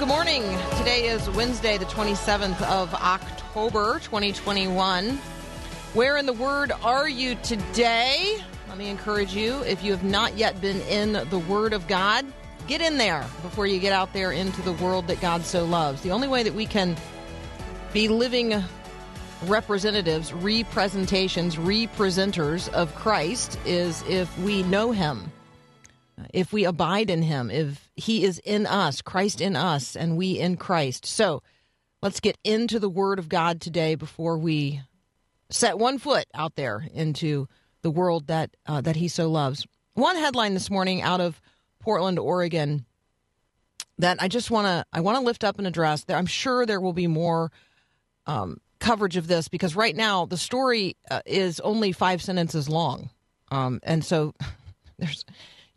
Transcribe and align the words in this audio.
Good 0.00 0.08
morning. 0.08 0.42
Today 0.78 1.08
is 1.08 1.28
Wednesday, 1.28 1.76
the 1.76 1.84
27th 1.84 2.62
of 2.62 2.94
October, 2.94 3.98
2021. 3.98 5.18
Where 5.92 6.16
in 6.16 6.24
the 6.24 6.32
Word 6.32 6.72
are 6.82 7.06
you 7.06 7.34
today? 7.42 8.38
Let 8.70 8.78
me 8.78 8.88
encourage 8.88 9.34
you, 9.34 9.60
if 9.64 9.84
you 9.84 9.90
have 9.90 10.02
not 10.02 10.38
yet 10.38 10.58
been 10.58 10.80
in 10.82 11.12
the 11.28 11.38
Word 11.46 11.74
of 11.74 11.86
God, 11.86 12.24
get 12.66 12.80
in 12.80 12.96
there 12.96 13.26
before 13.42 13.66
you 13.66 13.78
get 13.78 13.92
out 13.92 14.14
there 14.14 14.32
into 14.32 14.62
the 14.62 14.72
world 14.72 15.06
that 15.08 15.20
God 15.20 15.44
so 15.44 15.66
loves. 15.66 16.00
The 16.00 16.12
only 16.12 16.28
way 16.28 16.44
that 16.44 16.54
we 16.54 16.64
can 16.64 16.96
be 17.92 18.08
living 18.08 18.54
representatives, 19.44 20.32
representations, 20.32 21.56
representers 21.56 22.72
of 22.72 22.94
Christ 22.94 23.58
is 23.66 24.02
if 24.08 24.34
we 24.38 24.62
know 24.62 24.92
Him 24.92 25.30
if 26.32 26.52
we 26.52 26.64
abide 26.64 27.10
in 27.10 27.22
him, 27.22 27.50
if 27.50 27.90
he 27.96 28.24
is 28.24 28.38
in 28.40 28.66
us, 28.66 29.02
Christ 29.02 29.40
in 29.40 29.56
us, 29.56 29.96
and 29.96 30.16
we 30.16 30.38
in 30.38 30.56
Christ. 30.56 31.06
So 31.06 31.42
let's 32.02 32.20
get 32.20 32.38
into 32.44 32.78
the 32.78 32.88
word 32.88 33.18
of 33.18 33.28
God 33.28 33.60
today 33.60 33.94
before 33.94 34.38
we 34.38 34.80
set 35.50 35.78
one 35.78 35.98
foot 35.98 36.26
out 36.34 36.56
there 36.56 36.86
into 36.94 37.48
the 37.82 37.90
world 37.90 38.26
that 38.28 38.50
uh, 38.66 38.80
that 38.80 38.96
he 38.96 39.08
so 39.08 39.28
loves. 39.30 39.66
One 39.94 40.16
headline 40.16 40.54
this 40.54 40.70
morning 40.70 41.02
out 41.02 41.20
of 41.20 41.40
Portland, 41.80 42.18
Oregon, 42.18 42.84
that 43.98 44.22
I 44.22 44.28
just 44.28 44.50
want 44.50 44.66
to 44.66 44.84
I 44.92 45.00
want 45.00 45.18
to 45.18 45.24
lift 45.24 45.44
up 45.44 45.58
and 45.58 45.66
address. 45.66 46.04
I'm 46.08 46.26
sure 46.26 46.64
there 46.66 46.80
will 46.80 46.92
be 46.92 47.06
more 47.06 47.50
um, 48.26 48.60
coverage 48.78 49.16
of 49.16 49.26
this 49.26 49.48
because 49.48 49.76
right 49.76 49.96
now 49.96 50.26
the 50.26 50.36
story 50.36 50.96
uh, 51.10 51.20
is 51.26 51.60
only 51.60 51.92
five 51.92 52.22
sentences 52.22 52.68
long, 52.68 53.10
um, 53.50 53.80
and 53.82 54.04
so 54.04 54.34
there's 54.98 55.24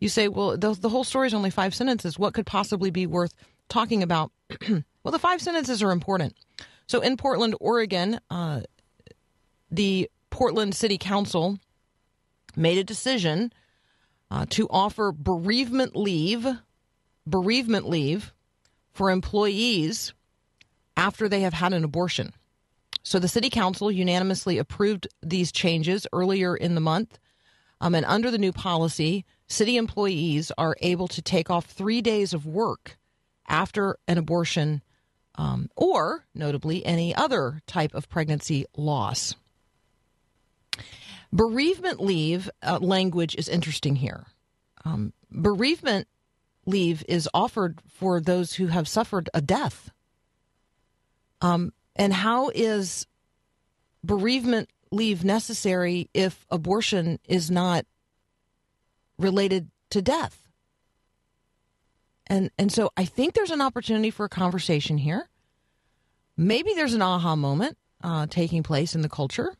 you 0.04 0.10
say, 0.10 0.28
well, 0.28 0.56
the, 0.58 0.74
the 0.74 0.90
whole 0.90 1.02
story 1.02 1.26
is 1.26 1.34
only 1.34 1.48
five 1.48 1.74
sentences. 1.74 2.18
What 2.18 2.34
could 2.34 2.44
possibly 2.44 2.90
be 2.90 3.06
worth 3.06 3.32
talking 3.70 4.02
about? 4.02 4.30
well, 4.68 5.12
the 5.12 5.18
five 5.18 5.40
sentences 5.40 5.82
are 5.82 5.92
important. 5.92 6.34
So 6.86 7.00
in 7.00 7.16
Portland, 7.16 7.56
Oregon, 7.58 8.20
uh, 8.28 8.60
the 9.70 10.10
Portland 10.28 10.74
City 10.74 10.98
Council 10.98 11.58
made 12.54 12.76
a 12.76 12.84
decision 12.84 13.50
uh, 14.30 14.44
to 14.50 14.68
offer 14.68 15.10
bereavement 15.10 15.96
leave, 15.96 16.46
bereavement 17.26 17.88
leave 17.88 18.34
for 18.92 19.10
employees 19.10 20.12
after 20.98 21.30
they 21.30 21.40
have 21.40 21.54
had 21.54 21.72
an 21.72 21.82
abortion. 21.82 22.34
So 23.02 23.18
the 23.18 23.26
City 23.26 23.48
Council 23.48 23.90
unanimously 23.90 24.58
approved 24.58 25.08
these 25.22 25.50
changes 25.50 26.06
earlier 26.12 26.54
in 26.54 26.74
the 26.74 26.82
month. 26.82 27.18
Um, 27.80 27.94
and 27.94 28.04
under 28.04 28.30
the 28.30 28.38
new 28.38 28.52
policy, 28.52 29.24
city 29.46 29.76
employees 29.76 30.50
are 30.56 30.76
able 30.80 31.08
to 31.08 31.22
take 31.22 31.50
off 31.50 31.66
three 31.66 32.00
days 32.00 32.32
of 32.32 32.46
work 32.46 32.96
after 33.46 33.98
an 34.08 34.18
abortion 34.18 34.82
um, 35.36 35.68
or, 35.76 36.24
notably, 36.34 36.84
any 36.86 37.14
other 37.14 37.60
type 37.66 37.94
of 37.94 38.08
pregnancy 38.08 38.66
loss. 38.76 39.34
Bereavement 41.32 42.00
leave 42.00 42.48
uh, 42.62 42.78
language 42.80 43.34
is 43.34 43.48
interesting 43.48 43.96
here. 43.96 44.26
Um, 44.84 45.12
bereavement 45.30 46.06
leave 46.66 47.04
is 47.08 47.28
offered 47.34 47.80
for 47.88 48.20
those 48.20 48.54
who 48.54 48.68
have 48.68 48.86
suffered 48.86 49.28
a 49.34 49.40
death. 49.40 49.90
Um, 51.40 51.72
and 51.96 52.12
how 52.12 52.50
is 52.54 53.06
bereavement 54.04 54.70
leave 54.90 55.24
necessary 55.24 56.08
if 56.14 56.46
abortion 56.50 57.18
is 57.26 57.50
not 57.50 57.84
related 59.18 59.70
to 59.90 60.02
death. 60.02 60.40
And 62.26 62.50
and 62.58 62.72
so 62.72 62.90
I 62.96 63.04
think 63.04 63.34
there's 63.34 63.50
an 63.50 63.60
opportunity 63.60 64.10
for 64.10 64.24
a 64.24 64.30
conversation 64.30 64.98
here. 64.98 65.28
Maybe 66.36 66.72
there's 66.74 66.94
an 66.94 67.02
aha 67.02 67.36
moment 67.36 67.76
uh, 68.02 68.26
taking 68.28 68.62
place 68.62 68.94
in 68.94 69.02
the 69.02 69.08
culture. 69.08 69.54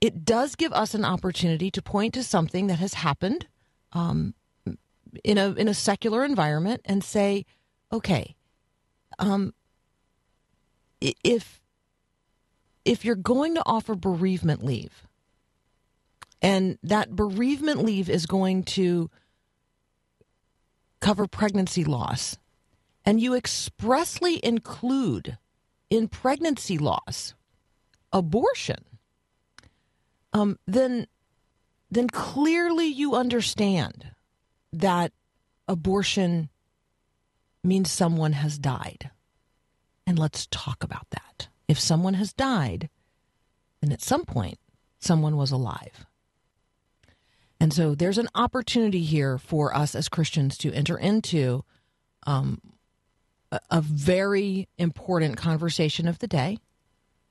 It 0.00 0.24
does 0.24 0.54
give 0.54 0.72
us 0.72 0.94
an 0.94 1.04
opportunity 1.04 1.70
to 1.70 1.82
point 1.82 2.14
to 2.14 2.22
something 2.22 2.66
that 2.66 2.78
has 2.78 2.94
happened 2.94 3.46
um, 3.92 4.34
in 5.22 5.38
a 5.38 5.52
in 5.52 5.68
a 5.68 5.74
secular 5.74 6.24
environment 6.24 6.82
and 6.84 7.02
say, 7.02 7.46
okay, 7.90 8.34
um, 9.18 9.54
if 11.00 11.60
if 12.84 13.04
you're 13.04 13.14
going 13.14 13.54
to 13.54 13.62
offer 13.64 13.94
bereavement 13.94 14.62
leave, 14.62 15.06
and 16.42 16.78
that 16.82 17.14
bereavement 17.16 17.84
leave 17.84 18.08
is 18.08 18.26
going 18.26 18.64
to 18.64 19.10
cover 21.00 21.26
pregnancy 21.26 21.84
loss, 21.84 22.38
and 23.04 23.20
you 23.20 23.34
expressly 23.34 24.44
include 24.44 25.38
in 25.90 26.08
pregnancy 26.08 26.78
loss 26.78 27.34
abortion, 28.12 28.84
um, 30.32 30.58
then 30.66 31.06
then 31.90 32.08
clearly 32.08 32.86
you 32.86 33.14
understand 33.14 34.12
that 34.72 35.12
abortion 35.68 36.48
means 37.62 37.90
someone 37.90 38.32
has 38.32 38.58
died. 38.58 39.10
And 40.06 40.18
let's 40.18 40.46
talk 40.50 40.82
about 40.82 41.06
that. 41.10 41.48
If 41.68 41.78
someone 41.78 42.14
has 42.14 42.32
died, 42.32 42.90
then 43.80 43.92
at 43.92 44.02
some 44.02 44.24
point, 44.24 44.58
someone 44.98 45.36
was 45.36 45.50
alive. 45.50 46.06
And 47.60 47.72
so 47.72 47.94
there's 47.94 48.18
an 48.18 48.28
opportunity 48.34 49.02
here 49.02 49.38
for 49.38 49.74
us 49.74 49.94
as 49.94 50.08
Christians 50.08 50.58
to 50.58 50.72
enter 50.72 50.98
into 50.98 51.64
um, 52.26 52.60
a, 53.52 53.60
a, 53.70 53.80
very 53.80 54.68
important 54.78 55.36
conversation 55.36 56.08
of 56.08 56.18
the 56.18 56.26
day 56.26 56.58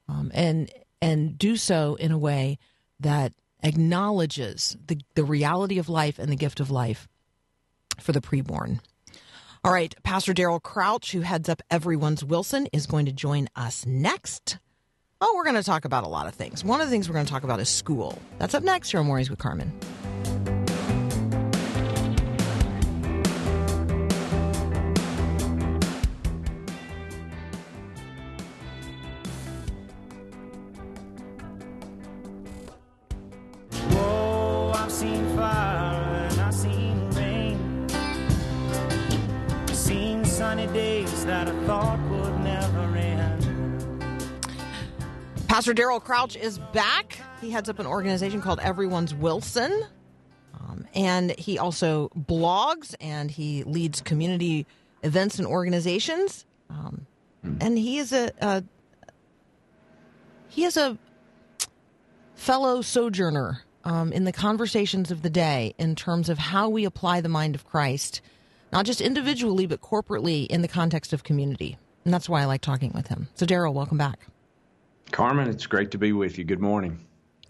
um, 0.07 0.31
and, 0.33 0.71
and 1.01 1.37
do 1.37 1.55
so 1.57 1.95
in 1.95 2.11
a 2.11 2.17
way 2.17 2.57
that 2.99 3.33
acknowledges 3.63 4.77
the, 4.87 4.99
the 5.15 5.23
reality 5.23 5.79
of 5.79 5.89
life 5.89 6.19
and 6.19 6.31
the 6.31 6.35
gift 6.35 6.59
of 6.59 6.69
life 6.69 7.07
for 7.99 8.11
the 8.11 8.21
preborn. 8.21 8.79
All 9.63 9.71
right, 9.71 9.95
Pastor 10.03 10.33
Daryl 10.33 10.61
Crouch, 10.61 11.13
who 11.13 11.21
heads 11.21 11.47
up 11.47 11.61
Everyone's 11.71 12.23
Wilson, 12.23 12.67
is 12.73 12.85
going 12.85 13.05
to 13.05 13.13
join 13.13 13.47
us 13.55 13.85
next. 13.85 14.57
Oh, 15.21 15.33
we're 15.37 15.45
going 15.45 15.55
to 15.55 15.63
talk 15.63 15.85
about 15.85 16.03
a 16.03 16.09
lot 16.09 16.27
of 16.27 16.35
things. 16.35 16.65
One 16.65 16.81
of 16.81 16.87
the 16.87 16.91
things 16.91 17.07
we're 17.07 17.13
going 17.13 17.25
to 17.25 17.31
talk 17.31 17.43
about 17.43 17.61
is 17.61 17.69
school. 17.69 18.21
That's 18.39 18.53
up 18.53 18.63
next 18.63 18.91
here 18.91 18.99
on 18.99 19.05
Mornings 19.05 19.29
with 19.29 19.39
Carmen. 19.39 19.71
Pastor 45.63 45.81
Daryl 45.81 46.03
Crouch 46.03 46.35
is 46.35 46.59
back. 46.73 47.19
He 47.39 47.49
heads 47.49 47.69
up 47.69 47.79
an 47.79 47.85
organization 47.85 48.41
called 48.41 48.59
Everyone's 48.59 49.15
Wilson. 49.15 49.85
Um, 50.59 50.85
and 50.93 51.31
he 51.39 51.57
also 51.57 52.09
blogs 52.09 52.95
and 52.99 53.31
he 53.31 53.63
leads 53.63 54.01
community 54.01 54.67
events 55.03 55.39
and 55.39 55.47
organizations. 55.47 56.43
Um, 56.69 57.07
And 57.61 57.77
he 57.77 57.97
is 57.97 58.11
a, 58.11 58.33
a 58.41 58.65
he 60.49 60.65
is 60.65 60.75
a 60.75 60.97
fellow 62.35 62.81
sojourner 62.81 63.63
um, 63.85 64.11
in 64.11 64.25
the 64.25 64.33
conversations 64.33 65.11
of 65.11 65.21
the 65.21 65.29
day 65.29 65.75
in 65.77 65.95
terms 65.95 66.27
of 66.27 66.37
how 66.37 66.67
we 66.67 66.83
apply 66.83 67.21
the 67.21 67.29
mind 67.29 67.55
of 67.55 67.65
Christ, 67.65 68.19
not 68.73 68.85
just 68.85 68.99
individually 68.99 69.65
but 69.65 69.79
corporately 69.79 70.45
in 70.45 70.61
the 70.61 70.67
context 70.67 71.13
of 71.13 71.23
community. 71.23 71.77
And 72.03 72.13
that's 72.13 72.27
why 72.27 72.41
I 72.41 72.45
like 72.47 72.59
talking 72.59 72.91
with 72.93 73.07
him. 73.07 73.29
So, 73.35 73.45
Daryl, 73.45 73.73
welcome 73.73 73.97
back. 73.97 74.19
Carmen, 75.13 75.47
it's 75.47 75.67
great 75.67 75.91
to 75.91 75.99
be 75.99 76.11
with 76.11 76.39
you. 76.39 76.43
Good 76.43 76.59
morning. 76.59 76.99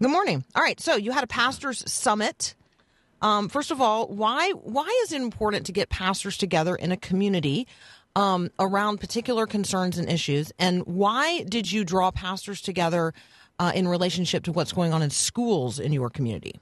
Good 0.00 0.10
morning. 0.10 0.44
All 0.54 0.62
right, 0.62 0.78
so 0.78 0.96
you 0.96 1.12
had 1.12 1.24
a 1.24 1.26
pastors 1.26 1.82
summit. 1.90 2.54
Um, 3.22 3.48
first 3.48 3.70
of 3.70 3.80
all, 3.80 4.06
why 4.06 4.50
why 4.50 4.86
is 5.04 5.12
it 5.12 5.22
important 5.22 5.64
to 5.66 5.72
get 5.72 5.88
pastors 5.88 6.36
together 6.36 6.76
in 6.76 6.92
a 6.92 6.96
community 6.98 7.66
um, 8.14 8.50
around 8.58 9.00
particular 9.00 9.46
concerns 9.46 9.96
and 9.96 10.10
issues? 10.10 10.52
And 10.58 10.84
why 10.84 11.44
did 11.44 11.72
you 11.72 11.84
draw 11.84 12.10
pastors 12.10 12.60
together 12.60 13.14
uh, 13.58 13.72
in 13.74 13.88
relationship 13.88 14.44
to 14.44 14.52
what's 14.52 14.72
going 14.72 14.92
on 14.92 15.00
in 15.00 15.08
schools 15.08 15.80
in 15.80 15.90
your 15.90 16.10
community? 16.10 16.60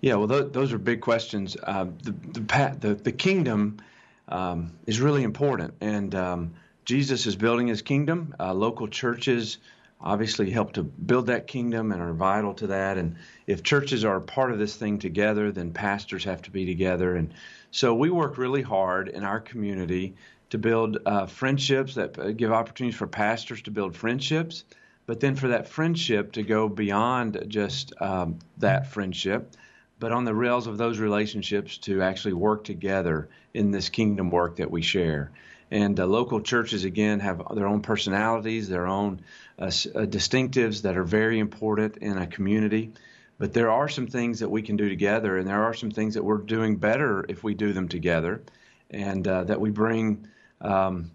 Yeah, 0.00 0.16
well, 0.16 0.26
th- 0.26 0.52
those 0.52 0.72
are 0.72 0.78
big 0.78 1.02
questions. 1.02 1.56
Uh, 1.62 1.86
the, 2.02 2.10
the, 2.32 2.76
the 2.80 2.94
the 2.94 3.12
kingdom 3.12 3.78
um, 4.26 4.72
is 4.86 5.00
really 5.00 5.22
important, 5.22 5.74
and 5.80 6.16
um, 6.16 6.54
Jesus 6.88 7.26
is 7.26 7.36
building 7.36 7.66
His 7.66 7.82
kingdom. 7.82 8.34
Uh, 8.40 8.54
local 8.54 8.88
churches 8.88 9.58
obviously 10.00 10.48
help 10.48 10.72
to 10.72 10.82
build 10.82 11.26
that 11.26 11.46
kingdom 11.46 11.92
and 11.92 12.00
are 12.00 12.14
vital 12.14 12.54
to 12.54 12.68
that. 12.68 12.96
And 12.96 13.16
if 13.46 13.62
churches 13.62 14.06
are 14.06 14.20
part 14.20 14.52
of 14.52 14.58
this 14.58 14.74
thing 14.74 14.98
together, 14.98 15.52
then 15.52 15.74
pastors 15.74 16.24
have 16.24 16.40
to 16.42 16.50
be 16.50 16.64
together. 16.64 17.14
And 17.14 17.34
so 17.72 17.94
we 17.94 18.08
work 18.08 18.38
really 18.38 18.62
hard 18.62 19.08
in 19.08 19.22
our 19.22 19.38
community 19.38 20.14
to 20.48 20.56
build 20.56 20.96
uh, 21.04 21.26
friendships 21.26 21.94
that 21.96 22.18
uh, 22.18 22.30
give 22.30 22.52
opportunities 22.52 22.98
for 22.98 23.06
pastors 23.06 23.60
to 23.62 23.70
build 23.70 23.94
friendships, 23.94 24.64
but 25.04 25.20
then 25.20 25.36
for 25.36 25.48
that 25.48 25.68
friendship 25.68 26.32
to 26.32 26.42
go 26.42 26.70
beyond 26.70 27.44
just 27.48 27.92
um, 28.00 28.38
that 28.56 28.86
friendship 28.86 29.54
but 30.00 30.12
on 30.12 30.24
the 30.24 30.34
rails 30.34 30.66
of 30.66 30.78
those 30.78 30.98
relationships 30.98 31.78
to 31.78 32.02
actually 32.02 32.34
work 32.34 32.62
together 32.62 33.28
in 33.52 33.72
this 33.72 33.88
kingdom 33.88 34.30
work 34.30 34.56
that 34.56 34.70
we 34.70 34.80
share. 34.80 35.32
And 35.70 35.98
uh, 36.00 36.06
local 36.06 36.40
churches, 36.40 36.84
again, 36.84 37.20
have 37.20 37.42
their 37.54 37.66
own 37.66 37.82
personalities, 37.82 38.68
their 38.68 38.86
own 38.86 39.20
uh, 39.58 39.66
uh, 39.66 39.68
distinctives 40.06 40.82
that 40.82 40.96
are 40.96 41.04
very 41.04 41.38
important 41.38 41.98
in 41.98 42.16
a 42.16 42.26
community. 42.26 42.92
But 43.38 43.52
there 43.52 43.70
are 43.70 43.88
some 43.88 44.06
things 44.06 44.40
that 44.40 44.50
we 44.50 44.62
can 44.62 44.76
do 44.76 44.88
together, 44.88 45.36
and 45.36 45.46
there 45.46 45.64
are 45.64 45.74
some 45.74 45.90
things 45.90 46.14
that 46.14 46.24
we're 46.24 46.38
doing 46.38 46.76
better 46.76 47.24
if 47.28 47.44
we 47.44 47.54
do 47.54 47.72
them 47.72 47.88
together, 47.88 48.42
and 48.90 49.26
uh, 49.28 49.44
that 49.44 49.60
we 49.60 49.70
bring 49.70 50.26
um, 50.60 51.10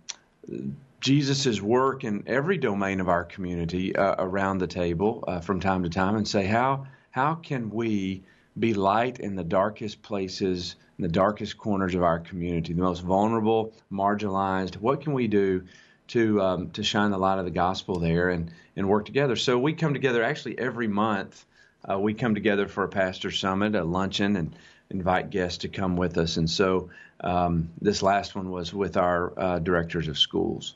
Jesus' 1.01 1.59
work 1.59 2.03
in 2.03 2.23
every 2.27 2.57
domain 2.57 3.01
of 3.01 3.09
our 3.09 3.25
community 3.25 3.95
uh, 3.95 4.15
around 4.19 4.59
the 4.59 4.67
table 4.67 5.23
from 5.43 5.59
time 5.59 5.83
to 5.83 5.89
time 5.89 6.15
and 6.15 6.27
say, 6.27 6.45
how, 6.45 6.87
how 7.11 7.35
can 7.35 7.71
we 7.71 8.23
be 8.57 8.73
light 8.73 9.19
in 9.19 9.35
the 9.35 9.43
darkest 9.43 10.01
places, 10.01 10.75
in 10.97 11.03
the 11.03 11.09
darkest 11.09 11.57
corners 11.57 11.95
of 11.95 12.03
our 12.03 12.19
community, 12.19 12.73
the 12.73 12.81
most 12.81 13.01
vulnerable, 13.01 13.73
marginalized? 13.91 14.75
What 14.75 15.01
can 15.01 15.13
we 15.13 15.27
do 15.27 15.63
to, 16.09 16.41
um, 16.41 16.69
to 16.71 16.83
shine 16.83 17.11
the 17.11 17.17
light 17.17 17.39
of 17.39 17.45
the 17.45 17.51
gospel 17.51 17.99
there 17.99 18.29
and, 18.29 18.51
and 18.75 18.87
work 18.87 19.05
together? 19.05 19.35
So 19.35 19.57
we 19.57 19.73
come 19.73 19.93
together 19.93 20.23
actually 20.23 20.59
every 20.59 20.87
month. 20.87 21.45
Uh, 21.89 21.99
we 21.99 22.13
come 22.13 22.35
together 22.35 22.67
for 22.67 22.83
a 22.83 22.89
pastor 22.89 23.31
summit, 23.31 23.75
a 23.75 23.83
luncheon, 23.83 24.35
and 24.37 24.55
invite 24.89 25.29
guests 25.29 25.59
to 25.59 25.67
come 25.67 25.97
with 25.97 26.17
us. 26.17 26.37
And 26.37 26.49
so 26.49 26.89
um, 27.19 27.69
this 27.81 28.03
last 28.03 28.35
one 28.35 28.51
was 28.51 28.73
with 28.73 28.97
our 28.97 29.33
uh, 29.37 29.59
directors 29.59 30.07
of 30.07 30.17
schools. 30.17 30.75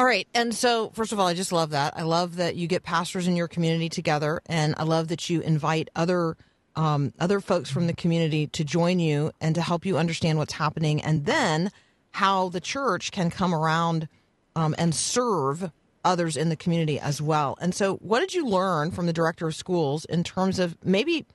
All 0.00 0.06
right. 0.06 0.26
And 0.32 0.54
so, 0.54 0.88
first 0.94 1.12
of 1.12 1.20
all, 1.20 1.26
I 1.26 1.34
just 1.34 1.52
love 1.52 1.70
that. 1.70 1.92
I 1.94 2.04
love 2.04 2.36
that 2.36 2.56
you 2.56 2.66
get 2.66 2.82
pastors 2.82 3.28
in 3.28 3.36
your 3.36 3.48
community 3.48 3.90
together, 3.90 4.40
and 4.46 4.74
I 4.78 4.84
love 4.84 5.08
that 5.08 5.28
you 5.28 5.42
invite 5.42 5.90
other 5.94 6.38
um, 6.74 7.12
other 7.20 7.38
folks 7.38 7.68
from 7.68 7.86
the 7.86 7.92
community 7.92 8.46
to 8.46 8.64
join 8.64 8.98
you 8.98 9.30
and 9.42 9.54
to 9.56 9.60
help 9.60 9.84
you 9.84 9.98
understand 9.98 10.38
what's 10.38 10.54
happening, 10.54 11.02
and 11.02 11.26
then 11.26 11.70
how 12.12 12.48
the 12.48 12.62
church 12.62 13.12
can 13.12 13.30
come 13.30 13.54
around 13.54 14.08
um, 14.56 14.74
and 14.78 14.94
serve 14.94 15.70
others 16.02 16.34
in 16.34 16.48
the 16.48 16.56
community 16.56 16.98
as 16.98 17.20
well. 17.20 17.58
And 17.60 17.74
so, 17.74 17.96
what 17.96 18.20
did 18.20 18.32
you 18.32 18.46
learn 18.46 18.92
from 18.92 19.04
the 19.04 19.12
director 19.12 19.48
of 19.48 19.54
schools 19.54 20.06
in 20.06 20.24
terms 20.24 20.58
of 20.58 20.78
maybe 20.82 21.26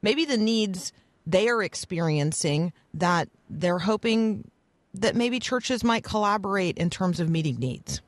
maybe 0.00 0.24
the 0.24 0.38
needs 0.38 0.90
they 1.26 1.50
are 1.50 1.62
experiencing 1.62 2.72
that 2.94 3.28
they're 3.50 3.80
hoping 3.80 4.50
that 4.94 5.14
maybe 5.14 5.38
churches 5.38 5.84
might 5.84 6.02
collaborate 6.02 6.78
in 6.78 6.88
terms 6.88 7.20
of 7.20 7.28
meeting 7.28 7.56
needs? 7.56 8.00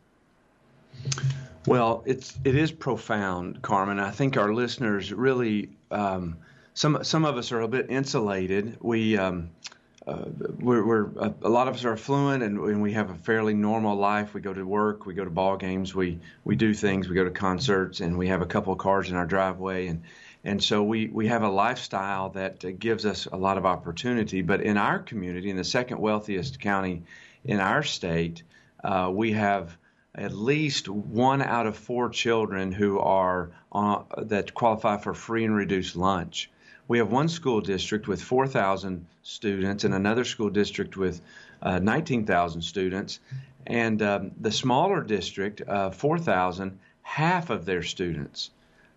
Well, 1.66 2.02
it's 2.06 2.38
it 2.44 2.54
is 2.54 2.72
profound, 2.72 3.60
Carmen. 3.60 3.98
I 3.98 4.10
think 4.10 4.36
our 4.36 4.54
listeners 4.54 5.12
really 5.12 5.70
um, 5.90 6.38
some 6.74 7.02
some 7.02 7.24
of 7.24 7.36
us 7.36 7.52
are 7.52 7.60
a 7.60 7.68
bit 7.68 7.90
insulated. 7.90 8.78
We 8.80 9.18
um, 9.18 9.50
uh, 10.06 10.24
we're, 10.58 10.86
we're 10.86 11.04
a, 11.18 11.34
a 11.42 11.48
lot 11.48 11.68
of 11.68 11.74
us 11.74 11.84
are 11.84 11.92
affluent 11.92 12.42
and, 12.42 12.58
and 12.58 12.80
we 12.80 12.92
have 12.92 13.10
a 13.10 13.14
fairly 13.14 13.52
normal 13.52 13.96
life. 13.96 14.32
We 14.32 14.40
go 14.40 14.54
to 14.54 14.64
work, 14.64 15.04
we 15.04 15.12
go 15.12 15.24
to 15.24 15.30
ball 15.30 15.58
games, 15.58 15.94
we 15.94 16.18
we 16.44 16.56
do 16.56 16.72
things, 16.72 17.08
we 17.08 17.14
go 17.14 17.24
to 17.24 17.30
concerts, 17.30 18.00
and 18.00 18.16
we 18.16 18.28
have 18.28 18.40
a 18.40 18.46
couple 18.46 18.72
of 18.72 18.78
cars 18.78 19.10
in 19.10 19.16
our 19.16 19.26
driveway, 19.26 19.88
and 19.88 20.02
and 20.44 20.62
so 20.62 20.82
we 20.82 21.08
we 21.08 21.26
have 21.26 21.42
a 21.42 21.50
lifestyle 21.50 22.30
that 22.30 22.64
uh, 22.64 22.70
gives 22.78 23.04
us 23.04 23.26
a 23.26 23.36
lot 23.36 23.58
of 23.58 23.66
opportunity. 23.66 24.40
But 24.40 24.62
in 24.62 24.78
our 24.78 25.00
community, 25.00 25.50
in 25.50 25.56
the 25.56 25.64
second 25.64 25.98
wealthiest 25.98 26.60
county 26.60 27.02
in 27.44 27.60
our 27.60 27.82
state, 27.82 28.42
uh, 28.82 29.10
we 29.12 29.32
have 29.32 29.76
at 30.18 30.32
least 30.32 30.88
one 30.88 31.40
out 31.40 31.66
of 31.66 31.76
four 31.76 32.08
children 32.10 32.72
who 32.72 32.98
are 32.98 33.50
on, 33.70 34.04
that 34.18 34.52
qualify 34.52 34.96
for 34.96 35.14
free 35.14 35.44
and 35.44 35.54
reduced 35.54 35.94
lunch. 35.94 36.50
We 36.88 36.98
have 36.98 37.12
one 37.12 37.28
school 37.28 37.60
district 37.60 38.08
with 38.08 38.20
4,000 38.20 39.06
students 39.22 39.84
and 39.84 39.94
another 39.94 40.24
school 40.24 40.50
district 40.50 40.96
with 40.96 41.20
uh, 41.62 41.78
19,000 41.78 42.62
students. 42.62 43.20
And 43.66 44.02
um, 44.02 44.30
the 44.40 44.50
smaller 44.50 45.02
district, 45.02 45.62
uh, 45.66 45.90
4,000, 45.90 46.78
half 47.02 47.50
of 47.50 47.64
their 47.64 47.82
students 47.82 48.50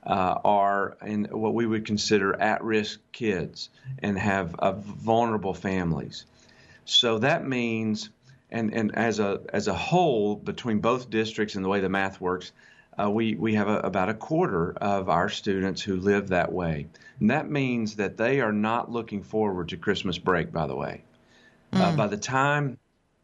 uh, 0.04 0.40
are 0.44 0.98
in 1.06 1.26
what 1.26 1.54
we 1.54 1.68
would 1.68 1.86
consider 1.86 2.40
at 2.42 2.64
risk 2.64 3.00
kids 3.12 3.70
and 4.00 4.18
have 4.18 4.56
uh, 4.56 4.72
vulnerable 4.72 5.54
families. 5.54 6.26
So 6.86 7.20
that 7.20 7.48
means, 7.48 8.10
and, 8.52 8.74
and 8.74 8.96
as 8.96 9.20
a 9.20 9.42
as 9.54 9.68
a 9.68 9.74
whole, 9.74 10.36
between 10.36 10.80
both 10.80 11.10
districts 11.10 11.56
and 11.56 11.64
the 11.64 11.70
way 11.70 11.80
the 11.80 11.90
math 11.90 12.20
works, 12.20 12.52
uh, 13.02 13.10
we 13.10 13.36
we 13.36 13.56
have 13.56 13.68
a, 13.68 13.80
about 13.80 14.10
a 14.10 14.14
quarter 14.14 14.74
of 14.74 15.10
our 15.10 15.30
students 15.30 15.82
who 15.82 15.96
live 15.96 16.30
that 16.30 16.52
way, 16.52 16.88
and 17.20 17.30
that 17.30 17.50
means 17.50 17.96
that 17.96 18.18
they 18.18 18.42
are 18.42 18.52
not 18.52 18.92
looking 18.92 19.24
forward 19.24 19.70
to 19.70 19.78
Christmas 19.78 20.18
break. 20.18 20.52
By 20.52 20.68
the 20.68 20.76
way, 20.76 21.04
uh, 21.74 21.96
by 21.96 22.08
the 22.08 22.18
time 22.18 22.78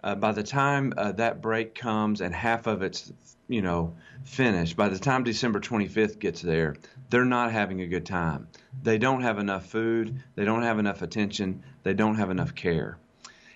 uh, 0.04 0.16
by 0.16 0.32
the 0.32 0.44
time 0.44 0.94
uh, 0.98 1.12
that 1.14 1.42
break 1.42 1.76
comes 1.76 2.22
and 2.22 2.34
half 2.34 2.68
of 2.68 2.82
it's 2.82 3.12
you 3.50 3.62
know 3.62 3.94
finished, 4.24 4.78
by 4.78 4.88
the 4.88 5.00
time 5.00 5.24
December 5.24 5.60
25th 5.60 6.20
gets 6.20 6.42
there, 6.42 6.76
they're 7.10 7.26
not 7.26 7.52
having 7.52 7.82
a 7.82 7.88
good 7.88 8.06
time. 8.06 8.48
They 8.84 8.98
don't 8.98 9.22
have 9.22 9.40
enough 9.40 9.66
food, 9.66 10.24
they 10.36 10.46
don't 10.46 10.64
have 10.64 10.80
enough 10.80 11.02
attention, 11.02 11.64
they 11.84 11.94
don't 11.94 12.16
have 12.16 12.30
enough 12.30 12.56
care. 12.56 12.98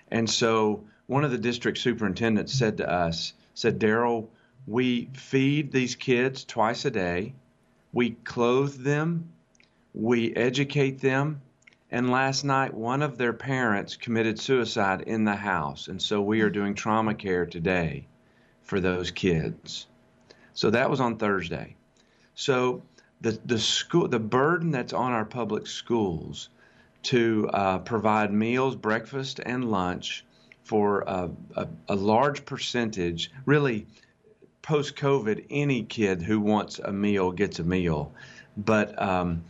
And 0.10 0.30
so 0.30 0.84
one 1.12 1.25
of 1.25 1.32
the 1.32 1.38
district 1.38 1.77
superintendents 1.77 2.53
said 2.53 2.77
to 2.77 2.89
us, 2.89 3.34
said, 3.53 3.77
Daryl, 3.77 4.30
we 4.65 5.10
feed 5.12 5.70
these 5.70 5.94
kids 5.94 6.46
twice 6.46 6.86
a 6.86 6.89
day, 6.89 7.34
we 7.91 8.12
clothe 8.24 8.75
them, 8.75 9.30
we 9.94 10.34
educate 10.38 11.01
them, 11.01 11.41
and 11.91 12.10
last 12.10 12.46
night 12.46 12.74
one 12.74 13.01
of 13.01 13.18
their 13.18 13.34
parents 13.34 13.98
committed 13.98 14.39
suicide 14.39 15.01
in 15.01 15.25
the 15.25 15.36
house. 15.36 15.89
And 15.89 16.01
so 16.01 16.22
we 16.22 16.39
are 16.39 16.50
doing 16.50 16.74
trauma 16.74 17.13
care 17.13 17.46
today 17.46 18.08
for 18.62 18.80
those 18.80 19.12
kids. 19.12 19.88
So 20.53 20.70
that 20.70 20.89
was 20.89 21.01
on 21.01 21.18
Thursday. 21.18 21.75
So 22.36 22.84
the 23.20 23.38
the 23.44 23.60
school 23.60 24.08
the 24.08 24.18
burden 24.18 24.72
that's 24.72 24.94
on 24.94 25.12
our 25.12 25.25
public 25.25 25.68
schools 25.68 26.48
to 27.03 27.50
uh, 27.51 27.80
provide 27.80 28.32
meals, 28.32 28.77
breakfast, 28.77 29.41
and 29.46 29.70
lunch 29.70 30.24
for 30.63 31.08
uh, 31.08 31.27
a, 31.56 31.68
a 31.89 31.96
large 31.96 32.46
percentage. 32.46 33.32
Really, 33.46 33.88
post 34.62 34.96
COVID, 34.96 35.46
any 35.50 35.84
kid 35.84 36.22
who 36.22 36.39
wants 36.39 36.80
a 36.80 36.91
meal 36.91 37.32
gets 37.32 37.60
a 37.60 37.63
meal, 37.63 38.13
but 38.56 39.00
um, 39.01 39.44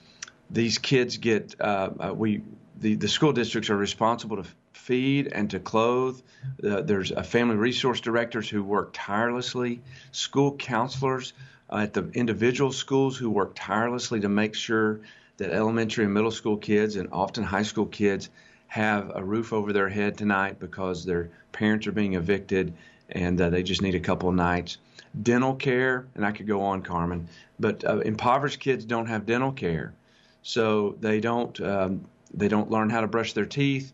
these 0.49 0.77
kids 0.77 1.17
get 1.17 1.55
uh, 1.59 1.89
uh, 1.99 2.13
we 2.13 2.41
the, 2.77 2.95
the 2.95 3.07
school 3.07 3.31
districts 3.31 3.69
are 3.69 3.77
responsible 3.77 4.37
to 4.37 4.49
feed 4.73 5.27
and 5.27 5.49
to 5.51 5.59
clothe. 5.59 6.19
Uh, 6.63 6.81
there's 6.81 7.11
family 7.27 7.55
resource 7.55 8.01
directors 8.01 8.49
who 8.49 8.63
work 8.63 8.89
tirelessly, 8.93 9.81
school 10.11 10.55
counselors 10.55 11.33
uh, 11.69 11.77
at 11.77 11.93
the 11.93 12.09
individual 12.13 12.71
schools 12.71 13.15
who 13.15 13.29
work 13.29 13.51
tirelessly 13.55 14.19
to 14.19 14.29
make 14.29 14.55
sure 14.55 15.01
that 15.37 15.51
elementary 15.51 16.05
and 16.05 16.13
middle 16.13 16.31
school 16.31 16.57
kids 16.57 16.95
and 16.95 17.09
often 17.11 17.43
high 17.43 17.63
school 17.63 17.85
kids 17.85 18.29
have 18.71 19.11
a 19.15 19.21
roof 19.21 19.51
over 19.51 19.73
their 19.73 19.89
head 19.89 20.17
tonight 20.17 20.57
because 20.57 21.03
their 21.03 21.29
parents 21.51 21.85
are 21.87 21.91
being 21.91 22.13
evicted 22.13 22.73
and 23.09 23.41
uh, 23.41 23.49
they 23.49 23.63
just 23.63 23.81
need 23.81 23.95
a 23.95 23.99
couple 23.99 24.29
of 24.29 24.35
nights. 24.35 24.77
Dental 25.23 25.53
care, 25.55 26.07
and 26.15 26.25
I 26.25 26.31
could 26.31 26.47
go 26.47 26.61
on, 26.61 26.81
Carmen, 26.81 27.27
but 27.59 27.83
uh, 27.83 27.97
impoverished 27.97 28.61
kids 28.61 28.85
don't 28.85 29.07
have 29.07 29.25
dental 29.25 29.51
care, 29.51 29.93
so 30.41 30.95
they 31.01 31.19
don't 31.19 31.59
um, 31.59 32.05
they 32.33 32.47
don't 32.47 32.71
learn 32.71 32.89
how 32.89 33.01
to 33.01 33.07
brush 33.07 33.33
their 33.33 33.45
teeth. 33.45 33.91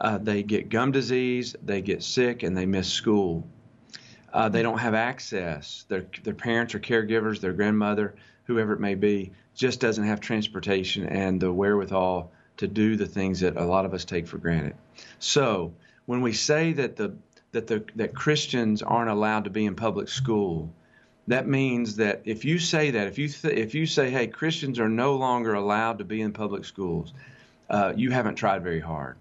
Uh, 0.00 0.16
they 0.16 0.42
get 0.42 0.70
gum 0.70 0.90
disease, 0.90 1.54
they 1.62 1.82
get 1.82 2.02
sick, 2.02 2.44
and 2.44 2.56
they 2.56 2.64
miss 2.64 2.88
school. 2.88 3.46
Uh, 4.32 4.48
they 4.48 4.62
don't 4.62 4.78
have 4.78 4.94
access. 4.94 5.84
Their 5.88 6.06
their 6.22 6.32
parents 6.32 6.74
or 6.74 6.80
caregivers, 6.80 7.40
their 7.40 7.52
grandmother, 7.52 8.14
whoever 8.44 8.72
it 8.72 8.80
may 8.80 8.94
be, 8.94 9.32
just 9.54 9.80
doesn't 9.80 10.04
have 10.04 10.20
transportation 10.20 11.04
and 11.04 11.38
the 11.38 11.52
wherewithal 11.52 12.32
to 12.56 12.68
do 12.68 12.96
the 12.96 13.06
things 13.06 13.40
that 13.40 13.56
a 13.56 13.64
lot 13.64 13.84
of 13.84 13.94
us 13.94 14.04
take 14.04 14.26
for 14.26 14.38
granted. 14.38 14.76
So 15.18 15.74
when 16.06 16.20
we 16.20 16.32
say 16.32 16.72
that 16.74 16.96
the 16.96 17.14
that 17.52 17.66
the 17.66 17.84
that 17.96 18.14
Christians 18.14 18.82
aren't 18.82 19.10
allowed 19.10 19.44
to 19.44 19.50
be 19.50 19.64
in 19.64 19.74
public 19.74 20.08
school, 20.08 20.72
that 21.28 21.46
means 21.46 21.96
that 21.96 22.22
if 22.24 22.44
you 22.44 22.58
say 22.58 22.92
that, 22.92 23.06
if 23.06 23.18
you 23.18 23.28
th- 23.28 23.54
if 23.54 23.74
you 23.74 23.86
say, 23.86 24.10
"Hey, 24.10 24.26
Christians 24.26 24.78
are 24.78 24.88
no 24.88 25.16
longer 25.16 25.54
allowed 25.54 25.98
to 25.98 26.04
be 26.04 26.20
in 26.20 26.32
public 26.32 26.64
schools," 26.64 27.12
uh, 27.70 27.92
you 27.96 28.10
haven't 28.10 28.36
tried 28.36 28.62
very 28.62 28.80
hard. 28.80 29.16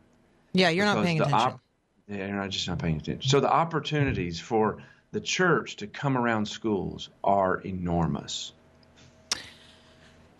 Yeah, 0.53 0.69
you're 0.69 0.85
not 0.85 1.03
paying 1.03 1.19
attention. 1.19 1.39
op- 1.39 1.61
yeah, 2.07 2.27
you're 2.27 2.35
not 2.35 2.49
just 2.49 2.67
not 2.67 2.79
paying 2.79 2.97
attention. 2.97 3.29
So 3.29 3.39
the 3.39 3.51
opportunities 3.51 4.39
for 4.39 4.79
the 5.11 5.21
church 5.21 5.77
to 5.77 5.87
come 5.87 6.17
around 6.17 6.47
schools 6.47 7.09
are 7.23 7.61
enormous. 7.61 8.51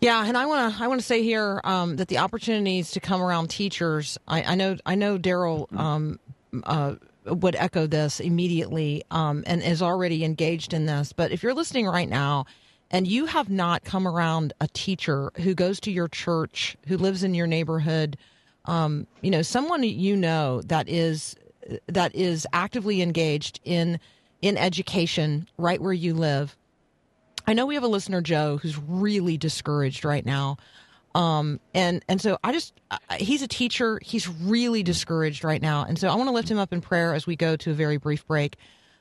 Yeah, 0.04 0.22
and 0.26 0.36
I 0.36 0.44
want 0.44 0.76
to 0.76 0.84
I 0.84 0.86
want 0.86 1.00
to 1.00 1.06
say 1.06 1.22
here 1.22 1.62
um, 1.64 1.96
that 1.96 2.08
the 2.08 2.18
opportunities 2.18 2.90
to 2.90 3.00
come 3.00 3.22
around 3.22 3.48
teachers. 3.48 4.18
I, 4.28 4.42
I 4.42 4.54
know 4.54 4.76
I 4.84 4.96
know 4.96 5.16
Daryl 5.18 5.74
um, 5.74 6.20
uh, 6.64 6.96
would 7.24 7.56
echo 7.56 7.86
this 7.86 8.20
immediately 8.20 9.02
um, 9.10 9.44
and 9.46 9.62
is 9.62 9.80
already 9.80 10.22
engaged 10.22 10.74
in 10.74 10.84
this. 10.84 11.14
But 11.14 11.32
if 11.32 11.42
you're 11.42 11.54
listening 11.54 11.86
right 11.86 12.06
now 12.06 12.44
and 12.90 13.08
you 13.08 13.24
have 13.24 13.48
not 13.48 13.84
come 13.84 14.06
around 14.06 14.52
a 14.60 14.68
teacher 14.68 15.32
who 15.36 15.54
goes 15.54 15.80
to 15.80 15.90
your 15.90 16.08
church, 16.08 16.76
who 16.86 16.98
lives 16.98 17.22
in 17.22 17.32
your 17.32 17.46
neighborhood, 17.46 18.18
um, 18.66 19.06
you 19.22 19.30
know, 19.30 19.40
someone 19.40 19.82
you 19.84 20.16
know 20.16 20.60
that 20.66 20.86
is 20.86 21.34
that 21.86 22.14
is 22.14 22.46
actively 22.52 23.00
engaged 23.00 23.58
in 23.64 23.98
in 24.42 24.58
education 24.58 25.48
right 25.56 25.80
where 25.80 25.94
you 25.94 26.12
live. 26.12 26.58
I 27.46 27.52
know 27.52 27.66
we 27.66 27.74
have 27.74 27.84
a 27.84 27.88
listener, 27.88 28.20
Joe, 28.20 28.58
who's 28.58 28.78
really 28.78 29.36
discouraged 29.36 30.04
right 30.04 30.24
now. 30.24 30.56
Um, 31.14 31.60
and, 31.74 32.04
and 32.08 32.20
so 32.20 32.38
I 32.42 32.52
just, 32.52 32.72
I, 32.90 32.98
he's 33.18 33.42
a 33.42 33.48
teacher. 33.48 34.00
He's 34.02 34.28
really 34.28 34.82
discouraged 34.82 35.44
right 35.44 35.62
now. 35.62 35.84
And 35.84 35.98
so 35.98 36.08
I 36.08 36.14
want 36.16 36.28
to 36.28 36.32
lift 36.32 36.50
him 36.50 36.58
up 36.58 36.72
in 36.72 36.80
prayer 36.80 37.14
as 37.14 37.26
we 37.26 37.36
go 37.36 37.56
to 37.56 37.70
a 37.70 37.74
very 37.74 37.98
brief 37.98 38.26
break. 38.26 38.56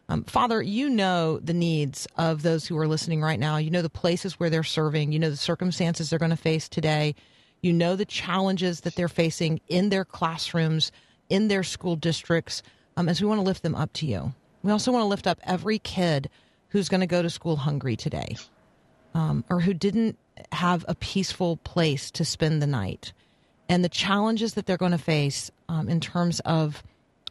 Um, 0.09 0.23
Father, 0.25 0.62
you 0.62 0.89
know 0.89 1.39
the 1.39 1.53
needs 1.53 2.07
of 2.17 2.43
those 2.43 2.67
who 2.67 2.77
are 2.77 2.88
listening 2.88 3.21
right 3.21 3.39
now. 3.39 3.57
You 3.57 3.71
know 3.71 3.81
the 3.81 3.89
places 3.89 4.39
where 4.39 4.50
they're 4.50 4.63
serving. 4.63 5.12
You 5.12 5.19
know 5.19 5.29
the 5.29 5.38
circumstances 5.38 6.09
they're 6.09 6.19
going 6.19 6.29
to 6.29 6.38
face 6.38 6.67
today. 6.67 7.15
You 7.62 7.71
know 7.71 7.95
the 7.95 8.05
challenges 8.05 8.81
that 8.81 8.95
they're 8.95 9.07
facing 9.07 9.62
in 9.69 9.89
their 9.89 10.03
classrooms, 10.05 10.91
in 11.29 11.47
their 11.47 11.63
school 11.63 11.95
districts. 11.95 12.62
Um, 12.95 13.09
as 13.09 13.21
we 13.21 13.27
want 13.27 13.39
to 13.39 13.43
lift 13.43 13.63
them 13.63 13.73
up 13.73 13.91
to 13.93 14.05
you. 14.05 14.33
We 14.62 14.71
also 14.71 14.91
want 14.91 15.01
to 15.01 15.07
lift 15.07 15.25
up 15.25 15.39
every 15.43 15.79
kid 15.79 16.29
who's 16.74 16.89
going 16.89 17.01
to 17.01 17.08
go 17.08 17.22
to 17.22 17.30
school 17.30 17.56
hungry 17.56 17.96
today 17.96 18.36
um, 19.13 19.46
or 19.50 19.62
who 19.62 19.74
didn't 19.74 20.18
have 20.51 20.84
a 20.88 20.96
peaceful 20.96 21.58
place 21.58 22.10
to 22.10 22.25
spend 22.25 22.62
the 22.62 22.68
night 22.68 23.13
and 23.70 23.84
the 23.84 23.89
challenges 23.89 24.56
that 24.56 24.65
they're 24.65 24.75
going 24.75 24.92
to 24.92 24.98
face 24.98 25.51
um, 25.70 25.88
in 25.88 26.00
terms 26.00 26.39
of 26.42 26.84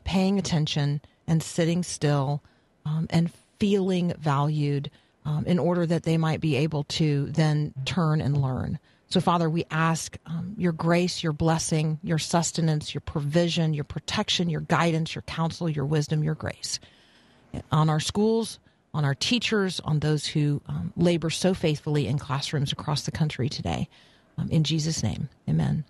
paying 0.04 0.38
attention 0.38 1.00
and 1.26 1.42
sitting 1.42 1.82
still 1.82 2.40
um, 2.86 3.08
and 3.10 3.32
feeling 3.58 4.12
valued 4.18 4.90
um, 5.24 5.44
in 5.44 5.58
order 5.58 5.86
that 5.86 6.04
they 6.04 6.16
might 6.16 6.40
be 6.40 6.54
able 6.54 6.84
to 6.84 7.26
then 7.26 7.74
turn 7.84 8.20
and 8.20 8.40
learn. 8.40 8.78
So, 9.08 9.20
Father, 9.20 9.50
we 9.50 9.64
ask 9.70 10.16
um, 10.26 10.54
your 10.56 10.72
grace, 10.72 11.22
your 11.22 11.32
blessing, 11.32 11.98
your 12.02 12.18
sustenance, 12.18 12.94
your 12.94 13.02
provision, 13.02 13.74
your 13.74 13.84
protection, 13.84 14.48
your 14.48 14.62
guidance, 14.62 15.14
your 15.14 15.22
counsel, 15.22 15.68
your 15.68 15.84
wisdom, 15.84 16.22
your 16.22 16.34
grace 16.36 16.78
on 17.70 17.90
our 17.90 18.00
schools, 18.00 18.58
on 18.94 19.04
our 19.04 19.14
teachers, 19.14 19.80
on 19.80 20.00
those 20.00 20.26
who 20.26 20.60
um, 20.66 20.92
labor 20.96 21.30
so 21.30 21.54
faithfully 21.54 22.06
in 22.06 22.18
classrooms 22.18 22.72
across 22.72 23.02
the 23.02 23.10
country 23.10 23.48
today. 23.48 23.88
Um, 24.38 24.48
in 24.50 24.64
Jesus' 24.64 25.02
name, 25.02 25.28
Amen. 25.48 25.84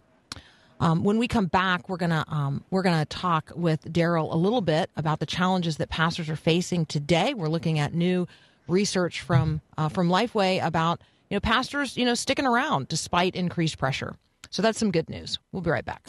Um, 0.83 1.05
when 1.05 1.19
we 1.19 1.29
come 1.29 1.47
back, 1.47 1.89
we're 1.89 1.97
gonna 1.97 2.25
um, 2.27 2.65
we're 2.71 2.83
gonna 2.83 3.05
talk 3.05 3.53
with 3.55 3.85
Daryl 3.93 4.33
a 4.33 4.37
little 4.37 4.61
bit 4.61 4.91
about 4.97 5.21
the 5.21 5.27
challenges 5.27 5.77
that 5.77 5.91
pastors 5.91 6.29
are 6.29 6.35
facing 6.35 6.87
today. 6.87 7.35
We're 7.35 7.49
looking 7.49 7.79
at 7.79 7.95
new 7.95 8.27
research 8.67 9.21
from 9.21 9.61
uh, 9.79 9.89
from 9.89 10.09
Lifeway 10.09 10.65
about 10.65 11.01
you 11.31 11.37
know 11.37 11.41
pastors 11.41 11.97
you 11.97 12.05
know 12.05 12.15
sticking 12.15 12.47
around 12.47 12.89
despite 12.89 13.37
increased 13.37 13.79
pressure. 13.79 14.17
So 14.51 14.61
that's 14.61 14.79
some 14.79 14.91
good 14.91 15.09
news. 15.09 15.39
We'll 15.53 15.63
be 15.63 15.71
right 15.71 15.85
back. 15.85 16.03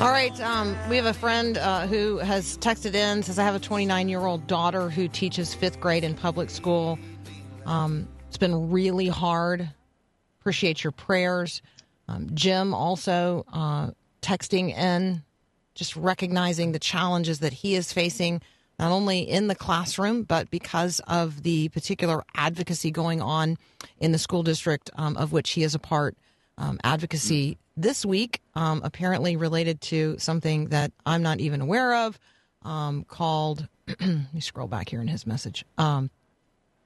All 0.00 0.10
right. 0.10 0.40
Um, 0.40 0.76
we 0.88 0.94
have 0.94 1.06
a 1.06 1.12
friend 1.12 1.58
uh, 1.58 1.88
who 1.88 2.18
has 2.18 2.56
texted 2.58 2.94
in, 2.94 3.24
says, 3.24 3.36
I 3.36 3.42
have 3.42 3.56
a 3.56 3.58
29 3.58 4.08
year 4.08 4.24
old 4.26 4.46
daughter 4.46 4.88
who 4.90 5.08
teaches 5.08 5.54
fifth 5.54 5.80
grade 5.80 6.04
in 6.04 6.14
public 6.14 6.50
school. 6.50 7.00
Um, 7.66 8.06
it's 8.28 8.36
been 8.36 8.70
really 8.70 9.08
hard. 9.08 9.68
Appreciate 10.38 10.84
your 10.84 10.92
prayers. 10.92 11.62
Um, 12.06 12.30
Jim 12.32 12.74
also 12.74 13.44
uh, 13.52 13.90
texting 14.22 14.70
in, 14.72 15.24
just 15.74 15.96
recognizing 15.96 16.70
the 16.70 16.78
challenges 16.78 17.40
that 17.40 17.52
he 17.52 17.74
is 17.74 17.92
facing, 17.92 18.40
not 18.78 18.92
only 18.92 19.28
in 19.28 19.48
the 19.48 19.56
classroom, 19.56 20.22
but 20.22 20.48
because 20.48 21.00
of 21.08 21.42
the 21.42 21.70
particular 21.70 22.22
advocacy 22.36 22.92
going 22.92 23.20
on 23.20 23.58
in 23.98 24.12
the 24.12 24.18
school 24.18 24.44
district 24.44 24.92
um, 24.94 25.16
of 25.16 25.32
which 25.32 25.50
he 25.50 25.64
is 25.64 25.74
a 25.74 25.80
part. 25.80 26.16
Um, 26.60 26.80
advocacy 26.82 27.56
this 27.76 28.04
week, 28.04 28.42
um, 28.56 28.80
apparently 28.82 29.36
related 29.36 29.80
to 29.82 30.18
something 30.18 30.70
that 30.70 30.90
I'm 31.06 31.22
not 31.22 31.38
even 31.38 31.60
aware 31.60 31.94
of, 31.94 32.18
um, 32.62 33.04
called, 33.04 33.68
let 34.00 34.34
me 34.34 34.40
scroll 34.40 34.66
back 34.66 34.88
here 34.88 35.00
in 35.00 35.06
his 35.06 35.24
message, 35.24 35.64
um, 35.78 36.10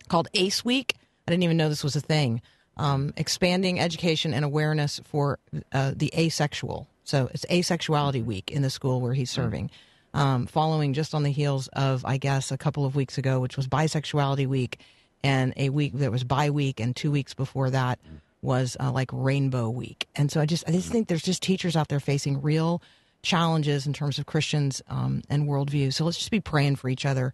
called 0.08 0.28
ACE 0.34 0.62
Week. 0.62 0.94
I 1.26 1.30
didn't 1.30 1.44
even 1.44 1.56
know 1.56 1.70
this 1.70 1.82
was 1.82 1.96
a 1.96 2.00
thing. 2.00 2.42
Um, 2.76 3.14
expanding 3.16 3.80
education 3.80 4.34
and 4.34 4.44
awareness 4.44 5.00
for 5.04 5.38
uh, 5.72 5.92
the 5.96 6.12
asexual. 6.16 6.86
So 7.04 7.30
it's 7.32 7.46
Asexuality 7.46 8.24
Week 8.24 8.50
in 8.50 8.62
the 8.62 8.70
school 8.70 9.00
where 9.00 9.14
he's 9.14 9.30
serving, 9.30 9.70
um, 10.14 10.46
following 10.46 10.92
just 10.92 11.14
on 11.14 11.22
the 11.22 11.32
heels 11.32 11.68
of, 11.68 12.04
I 12.04 12.18
guess, 12.18 12.50
a 12.50 12.58
couple 12.58 12.84
of 12.84 12.94
weeks 12.94 13.18
ago, 13.18 13.40
which 13.40 13.56
was 13.56 13.66
Bisexuality 13.66 14.46
Week, 14.46 14.78
and 15.24 15.52
a 15.56 15.70
week 15.70 15.94
that 15.94 16.12
was 16.12 16.24
Bi 16.24 16.50
Week, 16.50 16.78
and 16.80 16.94
two 16.94 17.10
weeks 17.10 17.34
before 17.34 17.70
that 17.70 17.98
was 18.42 18.76
uh, 18.80 18.90
like 18.90 19.10
Rainbow 19.12 19.70
Week. 19.70 20.08
And 20.14 20.30
so 20.30 20.40
I 20.40 20.46
just, 20.46 20.68
I 20.68 20.72
just 20.72 20.90
think 20.90 21.08
there's 21.08 21.22
just 21.22 21.42
teachers 21.42 21.76
out 21.76 21.88
there 21.88 22.00
facing 22.00 22.42
real 22.42 22.82
challenges 23.22 23.86
in 23.86 23.92
terms 23.92 24.18
of 24.18 24.26
Christians 24.26 24.82
um, 24.88 25.22
and 25.30 25.48
worldview. 25.48 25.92
So 25.92 26.04
let's 26.04 26.18
just 26.18 26.30
be 26.30 26.40
praying 26.40 26.76
for 26.76 26.88
each 26.88 27.06
other 27.06 27.32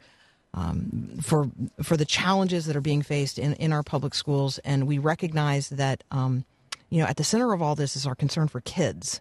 um, 0.54 1.18
for 1.22 1.50
for 1.82 1.96
the 1.96 2.04
challenges 2.04 2.66
that 2.66 2.76
are 2.76 2.80
being 2.80 3.02
faced 3.02 3.38
in, 3.38 3.54
in 3.54 3.72
our 3.72 3.82
public 3.82 4.14
schools, 4.14 4.58
and 4.58 4.86
we 4.86 4.98
recognize 4.98 5.68
that 5.70 6.02
um, 6.10 6.44
you 6.90 7.00
know 7.00 7.06
at 7.06 7.16
the 7.16 7.24
center 7.24 7.52
of 7.52 7.62
all 7.62 7.74
this 7.74 7.96
is 7.96 8.06
our 8.06 8.14
concern 8.14 8.48
for 8.48 8.60
kids, 8.60 9.20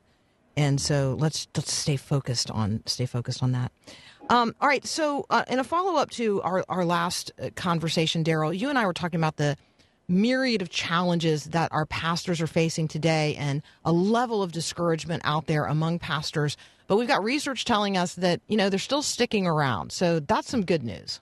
and 0.55 0.79
so 0.79 1.15
let's 1.19 1.47
let's 1.55 1.73
stay 1.73 1.97
focused 1.97 2.49
on 2.51 2.81
stay 2.85 3.05
focused 3.05 3.43
on 3.43 3.51
that. 3.51 3.71
Um, 4.29 4.55
all 4.59 4.67
right, 4.67 4.85
so 4.85 5.25
uh, 5.29 5.43
in 5.49 5.59
a 5.59 5.63
follow 5.63 5.97
up 5.97 6.09
to 6.11 6.41
our 6.43 6.63
our 6.69 6.85
last 6.85 7.31
uh, 7.41 7.49
conversation, 7.55 8.23
Daryl, 8.23 8.57
you 8.57 8.69
and 8.69 8.77
I 8.77 8.85
were 8.85 8.93
talking 8.93 9.19
about 9.19 9.37
the 9.37 9.57
myriad 10.07 10.61
of 10.61 10.69
challenges 10.69 11.45
that 11.45 11.71
our 11.71 11.85
pastors 11.85 12.39
are 12.41 12.47
facing 12.47 12.87
today 12.87 13.35
and 13.35 13.61
a 13.83 13.91
level 13.91 14.41
of 14.41 14.51
discouragement 14.51 15.21
out 15.25 15.47
there 15.47 15.65
among 15.65 15.99
pastors. 15.99 16.55
But 16.87 16.95
we've 16.95 17.07
got 17.07 17.23
research 17.23 17.65
telling 17.65 17.97
us 17.97 18.15
that, 18.15 18.39
you 18.47 18.55
know, 18.55 18.69
they're 18.69 18.79
still 18.79 19.01
sticking 19.01 19.45
around. 19.45 19.91
So 19.91 20.19
that's 20.19 20.49
some 20.49 20.63
good 20.63 20.83
news. 20.83 21.19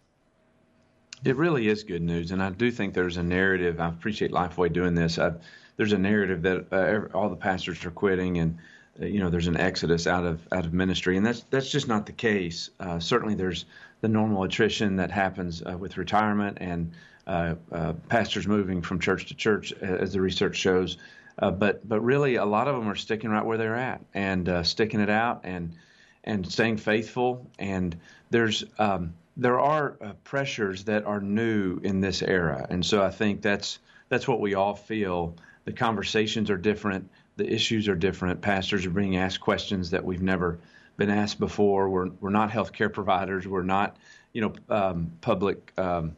It 1.23 1.35
really 1.37 1.67
is 1.69 1.83
good 1.83 2.03
news, 2.03 2.31
and 2.31 2.43
I 2.43 2.51
do 2.51 2.69
think 2.69 2.93
there's 2.93 3.17
a 3.17 3.23
narrative. 3.23 3.79
I 3.79 3.87
appreciate 3.87 4.31
Lifeway 4.31 4.71
doing 4.71 4.93
this. 4.93 5.17
i 5.17 5.31
there's 5.77 5.91
a 5.91 5.97
narrative 5.97 6.41
that 6.43 6.67
uh, 6.71 7.17
all 7.17 7.29
the 7.29 7.35
pastors 7.35 7.83
are 7.83 7.91
quitting, 7.91 8.37
and 8.37 8.57
uh, 9.01 9.05
you 9.05 9.19
know 9.19 9.29
there's 9.29 9.47
an 9.47 9.57
exodus 9.57 10.05
out 10.05 10.23
of 10.23 10.47
out 10.51 10.65
of 10.65 10.73
ministry, 10.73 11.17
and 11.17 11.25
that's 11.25 11.41
that's 11.49 11.71
just 11.71 11.87
not 11.87 12.05
the 12.05 12.11
case. 12.11 12.69
Uh, 12.79 12.99
certainly, 12.99 13.33
there's 13.33 13.65
the 14.01 14.07
normal 14.07 14.43
attrition 14.43 14.95
that 14.97 15.09
happens 15.09 15.63
uh, 15.63 15.75
with 15.75 15.97
retirement 15.97 16.59
and 16.61 16.91
pastors 17.25 18.47
moving 18.47 18.81
from 18.81 18.99
church 18.99 19.27
to 19.27 19.35
church, 19.35 19.73
uh, 19.81 19.85
as 19.85 20.13
the 20.13 20.21
research 20.21 20.55
shows. 20.55 20.97
Uh, 21.37 21.51
but 21.51 21.87
but 21.87 21.99
really, 22.01 22.35
a 22.35 22.45
lot 22.45 22.67
of 22.67 22.75
them 22.75 22.87
are 22.87 22.95
sticking 22.95 23.29
right 23.29 23.45
where 23.45 23.57
they're 23.57 23.75
at 23.75 24.01
and 24.13 24.47
uh, 24.47 24.63
sticking 24.63 24.99
it 24.99 25.09
out 25.09 25.41
and 25.43 25.75
and 26.23 26.49
staying 26.49 26.77
faithful. 26.77 27.49
And 27.59 27.95
there's 28.29 28.63
um, 28.79 29.13
there 29.37 29.59
are 29.59 29.97
uh, 30.01 30.13
pressures 30.23 30.85
that 30.85 31.05
are 31.05 31.19
new 31.19 31.79
in 31.83 31.99
this 31.99 32.21
era, 32.21 32.65
and 32.69 32.85
so 32.85 33.03
I 33.03 33.11
think 33.11 33.41
that's 33.41 33.79
that's 34.09 34.27
what 34.27 34.39
we 34.39 34.53
all 34.53 34.75
feel. 34.75 35.35
The 35.65 35.73
conversations 35.73 36.49
are 36.49 36.57
different, 36.57 37.09
the 37.37 37.51
issues 37.51 37.89
are 37.89 37.95
different. 37.95 38.41
Pastors 38.41 38.85
are 38.85 38.91
being 38.91 39.17
asked 39.17 39.41
questions 39.41 39.89
that 39.89 40.05
we've 40.05 40.21
never 40.21 40.59
been 40.95 41.09
asked 41.09 41.39
before. 41.39 41.89
We're 41.89 42.09
we're 42.21 42.29
not 42.29 42.49
healthcare 42.49 42.91
providers. 42.91 43.45
We're 43.45 43.63
not 43.63 43.97
you 44.31 44.41
know 44.41 44.53
um, 44.69 45.11
public. 45.19 45.73
Um, 45.77 46.15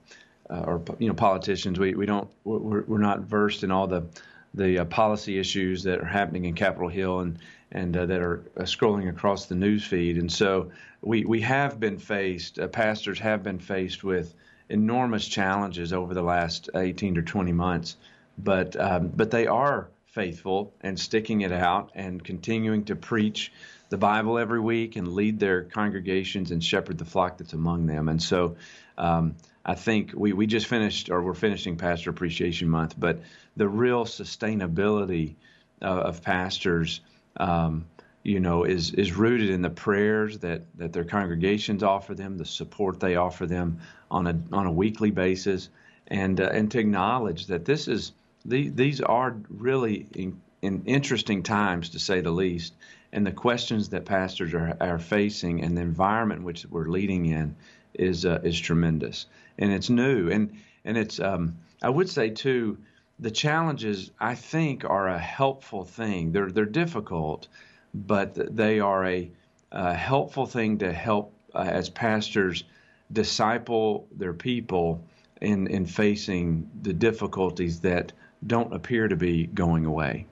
uh, 0.50 0.64
or 0.66 0.82
you 1.00 1.08
know 1.08 1.14
politicians. 1.14 1.80
We 1.80 1.94
we 1.94 2.06
don't 2.06 2.30
we're, 2.44 2.84
we're 2.84 2.98
not 2.98 3.22
versed 3.22 3.64
in 3.64 3.72
all 3.72 3.88
the 3.88 4.06
the 4.54 4.80
uh, 4.80 4.86
policy 4.86 5.38
issues 5.40 5.84
that 5.84 6.00
are 6.00 6.06
happening 6.06 6.46
in 6.46 6.54
Capitol 6.56 6.90
Hill 6.90 7.20
and 7.20 7.40
and 7.72 7.96
uh, 7.96 8.06
that 8.06 8.22
are 8.22 8.44
uh, 8.56 8.62
scrolling 8.62 9.10
across 9.10 9.46
the 9.46 9.56
news 9.56 9.84
feed. 9.86 10.18
And 10.18 10.32
so 10.32 10.72
we 11.02 11.26
we 11.26 11.42
have 11.42 11.80
been 11.80 11.98
faced, 11.98 12.60
uh, 12.60 12.68
pastors 12.68 13.20
have 13.20 13.44
been 13.44 13.60
faced 13.60 14.04
with 14.04 14.34
enormous 14.70 15.28
challenges 15.28 15.94
over 15.94 16.14
the 16.14 16.22
last 16.22 16.70
18 16.76 17.16
to 17.16 17.22
20 17.22 17.52
months, 17.54 17.96
but 18.38 18.80
um, 18.80 19.10
but 19.10 19.32
they 19.32 19.48
are 19.48 19.90
faithful 20.08 20.74
and 20.82 21.00
sticking 21.00 21.42
it 21.42 21.52
out 21.52 21.92
and 21.94 22.24
continuing 22.24 22.86
to 22.86 22.96
preach 22.96 23.52
the 23.90 23.98
Bible 23.98 24.38
every 24.38 24.60
week 24.60 24.96
and 24.96 25.14
lead 25.14 25.40
their 25.40 25.64
congregations 25.64 26.52
and 26.52 26.64
shepherd 26.64 26.98
the 26.98 27.06
flock 27.06 27.38
that's 27.38 27.54
among 27.54 27.86
them. 27.86 28.10
And 28.10 28.22
so 28.22 28.58
um, 28.98 29.36
I 29.66 29.76
think 29.76 30.14
we, 30.16 30.34
we 30.34 30.48
just 30.48 30.68
finished, 30.68 31.10
or 31.10 31.22
we're 31.22 31.34
finishing 31.34 31.76
Pastor 31.76 32.10
Appreciation 32.10 32.70
Month, 32.70 32.96
but 32.98 33.22
the 33.58 33.68
real 33.68 34.06
sustainability 34.06 35.36
uh, 35.82 35.86
of 35.86 36.24
pastors, 36.24 37.02
um, 37.38 37.86
you 38.24 38.40
know, 38.40 38.64
is 38.64 38.94
is 38.94 39.14
rooted 39.14 39.50
in 39.50 39.62
the 39.62 39.70
prayers 39.70 40.40
that, 40.40 40.62
that 40.78 40.94
their 40.94 41.04
congregations 41.04 41.84
offer 41.84 42.16
them, 42.16 42.38
the 42.38 42.46
support 42.46 43.00
they 43.00 43.16
offer 43.16 43.46
them 43.46 43.80
on 44.10 44.28
a 44.28 44.40
on 44.54 44.66
a 44.68 44.72
weekly 44.72 45.12
basis, 45.12 45.70
and 46.08 46.40
uh, 46.40 46.50
and 46.52 46.72
to 46.72 46.80
acknowledge 46.80 47.48
that 47.48 47.66
this 47.66 47.88
is 47.88 48.14
the, 48.46 48.70
these 48.70 49.02
are 49.02 49.36
really 49.50 50.08
in, 50.14 50.42
in 50.62 50.84
interesting 50.86 51.44
times 51.44 51.90
to 51.90 52.00
say 52.00 52.22
the 52.22 52.32
least, 52.32 52.74
and 53.12 53.26
the 53.26 53.32
questions 53.32 53.90
that 53.90 54.06
pastors 54.06 54.54
are, 54.54 54.78
are 54.80 55.00
facing 55.00 55.62
and 55.62 55.78
the 55.78 55.82
environment 55.82 56.44
which 56.44 56.66
we're 56.70 56.88
leading 56.88 57.26
in 57.26 57.56
is 57.94 58.26
uh, 58.26 58.40
is 58.44 58.60
tremendous, 58.60 59.26
and 59.58 59.72
it's 59.72 59.90
new, 59.90 60.30
and 60.30 60.52
and 60.86 60.98
it's 60.98 61.20
um, 61.20 61.58
I 61.82 61.90
would 61.90 62.10
say 62.10 62.30
too, 62.30 62.78
the 63.20 63.32
challenges 63.32 64.12
I 64.20 64.36
think 64.36 64.86
are 64.86 65.08
a 65.08 65.18
helpful 65.20 65.84
thing. 65.84 66.32
They're 66.32 66.52
they're 66.52 66.66
difficult, 66.66 67.48
but 67.94 68.56
they 68.56 68.80
are 68.80 69.06
a, 69.06 69.32
a 69.72 69.94
helpful 69.94 70.46
thing 70.46 70.80
to 70.80 70.92
help 70.94 71.34
uh, 71.54 71.60
as 71.60 71.90
pastors 71.90 72.64
disciple 73.12 74.08
their 74.18 74.34
people 74.34 75.02
in 75.42 75.68
in 75.68 75.86
facing 75.86 76.70
the 76.82 76.94
difficulties 76.94 77.80
that 77.82 78.12
don't 78.46 78.74
appear 78.74 79.08
to 79.08 79.16
be 79.16 79.48
going 79.48 79.86
away. 79.86 80.26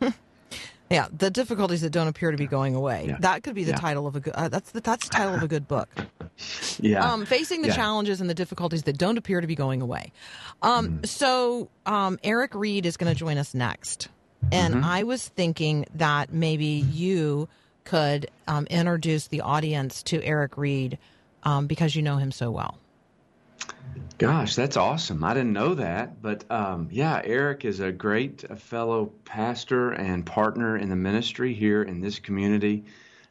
Yeah, 0.88 1.08
the 1.16 1.30
difficulties 1.30 1.80
that 1.80 1.90
don't 1.90 2.06
appear 2.06 2.30
to 2.30 2.36
be 2.36 2.46
going 2.46 2.76
away. 2.76 3.06
Yeah. 3.08 3.16
That 3.18 3.42
could 3.42 3.56
be 3.56 3.64
the 3.64 3.72
Yeah. 3.72 3.76
title 3.76 4.06
of 4.06 4.14
a 4.14 4.20
good. 4.20 4.34
Uh, 4.34 4.48
that's 4.48 4.70
the 4.70 4.80
that's 4.80 5.08
the 5.08 5.16
title 5.16 5.34
of 5.34 5.42
a 5.42 5.48
good 5.48 5.66
book. 5.66 5.88
Yeah. 6.80 7.12
Um, 7.12 7.24
facing 7.24 7.62
the 7.62 7.68
Yeah. 7.68 7.76
challenges 7.76 8.20
and 8.20 8.28
the 8.28 8.34
difficulties 8.34 8.82
that 8.84 8.98
don't 8.98 9.16
appear 9.16 9.40
to 9.40 9.46
be 9.46 9.54
going 9.54 9.80
away. 9.82 10.12
Um, 10.62 10.88
Mm-hmm. 10.88 11.04
So 11.04 11.68
um, 11.86 12.18
Erik 12.22 12.54
Reed 12.54 12.84
is 12.86 12.96
going 12.96 13.12
to 13.12 13.18
join 13.18 13.38
us 13.38 13.54
next, 13.54 14.08
and 14.52 14.74
Mm-hmm. 14.74 14.84
I 14.84 15.02
was 15.04 15.26
thinking 15.28 15.86
that 15.94 16.32
maybe 16.32 16.66
you 16.92 17.48
could 17.84 18.28
um, 18.48 18.66
introduce 18.66 19.28
the 19.28 19.40
audience 19.42 20.02
to 20.04 20.22
Erik 20.22 20.56
Reed 20.58 20.98
um, 21.44 21.66
because 21.66 21.94
you 21.94 22.02
know 22.02 22.16
him 22.16 22.32
so 22.32 22.50
well. 22.50 22.78
Gosh, 24.18 24.54
that's 24.54 24.76
awesome. 24.76 25.22
I 25.24 25.34
didn't 25.34 25.52
know 25.52 25.74
that. 25.74 26.22
But 26.22 26.50
um, 26.50 26.88
yeah, 26.90 27.20
Erik 27.22 27.64
is 27.64 27.80
a 27.80 27.92
great 27.92 28.44
fellow 28.58 29.12
pastor 29.24 29.92
and 29.92 30.24
partner 30.24 30.76
in 30.76 30.88
the 30.88 30.96
ministry 30.96 31.52
here 31.54 31.82
in 31.82 32.00
this 32.00 32.18
community. 32.18 32.84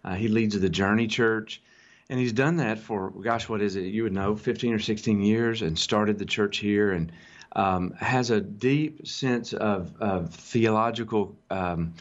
Uh, 0.03 0.13
he 0.13 0.27
leads 0.27 0.59
the 0.59 0.69
Journey 0.69 1.07
Church, 1.07 1.61
and 2.09 2.19
he's 2.19 2.33
done 2.33 2.57
that 2.57 2.79
for, 2.79 3.09
gosh, 3.09 3.49
what 3.49 3.61
is 3.61 3.75
it? 3.75 3.85
You 3.85 4.03
would 4.03 4.13
know, 4.13 4.35
15 4.35 4.73
or 4.73 4.79
16 4.79 5.21
years, 5.21 5.61
and 5.61 5.77
started 5.77 6.19
the 6.19 6.25
church 6.25 6.57
here 6.57 6.91
and 6.91 7.11
um, 7.55 7.91
has 7.99 8.31
a 8.31 8.41
deep 8.41 9.07
sense 9.07 9.53
of, 9.53 9.93
of 9.99 10.33
theological 10.33 11.35
um, 11.49 11.93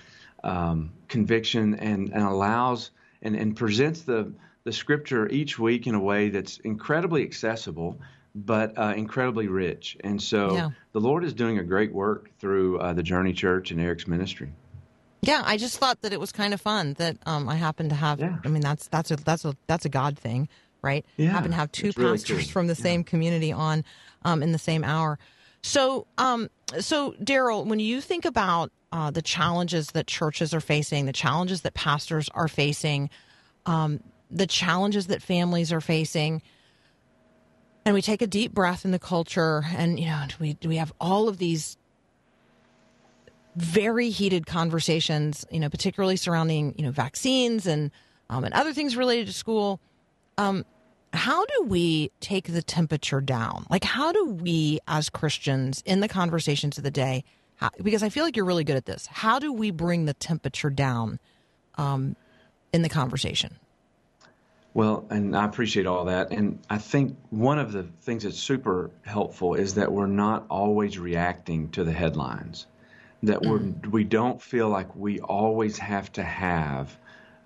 um, 0.43 0.91
conviction 1.09 1.75
and, 1.75 2.13
and 2.13 2.23
allows 2.23 2.91
and, 3.23 3.37
and 3.37 3.57
presents 3.57 4.03
the, 4.03 4.33
the 4.65 4.73
scripture 4.73 5.29
each 5.29 5.59
week 5.59 5.87
in 5.87 5.95
a 5.95 6.01
way 6.01 6.29
that's 6.29 6.59
incredibly 6.59 7.23
accessible 7.23 7.99
but 8.35 8.77
uh, 8.77 8.95
incredibly 8.97 9.49
rich. 9.49 9.97
And 10.03 10.21
so 10.21 10.55
Yeah. 10.55 10.71
the 10.93 11.01
Lord 11.01 11.25
is 11.25 11.33
doing 11.33 11.59
a 11.59 11.63
great 11.63 11.93
work 11.93 12.31
through 12.39 12.79
uh, 12.79 12.93
the 12.93 13.03
Journey 13.03 13.33
Church 13.33 13.71
and 13.71 13.81
Erik's 13.81 14.07
ministry. 14.07 14.53
Yeah, 15.27 15.43
I 15.45 15.57
just 15.57 15.79
thought 15.79 16.03
that 16.03 16.13
it 16.13 16.21
was 16.21 16.33
kind 16.33 16.55
of 16.55 16.61
fun 16.61 16.95
that 16.95 17.17
um, 17.27 17.49
I 17.49 17.57
happen 17.57 17.89
to 17.89 17.95
have. 17.95 18.21
Yeah. 18.21 18.39
I 18.45 18.49
mean, 18.49 18.63
that's 18.63 18.89
that's 18.89 19.11
a 19.11 19.17
that's 19.17 19.45
a 19.45 19.57
that's 19.67 19.85
a 19.85 19.89
God 19.89 20.19
thing, 20.19 20.49
right? 20.83 21.05
Yeah, 21.17 21.31
happen 21.31 21.51
to 21.51 21.57
have 21.57 21.73
two 21.73 21.93
really 21.97 22.19
pastors 22.19 22.45
cool. 22.45 22.53
from 22.53 22.67
the 22.67 22.75
same 22.75 23.05
community 23.05 23.53
on 23.53 23.85
um, 24.25 24.43
in 24.43 24.53
the 24.53 24.59
same 24.59 24.85
hour. 24.85 25.19
So, 25.63 26.07
um, 26.19 26.51
so 26.81 27.13
Daryl, 27.13 27.65
when 27.67 27.79
you 27.79 28.01
think 28.01 28.27
about 28.27 28.71
uh, 28.93 29.11
the 29.11 29.23
challenges 29.23 29.89
that 29.89 30.07
churches 30.07 30.53
are 30.53 30.61
facing, 30.61 31.07
the 31.07 31.13
challenges 31.13 31.63
that 31.63 31.73
pastors 31.73 32.29
are 32.35 32.49
facing, 32.49 33.09
um, 33.65 34.01
the 34.31 34.47
challenges 34.47 35.07
that 35.07 35.23
families 35.23 35.73
are 35.73 35.81
facing, 35.81 36.43
and 37.87 37.95
we 37.95 38.03
take 38.03 38.21
a 38.21 38.27
deep 38.27 38.53
breath 38.53 38.85
in 38.85 38.91
the 38.91 38.99
culture, 38.99 39.65
and 39.77 39.99
you 39.99 40.07
know, 40.07 40.27
we 40.39 40.57
we 40.65 40.77
have 40.77 40.93
all 41.01 41.29
of 41.29 41.39
these 41.39 41.79
very 43.57 44.11
heated 44.11 44.47
conversations, 44.47 45.47
you 45.51 45.61
know, 45.61 45.69
particularly 45.69 46.17
surrounding 46.17 46.75
you 46.77 46.85
know 46.85 46.91
vaccines 46.91 47.67
and 47.67 47.91
um, 48.31 48.45
and 48.45 48.55
other 48.55 48.73
things 48.73 48.97
related 48.97 49.27
to 49.27 49.33
school. 49.33 49.81
Um, 50.39 50.65
how 51.13 51.45
do 51.45 51.63
we 51.65 52.11
take 52.21 52.53
the 52.53 52.63
temperature 52.63 53.21
down? 53.21 53.67
Like, 53.71 53.85
how 53.85 54.11
do 54.13 54.27
we, 54.27 54.81
as 54.89 55.09
Christians, 55.09 55.83
in 55.87 56.01
the 56.01 56.09
conversations 56.09 56.77
of 56.77 56.85
the 56.85 56.91
day, 56.91 57.25
how, 57.57 57.71
because 57.83 58.03
I 58.03 58.09
feel 58.09 58.25
like 58.25 58.37
you're 58.37 58.45
really 58.45 58.65
good 58.65 58.77
at 58.77 58.87
this. 58.87 59.07
How 59.07 59.39
do 59.39 59.53
we 59.53 59.71
bring 59.71 60.07
the 60.07 60.15
temperature 60.15 60.71
down 60.71 61.21
um, 61.77 62.17
in 62.73 62.83
the 62.83 62.89
conversation? 62.89 63.57
Well, 64.75 65.07
and 65.09 65.37
I 65.37 65.45
appreciate 65.45 65.87
all 65.87 66.05
that. 66.07 66.33
And 66.33 66.59
I 66.69 66.79
think 66.79 67.17
one 67.31 67.61
of 67.61 67.71
the 67.71 67.85
things 68.03 68.25
that's 68.25 68.39
super 68.39 68.91
helpful 69.03 69.55
is 69.55 69.75
that 69.75 69.93
we're 69.93 70.07
not 70.09 70.47
always 70.51 70.99
reacting 70.99 71.71
to 71.71 71.85
the 71.85 71.93
headlines. 71.93 72.67
That 73.27 73.43
we're 73.43 73.61
we 73.91 74.05
don't 74.05 74.41
feel 74.41 74.69
like 74.69 74.95
we 74.95 75.21
always 75.21 75.79
have 75.79 76.13
to 76.13 76.23
have 76.23 76.97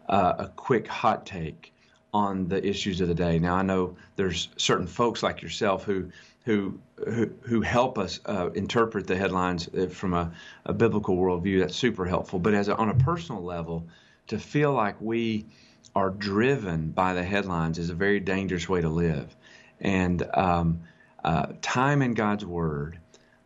uh, 0.08 0.34
a 0.38 0.48
quick 0.48 0.86
hot 0.88 1.26
take 1.26 1.72
on 2.12 2.48
the 2.48 2.66
issues 2.66 3.00
of 3.00 3.08
the 3.08 3.14
day. 3.14 3.38
Now 3.38 3.56
I 3.56 3.62
know 3.62 3.96
there's 4.16 4.48
certain 4.56 4.86
folks 4.86 5.22
like 5.22 5.42
yourself 5.42 5.84
who 5.84 6.10
who 6.44 6.78
who, 6.96 7.30
who 7.42 7.60
help 7.60 7.98
us 7.98 8.20
uh, 8.26 8.50
interpret 8.54 9.06
the 9.06 9.16
headlines 9.16 9.68
uh, 9.68 9.86
from 9.86 10.14
a, 10.14 10.32
a 10.64 10.72
biblical 10.72 11.16
worldview. 11.16 11.60
That's 11.60 11.76
super 11.76 12.06
helpful. 12.06 12.38
But 12.38 12.54
as 12.54 12.68
a, 12.68 12.76
on 12.76 12.88
a 12.88 12.94
personal 12.94 13.42
level, 13.42 13.86
to 14.28 14.38
feel 14.38 14.72
like 14.72 15.00
we 15.00 15.46
are 15.94 16.10
driven 16.10 16.90
by 16.90 17.14
the 17.14 17.22
headlines 17.22 17.78
is 17.78 17.90
a 17.90 17.94
very 17.94 18.20
dangerous 18.20 18.68
way 18.68 18.80
to 18.80 18.88
live. 18.88 19.34
And 19.80 20.22
um, 20.34 20.80
uh, 21.24 21.52
time 21.60 22.02
in 22.02 22.14
God's 22.14 22.44
Word, 22.44 22.98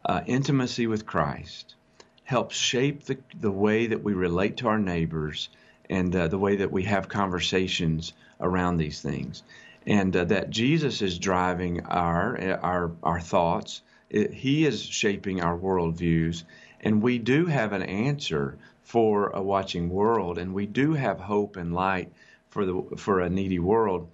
uh, 0.05 0.21
intimacy 0.27 0.87
with 0.87 1.07
Christ, 1.07 1.75
helps 2.25 2.57
shape 2.57 3.05
the, 3.05 3.19
the 3.41 3.51
way 3.51 3.89
that 3.89 4.03
we 4.03 4.13
relate 4.13 4.59
to 4.59 4.69
our 4.69 4.79
neighbors 4.79 5.49
and 5.91 6.15
uh, 6.15 6.29
the 6.29 6.39
way 6.39 6.57
that 6.57 6.73
we 6.73 6.85
have 6.85 7.09
conversations 7.09 8.13
around 8.41 8.77
these 8.77 9.01
things. 9.01 9.43
And 9.87 10.15
uh, 10.17 10.25
that 10.25 10.51
Jesus 10.51 11.03
is 11.03 11.19
driving 11.19 11.87
our, 11.87 12.59
our, 12.63 12.93
our 13.03 13.21
thoughts, 13.21 13.83
It- 14.11 14.33
He 14.33 14.65
is 14.65 14.83
shaping 14.85 15.43
our 15.43 15.59
worldviews, 15.59 16.45
and 16.81 17.03
we 17.03 17.19
do 17.19 17.47
have 17.47 17.73
an 17.73 17.83
answer 17.83 18.57
for 18.85 19.29
a 19.31 19.43
watching 19.43 19.89
world, 19.91 20.39
and 20.39 20.55
we 20.55 20.67
do 20.67 20.95
have 20.95 21.19
hope 21.21 21.57
and 21.57 21.75
light 21.75 22.13
for, 22.51 22.65
the, 22.65 22.83
for 22.97 23.21
a 23.21 23.31
needy 23.31 23.59
world. 23.59 24.09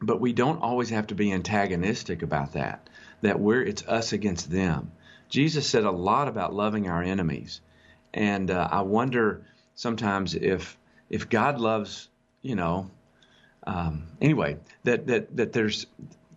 But 0.00 0.20
we 0.20 0.32
don't 0.32 0.62
always 0.62 0.90
have 0.90 1.08
to 1.08 1.14
be 1.14 1.32
antagonistic 1.32 2.22
about 2.22 2.54
that 2.54 2.88
that 3.22 3.38
we're 3.38 3.62
it's 3.62 3.86
us 3.86 4.14
against 4.14 4.50
them 4.50 4.90
jesus 5.30 5.66
said 5.66 5.84
a 5.84 5.90
lot 5.90 6.28
about 6.28 6.54
loving 6.54 6.88
our 6.88 7.02
enemies 7.02 7.60
and 8.12 8.50
uh, 8.50 8.68
i 8.70 8.82
wonder 8.82 9.42
sometimes 9.74 10.34
if 10.34 10.76
if 11.08 11.28
god 11.30 11.58
loves 11.58 12.08
you 12.42 12.54
know 12.54 12.90
um, 13.66 14.04
anyway 14.20 14.56
that 14.84 15.06
that 15.06 15.34
that 15.36 15.52
there's 15.52 15.86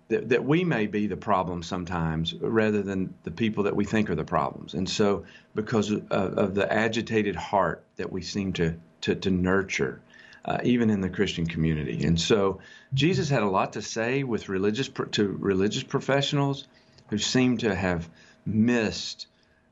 that, 0.09 0.29
that 0.29 0.45
we 0.45 0.63
may 0.63 0.85
be 0.87 1.07
the 1.07 1.17
problem 1.17 1.63
sometimes 1.63 2.33
rather 2.35 2.81
than 2.81 3.13
the 3.23 3.31
people 3.31 3.63
that 3.63 3.75
we 3.75 3.83
think 3.83 4.09
are 4.09 4.15
the 4.15 4.23
problems 4.23 4.73
and 4.73 4.89
so 4.89 5.25
because 5.55 5.91
of, 5.91 6.11
of 6.11 6.55
the 6.55 6.71
agitated 6.71 7.35
heart 7.35 7.83
that 7.97 8.11
we 8.11 8.21
seem 8.21 8.53
to 8.53 8.75
to, 9.01 9.15
to 9.15 9.29
nurture 9.29 10.01
uh, 10.45 10.59
even 10.63 10.89
in 10.89 11.01
the 11.01 11.09
Christian 11.09 11.45
community. 11.45 12.03
And 12.03 12.19
so 12.19 12.59
Jesus 12.93 13.29
had 13.29 13.43
a 13.43 13.49
lot 13.49 13.73
to 13.73 13.81
say 13.81 14.23
with 14.23 14.49
religious 14.49 14.89
pro- 14.89 15.05
to 15.07 15.27
religious 15.39 15.83
professionals 15.83 16.67
who 17.09 17.17
seem 17.17 17.57
to 17.59 17.73
have 17.73 18.09
missed 18.45 19.27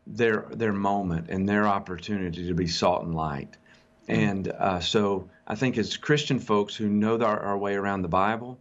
their 0.08 0.46
their 0.52 0.74
moment 0.74 1.30
and 1.30 1.48
their 1.48 1.68
opportunity 1.68 2.48
to 2.48 2.54
be 2.54 2.68
salt 2.68 3.04
and 3.04 3.16
light. 3.16 3.58
And 4.08 4.48
uh, 4.48 4.80
so 4.80 5.30
I 5.48 5.56
think 5.56 5.78
as 5.78 5.98
Christian 5.98 6.40
folks 6.40 6.76
who 6.76 6.90
know 6.90 7.20
our, 7.22 7.40
our 7.40 7.58
way 7.58 7.76
around 7.76 8.02
the 8.02 8.08
Bible, 8.08 8.58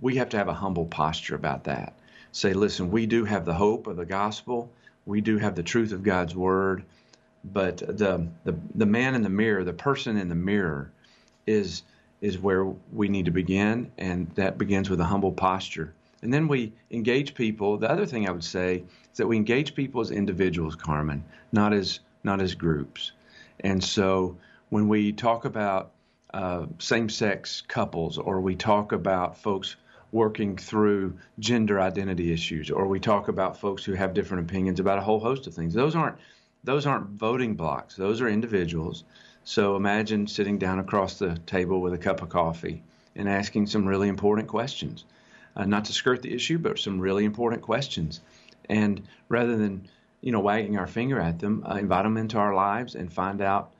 we 0.00 0.16
have 0.16 0.30
to 0.30 0.36
have 0.38 0.48
a 0.48 0.54
humble 0.54 0.86
posture 0.86 1.34
about 1.34 1.64
that. 1.64 1.98
Say, 2.32 2.52
listen, 2.52 2.90
we 2.90 3.06
do 3.06 3.24
have 3.24 3.44
the 3.44 3.54
hope 3.54 3.86
of 3.86 3.96
the 3.96 4.06
gospel. 4.06 4.70
we 5.06 5.20
do 5.20 5.38
have 5.38 5.54
the 5.54 5.62
truth 5.62 5.92
of 5.92 6.02
God's 6.02 6.34
word, 6.34 6.84
but 7.44 7.78
the 7.78 8.28
the 8.44 8.54
the 8.74 8.86
man 8.86 9.14
in 9.14 9.22
the 9.22 9.30
mirror, 9.30 9.64
the 9.64 9.72
person 9.72 10.16
in 10.16 10.28
the 10.28 10.34
mirror, 10.34 10.90
is 11.46 11.82
is 12.20 12.38
where 12.38 12.64
we 12.92 13.08
need 13.08 13.24
to 13.26 13.30
begin, 13.30 13.90
and 13.98 14.30
that 14.34 14.58
begins 14.58 14.90
with 14.90 15.00
a 15.00 15.04
humble 15.04 15.32
posture. 15.32 15.94
And 16.22 16.32
then 16.32 16.48
we 16.48 16.72
engage 16.90 17.34
people. 17.34 17.78
The 17.78 17.90
other 17.90 18.06
thing 18.06 18.28
I 18.28 18.32
would 18.32 18.44
say 18.44 18.84
is 19.10 19.18
that 19.18 19.26
we 19.26 19.36
engage 19.36 19.74
people 19.74 20.00
as 20.00 20.10
individuals, 20.10 20.76
Carmen, 20.76 21.24
not 21.52 21.72
as 21.72 22.00
not 22.22 22.42
as 22.42 22.54
groups. 22.54 23.12
And 23.60 23.82
so 23.82 24.36
when 24.68 24.88
we 24.88 25.12
talk 25.12 25.44
about 25.44 25.92
uh, 26.34 26.66
same-sex 26.78 27.62
couples, 27.66 28.18
or 28.18 28.40
we 28.40 28.54
talk 28.54 28.92
about 28.92 29.38
folks 29.38 29.76
working 30.12 30.56
through 30.56 31.16
gender 31.38 31.80
identity 31.80 32.32
issues, 32.32 32.70
or 32.70 32.86
we 32.86 33.00
talk 33.00 33.28
about 33.28 33.58
folks 33.58 33.84
who 33.84 33.94
have 33.94 34.14
different 34.14 34.48
opinions 34.48 34.80
about 34.80 34.98
a 34.98 35.02
whole 35.02 35.20
host 35.20 35.46
of 35.46 35.54
things, 35.54 35.74
those 35.74 35.96
aren't 35.96 36.16
those 36.62 36.86
aren't 36.86 37.08
voting 37.10 37.54
blocks. 37.54 37.96
Those 37.96 38.20
are 38.20 38.28
individuals. 38.28 39.04
So 39.44 39.76
imagine 39.76 40.26
sitting 40.26 40.58
down 40.58 40.78
across 40.78 41.18
the 41.18 41.38
table 41.46 41.80
with 41.80 41.94
a 41.94 41.98
cup 41.98 42.20
of 42.20 42.28
coffee 42.28 42.82
and 43.16 43.28
asking 43.28 43.66
some 43.66 43.86
really 43.86 44.08
important 44.08 44.46
questions. 44.48 45.04
Uh, 45.60 45.66
not 45.66 45.84
to 45.84 45.92
skirt 45.92 46.22
the 46.22 46.32
issue, 46.32 46.56
but 46.58 46.78
some 46.78 46.98
really 46.98 47.26
important 47.26 47.60
questions. 47.60 48.22
And 48.70 49.02
rather 49.28 49.58
than, 49.58 49.86
you 50.22 50.32
know, 50.32 50.40
wagging 50.40 50.78
our 50.78 50.86
finger 50.86 51.20
at 51.20 51.38
them, 51.38 51.64
uh, 51.68 51.74
invite 51.74 52.04
them 52.04 52.16
into 52.16 52.38
our 52.38 52.54
lives 52.54 52.94
and 52.94 53.12
find 53.12 53.42
out 53.42 53.72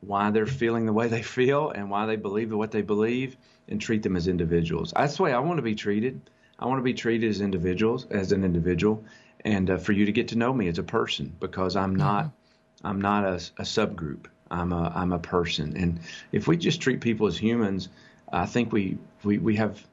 why 0.00 0.30
they're 0.30 0.46
feeling 0.46 0.86
the 0.86 0.92
way 0.92 1.08
they 1.08 1.22
feel 1.22 1.70
and 1.70 1.90
why 1.90 2.06
they 2.06 2.14
believe 2.14 2.52
what 2.52 2.70
they 2.70 2.82
believe 2.82 3.36
and 3.68 3.80
treat 3.80 4.04
them 4.04 4.14
as 4.14 4.28
individuals. 4.28 4.92
That's 4.94 5.16
the 5.16 5.24
way 5.24 5.32
I 5.32 5.40
want 5.40 5.58
to 5.58 5.62
be 5.62 5.74
treated. 5.74 6.20
I 6.56 6.66
want 6.66 6.78
to 6.78 6.84
be 6.84 6.94
treated 6.94 7.28
as 7.28 7.40
individuals, 7.40 8.06
as 8.10 8.30
an 8.30 8.44
individual, 8.44 9.02
and 9.44 9.70
uh, 9.70 9.78
for 9.78 9.90
you 9.90 10.06
to 10.06 10.12
get 10.12 10.28
to 10.28 10.38
know 10.38 10.52
me 10.52 10.68
as 10.68 10.78
a 10.78 10.84
person 10.84 11.34
because 11.40 11.74
I'm 11.74 11.96
not, 11.96 12.30
I'm 12.84 13.00
not 13.00 13.24
a, 13.24 13.34
a 13.58 13.64
subgroup. 13.64 14.26
I'm 14.52 14.72
a, 14.72 14.92
I'm 14.94 15.12
a 15.12 15.18
person. 15.18 15.76
And 15.76 15.98
if 16.30 16.46
we 16.46 16.56
just 16.56 16.80
treat 16.80 17.00
people 17.00 17.26
as 17.26 17.36
humans, 17.36 17.88
I 18.32 18.46
think 18.46 18.72
we, 18.72 18.98
we, 19.24 19.38
we 19.38 19.56
have, 19.56 19.84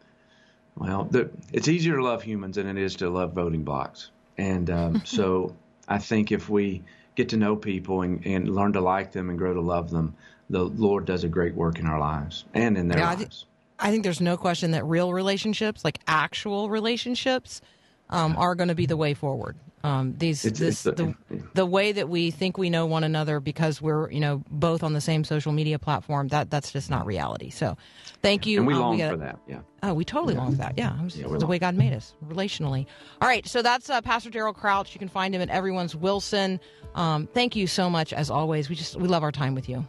well, 0.76 1.06
the, 1.06 1.30
it's 1.54 1.68
easier 1.68 1.96
to 1.98 2.04
love 2.04 2.24
humans 2.24 2.56
than 2.56 2.68
it 2.68 2.78
is 2.78 2.96
to 2.98 3.10
love 3.10 3.34
voting 3.34 3.64
blocks. 3.64 4.12
And 4.38 4.70
um, 4.70 5.02
so 5.06 5.56
I 5.88 5.98
think 5.98 6.32
if 6.32 6.50
we 6.50 6.84
get 7.16 7.30
to 7.30 7.38
know 7.38 7.56
people 7.56 8.02
and, 8.02 8.26
and 8.26 8.54
learn 8.56 8.74
to 8.74 8.82
like 8.82 9.12
them 9.12 9.30
and 9.30 9.38
grow 9.38 9.54
to 9.54 9.62
love 9.62 9.90
them, 9.90 10.16
the 10.50 10.64
Lord 10.64 11.06
does 11.06 11.24
a 11.24 11.30
great 11.30 11.56
work 11.56 11.80
in 11.80 11.86
our 11.86 12.00
lives 12.00 12.46
and 12.54 12.78
in 12.78 12.88
their 12.88 13.00
Yeah, 13.00 13.10
I 13.10 13.16
thi- 13.16 13.24
lives. 13.24 13.46
I 13.80 13.90
think 13.90 14.04
there's 14.04 14.22
no 14.22 14.38
question 14.38 14.72
that 14.72 14.86
real 14.86 15.12
relationships, 15.12 15.84
like 15.84 16.00
actual 16.08 16.70
relationships, 16.70 17.62
um, 18.12 18.36
are 18.38 18.56
going 18.56 18.68
to 18.70 18.76
be 18.76 18.86
the 18.86 18.98
way 18.98 19.14
forward. 19.14 19.58
Um, 19.84 20.14
these 20.16 20.46
It's- 20.46 20.60
this 20.60 20.86
it's 20.86 20.98
the, 21.00 21.16
the- 21.30 21.44
the 21.56 21.66
way 21.66 21.92
that 21.92 22.08
we 22.08 22.30
think 22.30 22.56
we 22.60 22.70
know 22.70 22.86
one 22.86 23.04
another 23.04 23.40
because 23.40 23.82
we're 23.82 24.12
you 24.12 24.20
know 24.20 24.44
both 24.52 24.84
on 24.84 24.94
the 24.94 25.02
same 25.02 25.24
social 25.24 25.52
media 25.52 25.80
platform 25.80 26.28
that 26.28 26.52
that's 26.52 26.72
just 26.72 26.92
not 26.92 27.08
reality. 27.08 27.50
So, 27.50 27.76
thank 28.22 28.46
you. 28.46 28.60
and 28.60 28.68
we 28.68 28.76
Um, 28.76 28.80
long 28.80 28.98
gotta- 29.00 29.12
for 29.14 29.18
that. 29.18 29.40
Yeah. 29.48 29.62
Oh, 29.82 29.96
we 29.96 30.06
totally 30.06 30.36
long 30.36 30.52
for 30.52 30.58
that. 30.58 30.78
Yeah, 30.78 30.96
Yeah, 31.16 31.36
the 31.36 31.48
way. 31.48 31.58
God 31.58 31.74
made 31.74 31.94
us 31.94 32.14
relationally. 32.28 32.86
All 33.22 33.28
right, 33.28 33.48
so 33.48 33.64
that's 33.64 33.90
uh, 33.90 34.02
Pastor 34.02 34.30
Daryl 34.30 34.54
Crouch. 34.54 34.94
You 34.94 35.00
can 35.00 35.10
find 35.10 35.34
him 35.34 35.42
at 35.42 35.50
Everyone's 35.50 35.96
Wilson. 35.96 36.60
Um, 36.94 37.28
thank 37.34 37.56
you 37.56 37.66
so 37.66 37.90
much, 37.90 38.14
as 38.14 38.30
always. 38.30 38.70
We 38.70 38.76
just 38.76 38.98
we 38.98 39.08
love 39.08 39.24
our 39.24 39.32
time 39.32 39.56
with 39.56 39.68
you. 39.68 39.84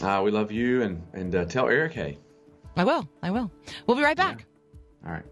Uh, 0.00 0.20
we 0.24 0.30
love 0.30 0.52
you 0.52 0.82
and, 0.82 1.02
and 1.12 1.34
uh, 1.34 1.44
tell 1.46 1.68
Erik, 1.68 1.92
hey. 1.92 2.18
I 2.76 2.84
will. 2.84 3.08
I 3.22 3.30
will. 3.32 3.50
We'll 3.88 3.96
be 3.96 4.02
right 4.04 4.16
back. 4.16 4.44
All 5.04 5.12
right. 5.12 5.22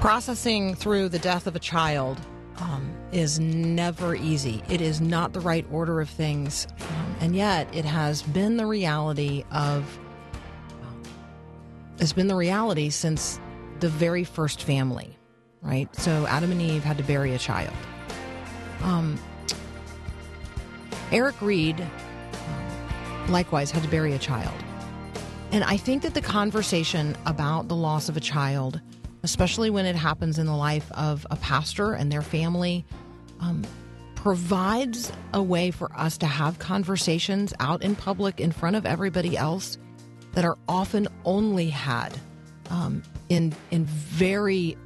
Processing 0.00 0.74
through 0.74 1.10
the 1.10 1.18
death 1.18 1.46
of 1.46 1.54
a 1.56 1.58
child 1.58 2.18
um, 2.56 2.90
is 3.12 3.38
never 3.38 4.14
easy. 4.14 4.62
It 4.70 4.80
is 4.80 5.00
not 5.00 5.34
the 5.34 5.40
right 5.40 5.66
order 5.70 6.00
of 6.00 6.08
things, 6.08 6.66
um, 6.80 7.16
and 7.20 7.36
yet 7.36 7.68
it 7.74 7.84
has 7.84 8.22
been 8.22 8.56
the 8.56 8.64
reality 8.64 9.44
of. 9.50 9.98
um, 10.82 11.02
It's 11.98 12.14
been 12.14 12.28
the 12.28 12.34
reality 12.34 12.88
since 12.88 13.38
the 13.80 13.90
very 13.90 14.24
first 14.24 14.62
family, 14.62 15.18
right? 15.60 15.94
So 15.96 16.26
Adam 16.26 16.50
and 16.50 16.62
Eve 16.62 16.82
had 16.82 16.96
to 16.96 17.04
bury 17.04 17.34
a 17.34 17.38
child. 17.38 17.74
Um, 18.82 19.18
Erik 21.12 21.40
Reed 21.42 21.78
um, 21.78 23.30
likewise 23.32 23.70
had 23.70 23.82
to 23.82 23.88
bury 23.90 24.14
a 24.14 24.18
child. 24.18 24.54
And 25.52 25.62
I 25.62 25.76
think 25.76 26.02
that 26.02 26.14
the 26.14 26.22
conversation 26.22 27.16
about 27.26 27.68
the 27.68 27.76
loss 27.76 28.08
of 28.08 28.16
a 28.16 28.20
child, 28.20 28.80
especially 29.22 29.70
when 29.70 29.86
it 29.86 29.96
happens 29.96 30.38
in 30.38 30.46
the 30.46 30.56
life 30.56 30.90
of 30.92 31.26
a 31.30 31.36
pastor 31.36 31.92
and 31.92 32.10
their 32.10 32.22
family, 32.22 32.84
um, 33.40 33.64
provides 34.14 35.10
a 35.32 35.42
way 35.42 35.70
for 35.70 35.90
us 35.96 36.18
to 36.18 36.26
have 36.26 36.58
conversations 36.58 37.54
out 37.58 37.82
in 37.82 37.96
public 37.96 38.40
in 38.40 38.52
front 38.52 38.76
of 38.76 38.84
everybody 38.84 39.36
else 39.36 39.78
that 40.32 40.44
are 40.44 40.58
often 40.68 41.08
only 41.24 41.70
had 41.70 42.16
um, 42.70 43.02
in 43.28 43.54
in 43.70 43.84
very 43.84 44.76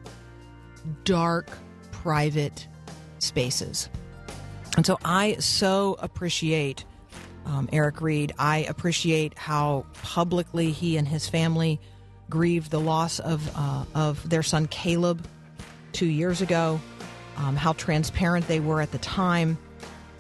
dark, 1.05 1.51
private 1.91 2.69
spaces. 3.19 3.89
And 4.77 4.85
so 4.85 4.99
I 5.05 5.35
so 5.35 5.97
appreciate 6.01 6.85
um, 7.47 7.69
Erik 7.73 8.01
Reed. 8.01 8.33
I 8.39 8.59
appreciate 8.59 9.37
how 9.39 9.87
publicly 10.03 10.71
he 10.71 10.97
and 10.97 11.07
his 11.07 11.29
family 11.29 11.81
grieved 12.31 12.71
the 12.71 12.81
loss 12.81 13.19
of 13.21 13.51
uh, 13.57 13.85
of 13.95 14.29
their 14.29 14.43
son 14.43 14.67
Caleb 14.67 15.27
two 15.93 16.07
years 16.07 16.41
ago. 16.41 16.81
Um, 17.37 17.57
how 17.57 17.73
transparent 17.73 18.47
they 18.47 18.61
were 18.61 18.81
at 18.81 18.93
the 18.93 18.99
time, 18.99 19.59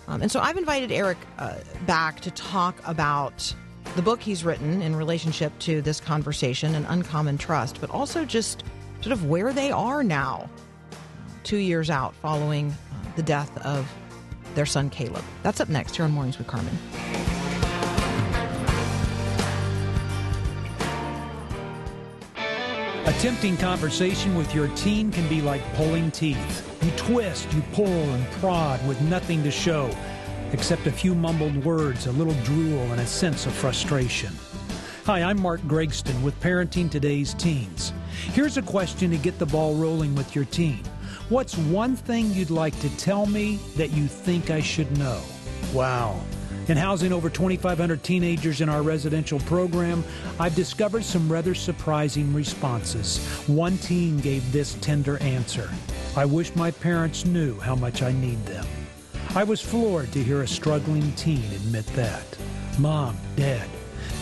um, 0.08 0.20
and 0.20 0.30
so 0.32 0.40
I've 0.40 0.56
invited 0.56 0.90
Erik 0.90 1.18
uh, 1.38 1.58
back 1.86 2.20
to 2.20 2.30
talk 2.32 2.76
about 2.86 3.54
the 3.96 4.02
book 4.02 4.20
he's 4.20 4.44
written 4.44 4.82
in 4.82 4.96
relationship 4.96 5.56
to 5.60 5.80
this 5.80 6.00
conversation 6.00 6.74
and 6.74 6.84
uncommon 6.88 7.38
trust, 7.38 7.80
but 7.80 7.90
also 7.90 8.24
just 8.24 8.64
sort 9.00 9.12
of 9.12 9.26
where 9.26 9.52
they 9.52 9.70
are 9.70 10.02
now, 10.02 10.48
two 11.44 11.58
years 11.58 11.90
out 11.90 12.14
following 12.16 12.70
uh, 12.70 13.14
the 13.16 13.22
death 13.22 13.56
of 13.64 13.88
their 14.54 14.66
son 14.66 14.90
Caleb. 14.90 15.24
That's 15.42 15.60
up 15.60 15.68
next 15.68 15.96
here 15.96 16.04
on 16.04 16.10
Mornings 16.10 16.38
with 16.38 16.46
Carmen. 16.46 16.76
Attempting 23.24 23.56
conversation 23.56 24.36
with 24.36 24.54
your 24.54 24.68
teen 24.76 25.10
can 25.10 25.26
be 25.30 25.40
like 25.40 25.62
pulling 25.76 26.10
teeth. 26.10 26.84
You 26.84 26.90
twist, 26.90 27.50
you 27.54 27.62
pull, 27.72 27.86
and 27.86 28.30
prod 28.32 28.86
with 28.86 29.00
nothing 29.00 29.42
to 29.44 29.50
show 29.50 29.88
except 30.52 30.86
a 30.86 30.92
few 30.92 31.14
mumbled 31.14 31.56
words, 31.64 32.06
a 32.06 32.12
little 32.12 32.34
drool, 32.42 32.82
and 32.92 33.00
a 33.00 33.06
sense 33.06 33.46
of 33.46 33.54
frustration. 33.54 34.30
Hi, 35.06 35.22
I'm 35.22 35.40
Mark 35.40 35.62
Gregston 35.62 36.20
with 36.20 36.38
Parenting 36.42 36.90
Today's 36.90 37.32
Teens. 37.32 37.94
Here's 38.34 38.58
a 38.58 38.62
question 38.62 39.10
to 39.12 39.16
get 39.16 39.38
the 39.38 39.46
ball 39.46 39.74
rolling 39.74 40.14
with 40.14 40.34
your 40.34 40.44
teen. 40.44 40.84
What's 41.30 41.56
one 41.56 41.96
thing 41.96 42.30
you'd 42.30 42.50
like 42.50 42.78
to 42.80 42.94
tell 42.98 43.24
me 43.24 43.58
that 43.76 43.90
you 43.92 44.06
think 44.06 44.50
I 44.50 44.60
should 44.60 44.98
know? 44.98 45.22
Wow. 45.72 46.20
In 46.66 46.78
housing 46.78 47.12
over 47.12 47.28
2,500 47.28 48.02
teenagers 48.02 48.62
in 48.62 48.70
our 48.70 48.80
residential 48.80 49.38
program, 49.40 50.02
I've 50.40 50.54
discovered 50.54 51.04
some 51.04 51.30
rather 51.30 51.54
surprising 51.54 52.32
responses. 52.32 53.18
One 53.46 53.76
teen 53.78 54.18
gave 54.18 54.50
this 54.50 54.74
tender 54.80 55.18
answer 55.22 55.68
I 56.16 56.24
wish 56.24 56.54
my 56.54 56.70
parents 56.70 57.26
knew 57.26 57.58
how 57.58 57.74
much 57.74 58.00
I 58.00 58.12
need 58.12 58.44
them. 58.46 58.64
I 59.34 59.44
was 59.44 59.60
floored 59.60 60.12
to 60.12 60.22
hear 60.22 60.42
a 60.42 60.48
struggling 60.48 61.12
teen 61.16 61.44
admit 61.52 61.86
that. 61.88 62.24
Mom, 62.78 63.18
Dad, 63.36 63.68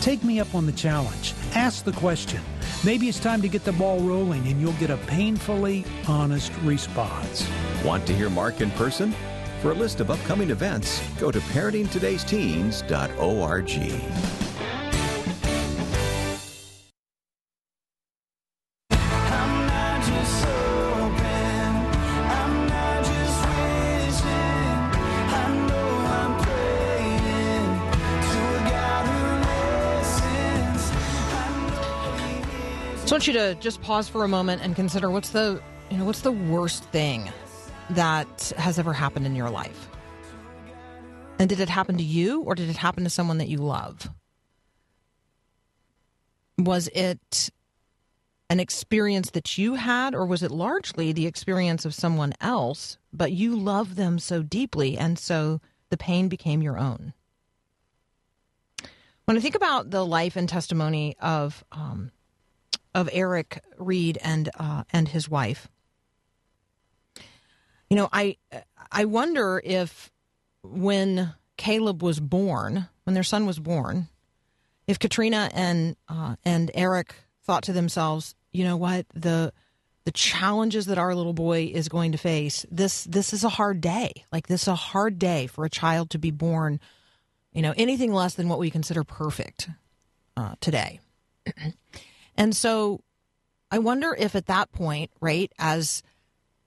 take 0.01 0.23
me 0.23 0.39
up 0.39 0.53
on 0.53 0.65
the 0.65 0.71
challenge. 0.71 1.33
Ask 1.53 1.85
the 1.85 1.91
question. 1.93 2.41
Maybe 2.83 3.07
it's 3.07 3.19
time 3.19 3.41
to 3.43 3.47
get 3.47 3.63
the 3.63 3.73
ball 3.73 3.99
rolling 3.99 4.45
and 4.47 4.59
you'll 4.59 4.73
get 4.73 4.89
a 4.89 4.97
painfully 4.97 5.85
honest 6.07 6.51
response. 6.63 7.47
Want 7.85 8.05
to 8.07 8.13
hear 8.13 8.29
Mark 8.29 8.59
in 8.59 8.71
person? 8.71 9.13
For 9.63 9.71
a 9.71 9.75
list 9.75 9.99
of 10.01 10.11
upcoming 10.11 10.49
events, 10.49 11.01
go 11.17 11.31
to 11.31 11.39
parentingtodaysteens.org. 11.39 13.71
I 32.99 33.15
want 33.15 33.27
you 33.27 33.33
to 33.33 33.55
just 33.61 33.81
pause 33.81 34.09
for 34.09 34.25
a 34.25 34.27
moment 34.27 34.61
and 34.61 34.75
consider 34.75 35.09
what's 35.09 35.29
the 35.29 35.61
you 35.89 35.97
know 35.97 36.03
what's 36.03 36.19
the 36.19 36.33
worst 36.33 36.83
thing 36.85 37.31
that 37.91 38.53
has 38.57 38.79
ever 38.79 38.93
happened 38.93 39.25
in 39.25 39.35
your 39.35 39.49
life. 39.49 39.89
And 41.39 41.49
did 41.49 41.59
it 41.59 41.69
happen 41.69 41.97
to 41.97 42.03
you 42.03 42.41
or 42.41 42.55
did 42.55 42.69
it 42.69 42.77
happen 42.77 43.03
to 43.03 43.09
someone 43.09 43.39
that 43.39 43.49
you 43.49 43.57
love? 43.57 44.09
Was 46.57 46.87
it 46.93 47.49
an 48.49 48.59
experience 48.59 49.31
that 49.31 49.57
you 49.57 49.73
had, 49.73 50.13
or 50.13 50.25
was 50.25 50.43
it 50.43 50.51
largely 50.51 51.11
the 51.11 51.25
experience 51.25 51.85
of 51.85 51.93
someone 51.93 52.33
else, 52.39 52.97
but 53.11 53.31
you 53.31 53.55
love 53.55 53.95
them 53.95 54.19
so 54.19 54.43
deeply, 54.43 54.95
and 54.95 55.17
so 55.17 55.59
the 55.89 55.97
pain 55.97 56.27
became 56.27 56.61
your 56.61 56.77
own? 56.77 57.13
When 59.25 59.37
I 59.37 59.39
think 59.39 59.55
about 59.55 59.89
the 59.89 60.05
life 60.05 60.35
and 60.35 60.47
testimony 60.47 61.15
of 61.19 61.63
um, 61.71 62.11
of 62.93 63.09
Erik 63.11 63.63
Reed 63.77 64.19
and 64.21 64.49
uh, 64.59 64.83
and 64.91 65.07
his 65.07 65.27
wife, 65.27 65.67
you 67.93 67.97
know, 67.97 68.09
I 68.11 68.37
I 68.91 69.05
wonder 69.05 69.61
if 69.63 70.11
when 70.63 71.31
Caleb 71.57 72.01
was 72.01 72.19
born, 72.19 72.89
when 73.03 73.13
their 73.13 73.21
son 73.21 73.45
was 73.45 73.59
born, 73.59 74.07
if 74.87 74.97
Katrina 74.97 75.51
and 75.53 75.95
uh, 76.09 76.37
and 76.43 76.71
Erik 76.73 77.13
thought 77.43 77.61
to 77.65 77.71
themselves, 77.71 78.33
you 78.51 78.63
know 78.63 78.77
what, 78.77 79.05
the 79.13 79.53
the 80.05 80.11
challenges 80.11 80.87
that 80.87 80.97
our 80.97 81.13
little 81.13 81.33
boy 81.33 81.69
is 81.71 81.87
going 81.87 82.13
to 82.13 82.17
face, 82.17 82.65
this 82.71 83.03
this 83.03 83.31
is 83.31 83.43
a 83.43 83.49
hard 83.49 83.79
day. 83.79 84.25
Like 84.31 84.47
this 84.47 84.63
is 84.63 84.69
a 84.69 84.73
hard 84.73 85.19
day 85.19 85.45
for 85.45 85.63
a 85.63 85.69
child 85.69 86.09
to 86.09 86.17
be 86.17 86.31
born, 86.31 86.79
you 87.51 87.61
know, 87.61 87.75
anything 87.77 88.11
less 88.11 88.33
than 88.33 88.49
what 88.49 88.57
we 88.57 88.71
consider 88.71 89.03
perfect 89.03 89.69
uh, 90.35 90.55
today. 90.61 90.99
and 92.35 92.55
so 92.55 93.03
I 93.69 93.77
wonder 93.77 94.15
if 94.17 94.33
at 94.33 94.47
that 94.47 94.71
point, 94.71 95.11
right, 95.21 95.51
as 95.59 96.01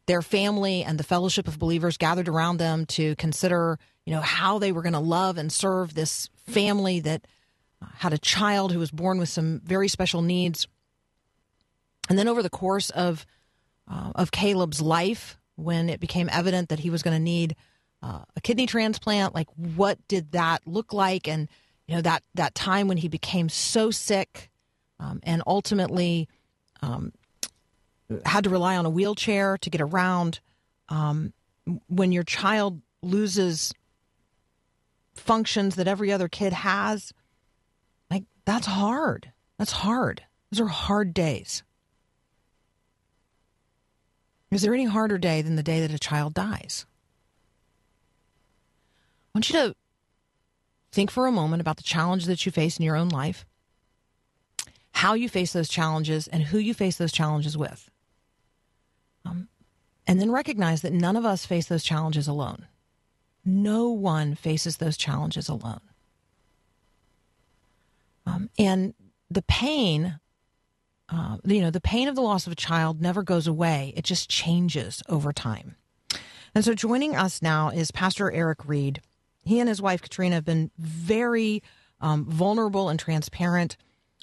their 0.07 0.23
family 0.23 0.83
and 0.83 0.99
the 0.99 1.05
fellowship 1.05 1.49
of 1.49 1.59
believers 1.59 1.97
gathered 1.97 2.29
around 2.29 2.59
them 2.59 2.87
to 2.87 3.17
consider, 3.17 3.79
you 4.05 4.13
know, 4.13 4.21
how 4.21 4.59
they 4.59 4.73
were 4.73 4.83
going 4.83 4.93
to 4.93 4.99
love 4.99 5.37
and 5.37 5.53
serve 5.53 5.95
this 5.95 6.31
family 6.47 7.01
that 7.01 7.27
had 7.97 8.13
a 8.13 8.19
child 8.19 8.73
who 8.73 8.79
was 8.79 8.91
born 8.91 9.19
with 9.19 9.29
some 9.29 9.61
very 9.65 9.89
special 9.89 10.23
needs. 10.23 10.67
And 12.09 12.19
then 12.19 12.29
over 12.29 12.43
the 12.43 12.51
course 12.51 12.91
of 12.91 13.27
uh, 13.89 14.11
of 14.17 14.33
Caleb's 14.33 14.81
life, 14.81 15.39
when 15.55 15.89
it 15.89 16.01
became 16.01 16.29
evident 16.33 16.69
that 16.71 16.81
he 16.81 16.91
was 16.91 17.03
going 17.03 17.17
to 17.17 17.23
need 17.23 17.55
uh, 18.03 18.25
a 18.35 18.41
kidney 18.41 18.67
transplant, 18.67 19.35
like 19.35 19.49
what 19.55 19.99
did 20.09 20.33
that 20.33 20.67
look 20.67 20.93
like? 20.93 21.29
And 21.29 21.49
you 21.87 21.97
know 21.97 22.03
that 22.03 22.23
that 22.35 22.55
time 22.55 22.89
when 22.89 22.97
he 22.97 23.09
became 23.09 23.49
so 23.49 23.91
sick, 23.91 24.51
um, 24.99 25.21
and 25.23 25.43
ultimately 25.47 26.29
um, 26.83 27.13
had 28.25 28.45
to 28.45 28.51
rely 28.51 28.77
on 28.77 28.87
a 28.87 28.91
wheelchair 28.91 29.59
to 29.59 29.71
get 29.71 29.81
around. 29.81 30.41
Um, 30.89 31.33
when 31.89 32.13
your 32.13 32.23
child 32.23 32.81
loses 33.03 33.73
functions 35.15 35.77
that 35.77 35.89
every 35.89 36.13
other 36.13 36.29
kid 36.29 36.53
has, 36.53 37.13
like 38.11 38.25
that's 38.45 38.67
hard. 38.67 39.33
That's 39.59 39.73
hard. 39.73 40.23
Those 40.51 40.61
are 40.61 40.67
hard 40.67 41.15
days. 41.15 41.63
Is 44.51 44.63
there 44.63 44.75
any 44.75 44.85
harder 44.85 45.19
day 45.19 45.43
than 45.43 45.57
the 45.57 45.63
day 45.63 45.81
that 45.81 45.93
a 45.93 45.99
child 45.99 46.35
dies? 46.35 46.87
I 49.35 49.39
want 49.39 49.51
you 49.51 49.55
to 49.55 49.75
think 50.93 51.11
for 51.11 51.27
a 51.27 51.33
moment 51.33 51.61
about 51.61 51.77
the 51.77 51.83
challenge 51.83 52.27
that 52.27 52.47
you 52.47 52.53
face 52.53 52.79
in 52.79 52.85
your 52.85 52.97
own 52.97 53.09
life, 53.09 53.45
how 54.93 55.15
you 55.15 55.29
face 55.29 55.53
those 55.53 55.69
challenges, 55.69 56.27
and 56.29 56.45
who 56.45 56.59
you 56.59 56.73
face 56.73 56.97
those 56.97 57.13
challenges 57.13 57.57
with. 57.59 57.91
Um, 59.27 59.49
and 60.07 60.21
then 60.21 60.31
recognize 60.31 60.83
that 60.83 60.93
none 60.93 61.17
of 61.17 61.25
us 61.25 61.45
face 61.45 61.67
those 61.67 61.83
challenges 61.83 62.29
alone. 62.29 62.67
No 63.45 63.89
one 63.89 64.35
faces 64.35 64.77
those 64.77 64.97
challenges 64.97 65.49
alone. 65.49 65.81
Um, 68.25 68.51
and 68.59 68.95
the 69.31 69.43
pain, 69.43 70.19
uh, 71.09 71.39
you 71.45 71.61
know, 71.61 71.71
the 71.71 71.81
pain 71.81 72.09
of 72.09 72.15
the 72.15 72.23
loss 72.23 72.47
of 72.47 72.53
a 72.53 72.57
child 72.57 73.01
never 73.01 73.23
goes 73.23 73.47
away. 73.47 73.93
It 73.97 74.05
just 74.05 74.29
changes 74.29 75.03
over 75.09 75.33
time. 75.33 75.77
And 76.55 76.65
so 76.65 76.75
joining 76.75 77.15
us 77.15 77.43
now 77.43 77.69
is 77.69 77.91
Pastor 77.91 78.31
Erik 78.31 78.67
Reed. 78.67 79.01
He 79.45 79.61
and 79.61 79.69
his 79.69 79.83
wife, 79.83 80.03
Katrina, 80.03 80.37
have 80.37 80.45
been 80.45 80.71
very 80.79 81.63
um, 82.01 82.25
vulnerable 82.25 82.89
and 82.89 82.99
transparent 82.99 83.77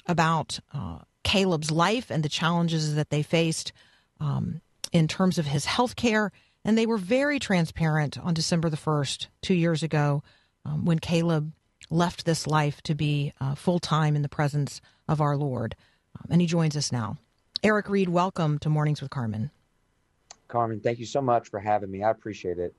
about 0.06 0.60
uh, 0.72 0.98
Caleb's 1.22 1.70
life 1.70 2.10
and 2.10 2.22
the 2.22 2.28
challenges 2.28 2.94
that 2.94 3.10
they 3.10 3.22
faced 3.22 3.72
um, 4.20 4.60
in 4.94 5.08
terms 5.08 5.38
of 5.38 5.46
his 5.46 5.66
health 5.66 5.96
care. 5.96 6.30
And 6.64 6.78
they 6.78 6.86
were 6.86 6.96
very 6.96 7.38
transparent 7.38 8.16
on 8.16 8.32
December 8.32 8.70
the 8.70 8.78
1st, 8.78 9.26
two 9.42 9.52
years 9.52 9.82
ago, 9.82 10.22
um, 10.64 10.86
when 10.86 11.00
Caleb 11.00 11.52
left 11.90 12.24
this 12.24 12.46
life 12.46 12.80
to 12.82 12.94
be 12.94 13.34
uh, 13.40 13.54
full 13.54 13.80
time 13.80 14.16
in 14.16 14.22
the 14.22 14.28
presence 14.30 14.80
of 15.06 15.20
our 15.20 15.36
Lord. 15.36 15.76
Um, 16.18 16.28
and 16.30 16.40
he 16.40 16.46
joins 16.46 16.74
us 16.76 16.90
now. 16.90 17.18
Erik 17.62 17.90
Reed, 17.90 18.08
welcome 18.08 18.58
to 18.60 18.70
Mornings 18.70 19.02
with 19.02 19.10
Carmen. 19.10 19.50
Carmen, 20.48 20.80
thank 20.80 20.98
you 20.98 21.06
so 21.06 21.20
much 21.20 21.50
for 21.50 21.58
having 21.58 21.90
me. 21.90 22.02
I 22.02 22.10
appreciate 22.10 22.58
it. 22.58 22.74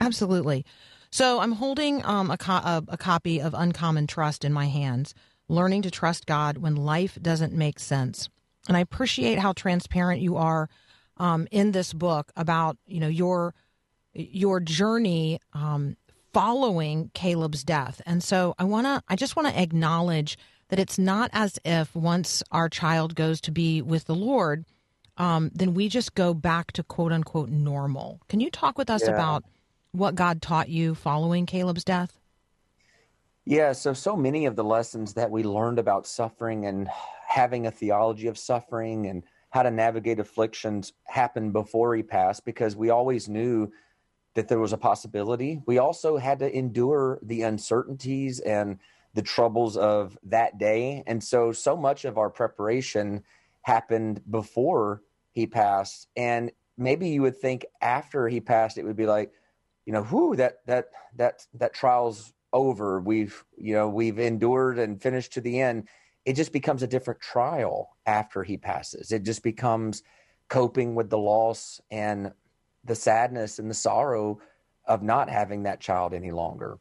Absolutely. 0.00 0.64
So 1.10 1.40
I'm 1.40 1.52
holding 1.52 2.04
um, 2.04 2.30
a, 2.30 2.38
co- 2.38 2.52
a, 2.52 2.82
a 2.88 2.96
copy 2.96 3.40
of 3.40 3.54
Uncommon 3.54 4.06
Trust 4.06 4.44
in 4.44 4.52
my 4.52 4.66
hands, 4.66 5.14
learning 5.48 5.82
to 5.82 5.90
trust 5.90 6.26
God 6.26 6.58
when 6.58 6.74
life 6.74 7.18
doesn't 7.20 7.52
make 7.52 7.78
sense. 7.78 8.28
And 8.66 8.76
I 8.76 8.80
appreciate 8.80 9.38
how 9.38 9.52
transparent 9.52 10.22
you 10.22 10.36
are 10.36 10.68
um, 11.16 11.46
in 11.50 11.72
this 11.72 11.92
book 11.92 12.32
about 12.36 12.76
you 12.86 13.00
know 13.00 13.08
your 13.08 13.54
your 14.14 14.60
journey 14.60 15.40
um, 15.52 15.96
following 16.32 17.10
Caleb's 17.14 17.64
death. 17.64 18.00
And 18.06 18.22
so 18.22 18.54
I 18.58 18.64
want 18.64 18.86
to 18.86 19.02
I 19.08 19.16
just 19.16 19.36
want 19.36 19.48
to 19.48 19.60
acknowledge 19.60 20.38
that 20.68 20.78
it's 20.78 20.98
not 20.98 21.30
as 21.32 21.58
if 21.64 21.94
once 21.94 22.42
our 22.50 22.68
child 22.68 23.14
goes 23.14 23.40
to 23.42 23.52
be 23.52 23.82
with 23.82 24.04
the 24.06 24.14
Lord, 24.14 24.64
um, 25.18 25.50
then 25.54 25.74
we 25.74 25.88
just 25.88 26.14
go 26.14 26.32
back 26.34 26.72
to 26.72 26.82
quote 26.82 27.12
unquote 27.12 27.50
normal. 27.50 28.20
Can 28.28 28.40
you 28.40 28.50
talk 28.50 28.78
with 28.78 28.88
us 28.90 29.02
Yeah. 29.02 29.10
about 29.10 29.44
what 29.92 30.14
God 30.14 30.40
taught 30.40 30.68
you 30.68 30.94
following 30.94 31.44
Caleb's 31.46 31.84
death? 31.84 32.18
Yeah, 33.44 33.72
so 33.72 33.92
so 33.92 34.16
many 34.16 34.46
of 34.46 34.56
the 34.56 34.64
lessons 34.64 35.14
that 35.14 35.30
we 35.30 35.42
learned 35.42 35.78
about 35.78 36.06
suffering 36.06 36.64
and 36.64 36.88
having 37.26 37.66
a 37.66 37.70
theology 37.70 38.28
of 38.28 38.38
suffering 38.38 39.06
and 39.06 39.24
how 39.52 39.62
to 39.62 39.70
navigate 39.70 40.18
afflictions 40.18 40.92
happened 41.04 41.52
before 41.52 41.94
he 41.94 42.02
passed 42.02 42.44
because 42.44 42.74
we 42.74 42.90
always 42.90 43.28
knew 43.28 43.70
that 44.34 44.48
there 44.48 44.58
was 44.58 44.72
a 44.72 44.78
possibility. 44.78 45.60
We 45.66 45.78
also 45.78 46.16
had 46.16 46.38
to 46.38 46.56
endure 46.56 47.18
the 47.22 47.42
uncertainties 47.42 48.40
and 48.40 48.78
the 49.14 49.22
troubles 49.22 49.76
of 49.76 50.18
that 50.24 50.58
day. 50.58 51.04
And 51.06 51.22
so 51.22 51.52
so 51.52 51.76
much 51.76 52.06
of 52.06 52.16
our 52.16 52.30
preparation 52.30 53.22
happened 53.60 54.22
before 54.30 55.02
he 55.32 55.46
passed 55.46 56.08
and 56.16 56.50
maybe 56.76 57.10
you 57.10 57.22
would 57.22 57.36
think 57.36 57.66
after 57.80 58.28
he 58.28 58.40
passed 58.40 58.78
it 58.78 58.84
would 58.84 58.96
be 58.96 59.06
like 59.06 59.32
you 59.84 59.92
know, 59.92 60.02
whoo, 60.04 60.36
that 60.36 60.58
that 60.66 60.86
that 61.16 61.46
that 61.54 61.74
trial's 61.74 62.32
over. 62.52 63.00
We've 63.00 63.44
you 63.56 63.74
know 63.74 63.88
we've 63.88 64.18
endured 64.18 64.78
and 64.78 65.00
finished 65.00 65.32
to 65.34 65.40
the 65.40 65.60
end. 65.60 65.88
It 66.24 66.34
just 66.34 66.52
becomes 66.52 66.82
a 66.82 66.86
different 66.86 67.20
trial 67.20 67.96
after 68.06 68.42
he 68.42 68.56
passes. 68.56 69.12
It 69.12 69.24
just 69.24 69.42
becomes 69.42 70.02
coping 70.48 70.94
with 70.94 71.10
the 71.10 71.18
loss 71.18 71.80
and 71.90 72.32
the 72.84 72.94
sadness 72.94 73.58
and 73.58 73.70
the 73.70 73.74
sorrow 73.74 74.40
of 74.86 75.02
not 75.02 75.28
having 75.28 75.64
that 75.64 75.80
child 75.80 76.14
any 76.14 76.30
longer. 76.30 76.78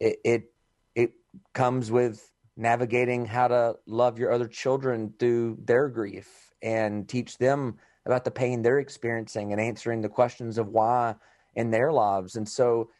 It 0.00 0.18
it 0.24 0.52
it 0.94 1.12
comes 1.54 1.90
with 1.90 2.30
navigating 2.56 3.24
how 3.24 3.48
to 3.48 3.76
love 3.86 4.18
your 4.18 4.32
other 4.32 4.46
children 4.46 5.14
through 5.18 5.58
their 5.64 5.88
grief 5.88 6.52
and 6.62 7.08
teach 7.08 7.38
them 7.38 7.78
about 8.04 8.24
the 8.24 8.30
pain 8.30 8.62
they're 8.62 8.78
experiencing 8.78 9.52
and 9.52 9.60
answering 9.60 10.00
the 10.00 10.08
questions 10.08 10.58
of 10.58 10.68
why 10.68 11.14
in 11.54 11.70
their 11.70 11.92
lives. 11.92 12.36
And 12.36 12.48
so, 12.48 12.90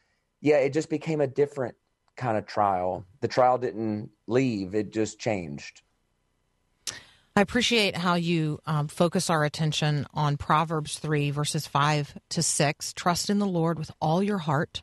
yeah, 0.40 0.56
it 0.56 0.72
just 0.72 0.88
became 0.90 1.20
a 1.20 1.26
different 1.26 1.74
kind 2.16 2.36
of 2.36 2.46
trial. 2.46 3.04
The 3.20 3.28
trial 3.28 3.58
didn't 3.58 4.10
leave, 4.26 4.74
it 4.74 4.92
just 4.92 5.18
changed. 5.18 5.82
I 7.34 7.40
appreciate 7.40 7.96
how 7.96 8.14
you 8.14 8.58
um, 8.66 8.88
focus 8.88 9.30
our 9.30 9.42
attention 9.42 10.06
on 10.12 10.36
Proverbs 10.36 10.98
3, 10.98 11.30
verses 11.30 11.66
5 11.66 12.18
to 12.28 12.42
6. 12.42 12.92
Trust 12.92 13.30
in 13.30 13.38
the 13.38 13.46
Lord 13.46 13.78
with 13.78 13.90
all 14.02 14.22
your 14.22 14.38
heart 14.38 14.82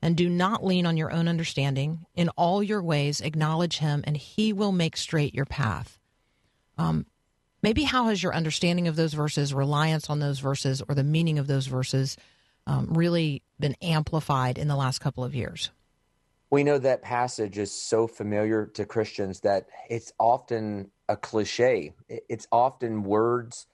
and 0.00 0.16
do 0.16 0.28
not 0.28 0.64
lean 0.64 0.86
on 0.86 0.96
your 0.96 1.10
own 1.12 1.26
understanding. 1.26 2.06
In 2.14 2.28
all 2.30 2.62
your 2.62 2.80
ways, 2.82 3.20
acknowledge 3.20 3.78
him, 3.78 4.04
and 4.06 4.16
he 4.16 4.52
will 4.52 4.70
make 4.70 4.96
straight 4.96 5.34
your 5.34 5.44
path. 5.44 5.98
Um, 6.76 7.06
maybe 7.62 7.82
how 7.82 8.06
has 8.06 8.22
your 8.22 8.34
understanding 8.34 8.86
of 8.86 8.94
those 8.94 9.14
verses, 9.14 9.52
reliance 9.52 10.08
on 10.08 10.20
those 10.20 10.38
verses, 10.38 10.80
or 10.88 10.94
the 10.94 11.02
meaning 11.02 11.40
of 11.40 11.48
those 11.48 11.66
verses 11.66 12.16
um, 12.68 12.94
really 12.94 13.42
been 13.58 13.74
amplified 13.82 14.56
in 14.56 14.68
the 14.68 14.76
last 14.76 15.00
couple 15.00 15.24
of 15.24 15.34
years? 15.34 15.70
We 16.50 16.64
know 16.64 16.78
that 16.78 17.02
passage 17.02 17.58
is 17.58 17.70
so 17.70 18.06
familiar 18.06 18.66
to 18.66 18.86
Christians 18.86 19.40
that 19.40 19.66
it's 19.90 20.12
often 20.18 20.90
a 21.08 21.16
cliche. 21.16 21.92
It's 22.08 22.46
often 22.50 23.02
words 23.02 23.66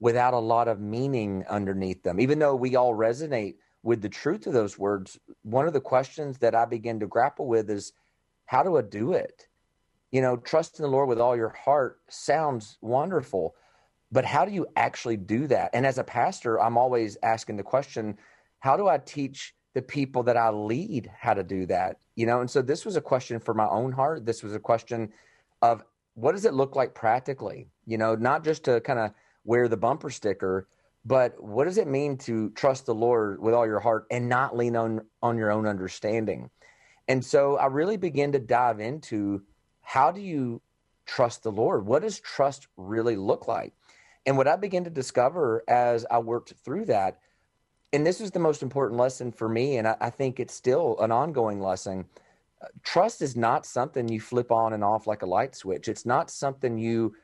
without 0.00 0.34
a 0.34 0.38
lot 0.38 0.66
of 0.66 0.80
meaning 0.80 1.44
underneath 1.48 2.02
them. 2.02 2.18
Even 2.18 2.38
though 2.38 2.56
we 2.56 2.74
all 2.74 2.94
resonate 2.94 3.56
with 3.82 4.00
the 4.00 4.08
truth 4.08 4.46
of 4.46 4.52
those 4.52 4.78
words, 4.78 5.18
one 5.42 5.66
of 5.66 5.74
the 5.74 5.80
questions 5.80 6.38
that 6.38 6.54
I 6.54 6.64
begin 6.64 7.00
to 7.00 7.06
grapple 7.06 7.46
with 7.46 7.68
is 7.68 7.92
how 8.46 8.62
do 8.62 8.76
I 8.76 8.82
do 8.82 9.12
it? 9.12 9.48
You 10.10 10.22
know, 10.22 10.36
trust 10.36 10.78
in 10.78 10.82
the 10.82 10.90
Lord 10.90 11.08
with 11.08 11.20
all 11.20 11.36
your 11.36 11.50
heart 11.50 12.00
sounds 12.08 12.78
wonderful, 12.80 13.54
but 14.10 14.24
how 14.24 14.44
do 14.44 14.52
you 14.52 14.66
actually 14.76 15.16
do 15.16 15.46
that? 15.48 15.70
And 15.72 15.86
as 15.86 15.98
a 15.98 16.04
pastor, 16.04 16.60
I'm 16.60 16.76
always 16.76 17.16
asking 17.22 17.56
the 17.56 17.62
question, 17.62 18.18
how 18.60 18.76
do 18.76 18.88
I 18.88 18.98
teach 18.98 19.54
the 19.74 19.82
people 19.82 20.22
that 20.24 20.36
I 20.36 20.50
lead 20.50 21.10
how 21.18 21.34
to 21.34 21.42
do 21.42 21.66
that? 21.66 21.96
You 22.14 22.26
know, 22.26 22.40
and 22.40 22.50
so 22.50 22.62
this 22.62 22.84
was 22.84 22.96
a 22.96 23.00
question 23.00 23.40
for 23.40 23.54
my 23.54 23.66
own 23.66 23.92
heart. 23.92 24.26
This 24.26 24.42
was 24.42 24.54
a 24.54 24.60
question 24.60 25.12
of 25.62 25.82
what 26.14 26.32
does 26.32 26.44
it 26.44 26.54
look 26.54 26.76
like 26.76 26.94
practically? 26.94 27.68
You 27.86 27.98
know, 27.98 28.14
not 28.14 28.44
just 28.44 28.64
to 28.64 28.80
kind 28.80 28.98
of 28.98 29.12
wear 29.44 29.68
the 29.68 29.76
bumper 29.76 30.10
sticker, 30.10 30.68
but 31.04 31.42
what 31.42 31.64
does 31.64 31.78
it 31.78 31.88
mean 31.88 32.16
to 32.18 32.50
trust 32.50 32.86
the 32.86 32.94
Lord 32.94 33.40
with 33.40 33.54
all 33.54 33.66
your 33.66 33.80
heart 33.80 34.06
and 34.10 34.28
not 34.28 34.56
lean 34.56 34.76
on 34.76 35.00
on 35.22 35.38
your 35.38 35.50
own 35.50 35.66
understanding? 35.66 36.50
And 37.08 37.24
so 37.24 37.56
I 37.56 37.66
really 37.66 37.96
begin 37.96 38.32
to 38.32 38.38
dive 38.38 38.78
into 38.78 39.42
how 39.80 40.12
do 40.12 40.20
you 40.20 40.62
trust 41.06 41.42
the 41.42 41.50
Lord? 41.50 41.86
What 41.86 42.02
does 42.02 42.20
trust 42.20 42.68
really 42.76 43.16
look 43.16 43.48
like? 43.48 43.72
And 44.24 44.36
what 44.36 44.46
I 44.46 44.56
began 44.56 44.84
to 44.84 44.90
discover 44.90 45.64
as 45.66 46.06
I 46.10 46.20
worked 46.20 46.54
through 46.64 46.84
that, 46.86 47.18
and 47.92 48.06
this 48.06 48.20
was 48.20 48.30
the 48.30 48.38
most 48.38 48.62
important 48.62 48.98
lesson 48.98 49.32
for 49.32 49.48
me, 49.48 49.76
and 49.78 49.86
I, 49.88 49.96
I 50.00 50.10
think 50.10 50.40
it's 50.40 50.54
still 50.54 50.98
an 51.00 51.12
ongoing 51.12 51.60
lesson. 51.60 52.06
uh, 52.62 52.68
Trust 52.82 53.22
is 53.22 53.36
not 53.36 53.66
something 53.66 54.08
you 54.08 54.20
flip 54.20 54.50
on 54.50 54.72
and 54.72 54.84
off 54.84 55.06
like 55.06 55.22
a 55.22 55.26
light 55.26 55.54
switch. 55.54 55.88
It's 55.88 56.06
not 56.06 56.30
something 56.30 56.78
you 56.78 57.14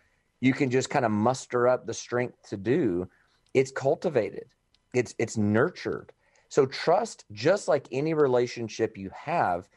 you 0.40 0.52
can 0.52 0.70
just 0.70 0.90
kind 0.90 1.04
of 1.04 1.11
muster 1.11 1.66
up 1.66 1.87
the 1.87 1.94
strength 1.94 2.37
to 2.48 2.57
do. 2.57 3.09
It's 3.54 3.72
cultivated. 3.72 4.46
It's 4.94 5.14
it's 5.18 5.37
nurtured. 5.37 6.12
So 6.48 6.66
trust, 6.66 7.24
just 7.33 7.68
like 7.68 7.87
any 7.92 8.14
relationship 8.14 8.96
you 8.96 9.11
have, 9.14 9.68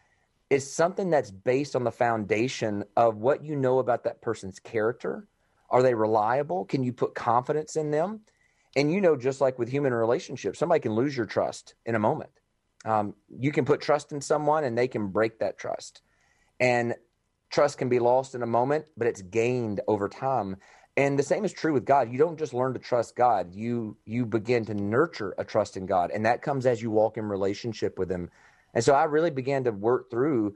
is 0.49 0.71
something 0.71 1.09
that's 1.09 1.31
based 1.31 1.75
on 1.75 1.83
the 1.83 1.91
foundation 1.91 2.83
of 2.95 3.17
what 3.17 3.43
you 3.43 3.55
know 3.55 3.79
about 3.79 4.03
that 4.03 4.21
person's 4.21 4.59
character. 4.59 5.27
Are 5.69 5.81
they 5.83 5.93
reliable? 5.93 6.65
Can 6.65 6.83
you 6.83 6.93
put 6.93 7.15
confidence 7.15 7.75
in 7.75 7.91
them? 7.91 8.21
And 8.75 8.91
you 8.91 9.01
know, 9.01 9.15
just 9.15 9.41
like 9.41 9.59
with 9.59 9.69
human 9.69 9.93
relationships, 9.93 10.59
somebody 10.59 10.79
can 10.79 10.93
lose 10.93 11.15
your 11.15 11.25
trust 11.25 11.75
in 11.85 11.95
a 11.95 11.99
moment. 11.99 12.31
Um, 12.85 13.15
you 13.29 13.51
can 13.51 13.65
put 13.65 13.81
trust 13.81 14.11
in 14.11 14.21
someone 14.21 14.63
and 14.63 14.77
they 14.77 14.87
can 14.87 15.07
break 15.07 15.39
that 15.39 15.57
trust. 15.57 16.01
And 16.59 16.95
trust 17.49 17.77
can 17.77 17.89
be 17.89 17.99
lost 17.99 18.33
in 18.33 18.43
a 18.43 18.47
moment, 18.47 18.85
but 18.97 19.07
it's 19.07 19.21
gained 19.21 19.81
over 19.87 20.07
time. 20.07 20.57
And 20.97 21.17
the 21.17 21.23
same 21.23 21.45
is 21.45 21.53
true 21.53 21.73
with 21.73 21.85
God. 21.85 22.11
You 22.11 22.17
don't 22.17 22.39
just 22.39 22.53
learn 22.53 22.73
to 22.73 22.79
trust 22.79 23.15
God. 23.15 23.53
You 23.53 23.97
you 24.05 24.25
begin 24.25 24.65
to 24.65 24.73
nurture 24.73 25.33
a 25.37 25.45
trust 25.45 25.77
in 25.77 25.85
God, 25.85 26.11
and 26.11 26.25
that 26.25 26.41
comes 26.41 26.65
as 26.65 26.81
you 26.81 26.91
walk 26.91 27.17
in 27.17 27.25
relationship 27.25 27.97
with 27.97 28.11
him. 28.11 28.29
And 28.73 28.83
so 28.83 28.93
I 28.93 29.05
really 29.05 29.31
began 29.31 29.63
to 29.65 29.71
work 29.71 30.09
through 30.09 30.55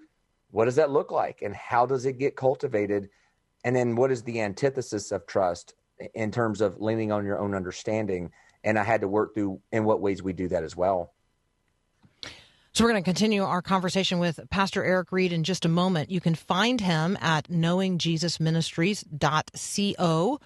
what 0.51 0.65
does 0.65 0.75
that 0.75 0.91
look 0.91 1.11
like 1.11 1.41
and 1.41 1.55
how 1.55 1.85
does 1.85 2.05
it 2.05 2.17
get 2.17 2.35
cultivated? 2.35 3.09
And 3.63 3.75
then 3.75 3.95
what 3.95 4.11
is 4.11 4.23
the 4.23 4.41
antithesis 4.41 5.11
of 5.11 5.25
trust 5.25 5.73
in 6.13 6.31
terms 6.31 6.61
of 6.61 6.81
leaning 6.81 7.11
on 7.11 7.25
your 7.25 7.39
own 7.39 7.53
understanding? 7.53 8.31
And 8.63 8.79
I 8.79 8.83
had 8.83 9.01
to 9.01 9.07
work 9.07 9.33
through 9.33 9.61
in 9.71 9.85
what 9.85 10.01
ways 10.01 10.23
we 10.23 10.33
do 10.33 10.47
that 10.49 10.63
as 10.63 10.75
well. 10.75 11.13
So 12.75 12.83
we're 12.83 12.91
going 12.91 13.03
to 13.03 13.07
continue 13.07 13.43
our 13.43 13.61
conversation 13.61 14.19
with 14.19 14.41
Pastor 14.49 14.83
Erik 14.83 15.13
Reed 15.13 15.31
in 15.31 15.45
just 15.45 15.63
a 15.63 15.69
moment. 15.69 16.11
You 16.11 16.19
can 16.19 16.35
find 16.35 16.81
him 16.81 17.17
at 17.21 17.47
knowingjesusministries.co. 17.47 20.39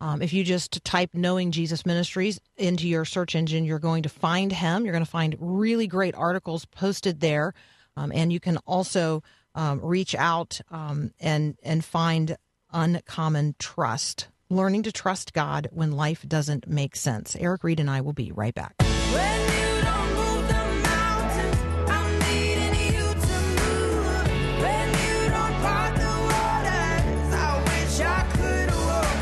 Um, 0.00 0.22
if 0.22 0.32
you 0.32 0.44
just 0.44 0.84
type 0.84 1.10
Knowing 1.14 1.50
Jesus 1.50 1.84
Ministries 1.84 2.38
into 2.56 2.86
your 2.86 3.04
search 3.04 3.34
engine, 3.34 3.64
you're 3.64 3.80
going 3.80 4.04
to 4.04 4.08
find 4.08 4.52
him. 4.52 4.84
You're 4.84 4.92
going 4.92 5.04
to 5.04 5.10
find 5.10 5.36
really 5.40 5.88
great 5.88 6.14
articles 6.14 6.64
posted 6.64 7.18
there. 7.18 7.54
Um, 7.96 8.12
and 8.12 8.32
you 8.32 8.38
can 8.38 8.58
also 8.66 9.24
um, 9.56 9.80
reach 9.80 10.14
out 10.14 10.60
um, 10.70 11.10
and, 11.18 11.56
and 11.64 11.84
find 11.84 12.36
uncommon 12.72 13.56
trust, 13.58 14.28
learning 14.56 14.82
to 14.84 14.92
trust 14.92 15.32
God 15.32 15.68
when 15.72 15.92
life 15.92 16.24
doesn't 16.26 16.68
make 16.68 16.96
sense. 16.96 17.34
Erik 17.36 17.64
Reed 17.64 17.80
and 17.80 17.90
I 17.90 18.00
will 18.00 18.12
be 18.12 18.30
right 18.32 18.54
back. 18.54 18.74
When 18.78 19.40
you 19.50 19.82
don't 19.82 20.14
move 20.14 20.48
the 20.48 20.64
mountains, 20.82 21.56
I'm 21.90 22.18
needing 22.20 22.94
you 22.94 23.02
to 23.02 23.38
move. 23.60 24.28
When 24.60 24.88
you 24.88 25.28
don't 25.30 25.56
part 25.62 25.94
the 25.96 26.16
waters, 26.30 27.34
I 27.34 27.62
wish 27.66 28.00
I 28.00 28.22
could 28.36 28.70
walk 28.74 29.16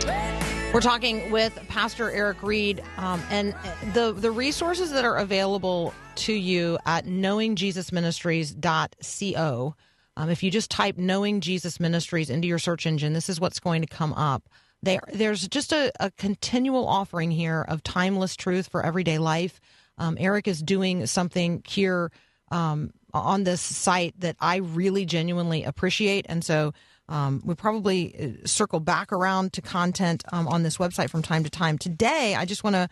through. 0.00 0.66
You 0.66 0.72
We're 0.72 0.80
talking 0.80 1.30
with 1.30 1.58
Pastor 1.68 2.10
Erik 2.10 2.42
Reed, 2.42 2.82
um, 2.96 3.22
and 3.30 3.54
the 3.94 4.12
the 4.12 4.30
resources 4.30 4.90
that 4.92 5.04
are 5.04 5.16
available 5.16 5.92
to 6.16 6.32
you 6.32 6.78
at 6.86 7.04
knowingjesusministries.co. 7.04 9.74
Um, 10.16 10.30
if 10.30 10.42
you 10.42 10.50
just 10.50 10.70
type 10.70 10.96
"Knowing 10.96 11.40
Jesus 11.40 11.78
Ministries" 11.78 12.30
into 12.30 12.48
your 12.48 12.58
search 12.58 12.86
engine, 12.86 13.12
this 13.12 13.28
is 13.28 13.40
what's 13.40 13.60
going 13.60 13.82
to 13.82 13.88
come 13.88 14.12
up. 14.14 14.48
There, 14.82 15.00
there's 15.12 15.46
just 15.48 15.72
a, 15.72 15.92
a 15.98 16.10
continual 16.12 16.86
offering 16.86 17.30
here 17.30 17.64
of 17.68 17.82
timeless 17.82 18.36
truth 18.36 18.68
for 18.68 18.84
everyday 18.84 19.18
life. 19.18 19.60
Um, 19.98 20.16
Erik 20.20 20.46
is 20.46 20.62
doing 20.62 21.06
something 21.06 21.62
here 21.66 22.12
um, 22.50 22.92
on 23.12 23.44
this 23.44 23.60
site 23.60 24.18
that 24.20 24.36
I 24.40 24.56
really 24.56 25.06
genuinely 25.06 25.64
appreciate, 25.64 26.26
and 26.28 26.44
so 26.44 26.72
um, 27.08 27.42
we 27.44 27.54
probably 27.54 28.14
uh, 28.42 28.46
circle 28.46 28.80
back 28.80 29.12
around 29.12 29.52
to 29.54 29.62
content 29.62 30.24
um, 30.32 30.48
on 30.48 30.62
this 30.62 30.78
website 30.78 31.08
from 31.10 31.22
time 31.22 31.44
to 31.44 31.50
time. 31.50 31.78
Today, 31.78 32.34
I 32.34 32.44
just 32.44 32.64
want 32.64 32.74
to 32.74 32.88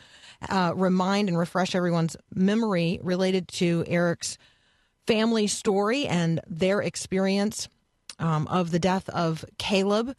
uh, 0.48 0.72
remind 0.74 1.28
and 1.28 1.38
refresh 1.38 1.74
everyone's 1.74 2.16
memory 2.34 3.00
related 3.02 3.48
to 3.48 3.84
Erik's 3.86 4.38
family 5.06 5.46
story 5.46 6.06
and 6.06 6.40
their 6.46 6.80
experience 6.80 7.68
um, 8.18 8.46
of 8.48 8.70
the 8.70 8.78
death 8.78 9.08
of 9.10 9.44
Caleb 9.58 10.14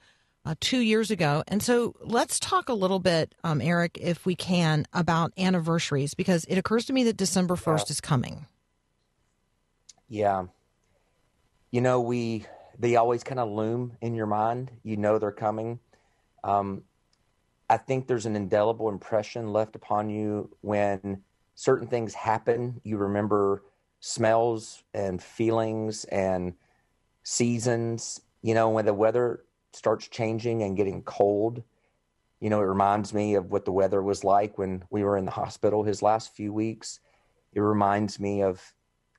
uh, 0.46 0.56
two 0.60 0.80
years 0.80 1.10
ago. 1.10 1.44
And 1.48 1.62
so 1.62 1.96
let's 2.02 2.40
talk 2.40 2.70
a 2.70 2.74
little 2.74 3.00
bit, 3.00 3.34
um, 3.44 3.62
Erik, 3.62 3.98
if 4.00 4.26
we 4.26 4.36
can, 4.36 4.86
about 4.94 5.34
anniversaries, 5.38 6.14
because 6.14 6.46
it 6.46 6.58
occurs 6.58 6.86
to 6.86 6.94
me 6.94 7.04
that 7.06 7.18
December 7.18 7.56
1st 7.56 7.90
is 7.90 8.02
coming. 8.02 8.46
Yeah. 10.08 10.46
You 11.72 11.82
know, 11.82 12.00
we 12.00 12.46
they 12.78 12.96
always 12.98 13.24
kind 13.24 13.40
of 13.40 13.50
loom 13.50 13.98
in 14.02 14.16
your 14.16 14.26
mind. 14.28 14.72
You 14.84 14.98
know 14.98 15.18
they're 15.18 15.32
coming. 15.32 15.80
Um, 16.44 16.84
I 17.70 17.78
think 17.78 18.08
there's 18.08 18.26
an 18.26 18.36
indelible 18.36 18.90
impression 18.90 19.52
left 19.52 19.76
upon 19.76 20.10
you 20.10 20.56
when 20.62 21.24
certain 21.56 21.88
things 21.88 22.14
happen. 22.14 22.82
You 22.84 22.98
remember 22.98 23.64
smells 24.00 24.84
and 24.94 25.22
feelings 25.22 26.04
and 26.06 26.54
seasons. 27.24 28.22
You 28.42 28.54
know, 28.54 28.70
when 28.70 28.86
the 28.86 28.94
weather 28.94 29.44
starts 29.74 30.08
changing 30.08 30.64
and 30.64 30.78
getting 30.78 31.02
cold, 31.02 31.64
you 32.40 32.50
know, 32.50 32.62
it 32.62 32.66
reminds 32.66 33.14
me 33.14 33.36
of 33.36 33.52
what 33.52 33.66
the 33.66 33.72
weather 33.72 34.02
was 34.02 34.24
like 34.24 34.58
when 34.58 34.84
we 34.90 35.04
were 35.04 35.18
in 35.18 35.26
the 35.26 35.32
hospital 35.32 35.84
his 35.84 36.02
last 36.02 36.36
few 36.36 36.54
weeks. 36.54 37.00
It 37.54 37.62
reminds 37.62 38.20
me 38.20 38.44
of 38.44 38.62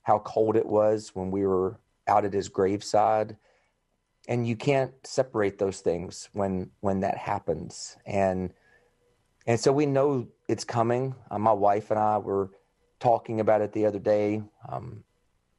how 0.03 0.21
cold 0.21 0.57
it 0.57 0.67
was 0.67 1.11
when 1.15 1.31
we 1.31 1.47
were 1.47 1.81
out 2.07 2.25
at 2.25 2.33
his 2.33 2.49
graveside. 2.49 3.37
And 4.29 4.47
you 4.47 4.57
can't 4.57 4.93
separate 5.05 5.59
those 5.59 5.81
things 5.81 6.29
when 6.33 6.71
when 6.81 7.01
that 7.01 7.17
happens. 7.17 7.97
And 8.07 8.53
and 9.47 9.59
so 9.59 9.73
we 9.73 9.87
know 9.87 10.29
it's 10.49 10.65
coming. 10.65 11.15
Uh, 11.31 11.39
my 11.39 11.53
wife 11.53 11.91
and 11.91 12.01
I 12.01 12.19
were 12.19 12.51
talking 13.01 13.41
about 13.41 13.61
it 13.61 13.73
the 13.73 13.87
other 13.87 13.99
day. 13.99 14.43
Um, 14.69 15.05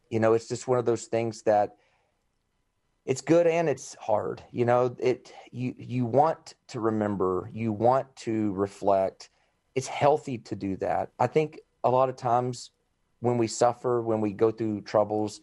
you 0.09 0.19
know, 0.19 0.33
it's 0.33 0.47
just 0.47 0.67
one 0.67 0.79
of 0.79 0.85
those 0.85 1.05
things 1.05 1.43
that 1.43 1.75
it's 3.05 3.21
good 3.21 3.47
and 3.47 3.69
it's 3.69 3.95
hard. 3.95 4.43
You 4.51 4.65
know, 4.65 4.95
it 4.99 5.33
you 5.51 5.73
you 5.77 6.05
want 6.05 6.55
to 6.69 6.79
remember, 6.79 7.49
you 7.53 7.71
want 7.71 8.13
to 8.17 8.51
reflect. 8.53 9.29
It's 9.75 9.87
healthy 9.87 10.37
to 10.39 10.55
do 10.55 10.75
that. 10.77 11.11
I 11.19 11.27
think 11.27 11.59
a 11.83 11.89
lot 11.89 12.09
of 12.09 12.15
times 12.15 12.71
when 13.19 13.37
we 13.37 13.47
suffer, 13.47 14.01
when 14.01 14.21
we 14.21 14.33
go 14.33 14.51
through 14.51 14.81
troubles, 14.81 15.41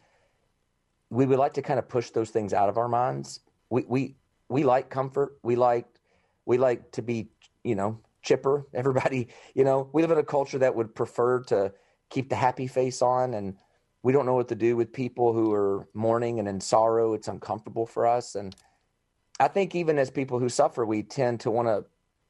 we 1.10 1.26
would 1.26 1.38
like 1.38 1.54
to 1.54 1.62
kind 1.62 1.78
of 1.78 1.88
push 1.88 2.10
those 2.10 2.30
things 2.30 2.52
out 2.52 2.68
of 2.68 2.76
our 2.76 2.88
minds. 2.88 3.40
We 3.70 3.84
we 3.88 4.16
we 4.48 4.64
like 4.64 4.90
comfort. 4.90 5.38
We 5.42 5.56
like 5.56 5.86
we 6.44 6.58
like 6.58 6.92
to 6.92 7.02
be, 7.02 7.28
you 7.62 7.74
know, 7.74 7.98
chipper. 8.22 8.66
Everybody, 8.74 9.28
you 9.54 9.64
know, 9.64 9.88
we 9.92 10.02
live 10.02 10.10
in 10.10 10.18
a 10.18 10.24
culture 10.24 10.58
that 10.58 10.74
would 10.74 10.94
prefer 10.94 11.40
to 11.44 11.72
keep 12.14 12.28
the 12.28 12.36
happy 12.36 12.68
face 12.68 13.02
on 13.02 13.34
and 13.34 13.56
we 14.04 14.12
don't 14.12 14.26
know 14.26 14.34
what 14.34 14.48
to 14.48 14.54
do 14.54 14.76
with 14.76 14.92
people 14.92 15.32
who 15.32 15.52
are 15.52 15.88
mourning 15.94 16.38
and 16.38 16.46
in 16.46 16.60
sorrow. 16.60 17.14
It's 17.14 17.26
uncomfortable 17.26 17.86
for 17.86 18.06
us. 18.06 18.36
And 18.36 18.54
I 19.40 19.48
think 19.48 19.74
even 19.74 19.98
as 19.98 20.10
people 20.10 20.38
who 20.38 20.48
suffer, 20.48 20.84
we 20.86 21.02
tend 21.02 21.40
to 21.40 21.50
want 21.50 21.68
to 21.68 21.84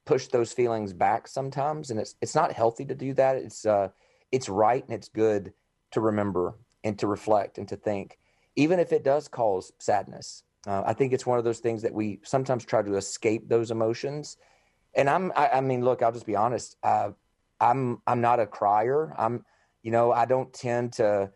push 0.07 0.29
those 0.29 0.53
feelings 0.53 0.93
back 0.93 1.29
sometimes. 1.29 1.91
And 1.91 2.01
it's 2.01 2.15
it's 2.23 2.35
not 2.35 2.53
healthy 2.53 2.85
to 2.87 2.95
do 2.95 3.13
that. 3.15 3.37
It's 3.37 3.67
uh 3.67 3.89
it's 4.33 4.49
right 4.49 4.83
and 4.85 4.95
it's 4.95 5.09
good 5.09 5.53
to 5.91 6.01
remember 6.01 6.55
and 6.83 6.99
to 7.01 7.07
reflect 7.07 7.59
and 7.59 7.69
to 7.69 7.77
think, 7.77 8.19
even 8.57 8.79
if 8.79 8.93
it 8.93 9.05
does 9.05 9.29
cause 9.29 9.73
sadness. 9.79 10.45
Uh, 10.67 10.83
I 10.87 10.95
think 10.95 11.13
it's 11.13 11.27
one 11.27 11.39
of 11.39 11.45
those 11.45 11.59
things 11.59 11.83
that 11.83 11.93
we 11.93 12.21
sometimes 12.23 12.65
try 12.65 12.81
to 12.83 12.97
escape 12.97 13.49
those 13.49 13.71
emotions. 13.71 14.39
And 14.95 15.11
I'm, 15.11 15.31
I, 15.37 15.49
I 15.49 15.61
mean, 15.61 15.85
look, 15.85 16.03
I'll 16.03 16.13
just 16.13 16.25
be 16.25 16.37
honest. 16.37 16.77
Uh, 16.83 17.11
I'm, 17.61 18.01
I'm 18.07 18.23
not 18.23 18.41
a 18.41 18.47
crier. 18.47 19.15
I'm, 19.19 19.45
you 19.85 19.93
know, 19.93 20.11
I 20.11 20.25
don't 20.25 20.53
tend 20.53 20.95
to, 20.95 21.31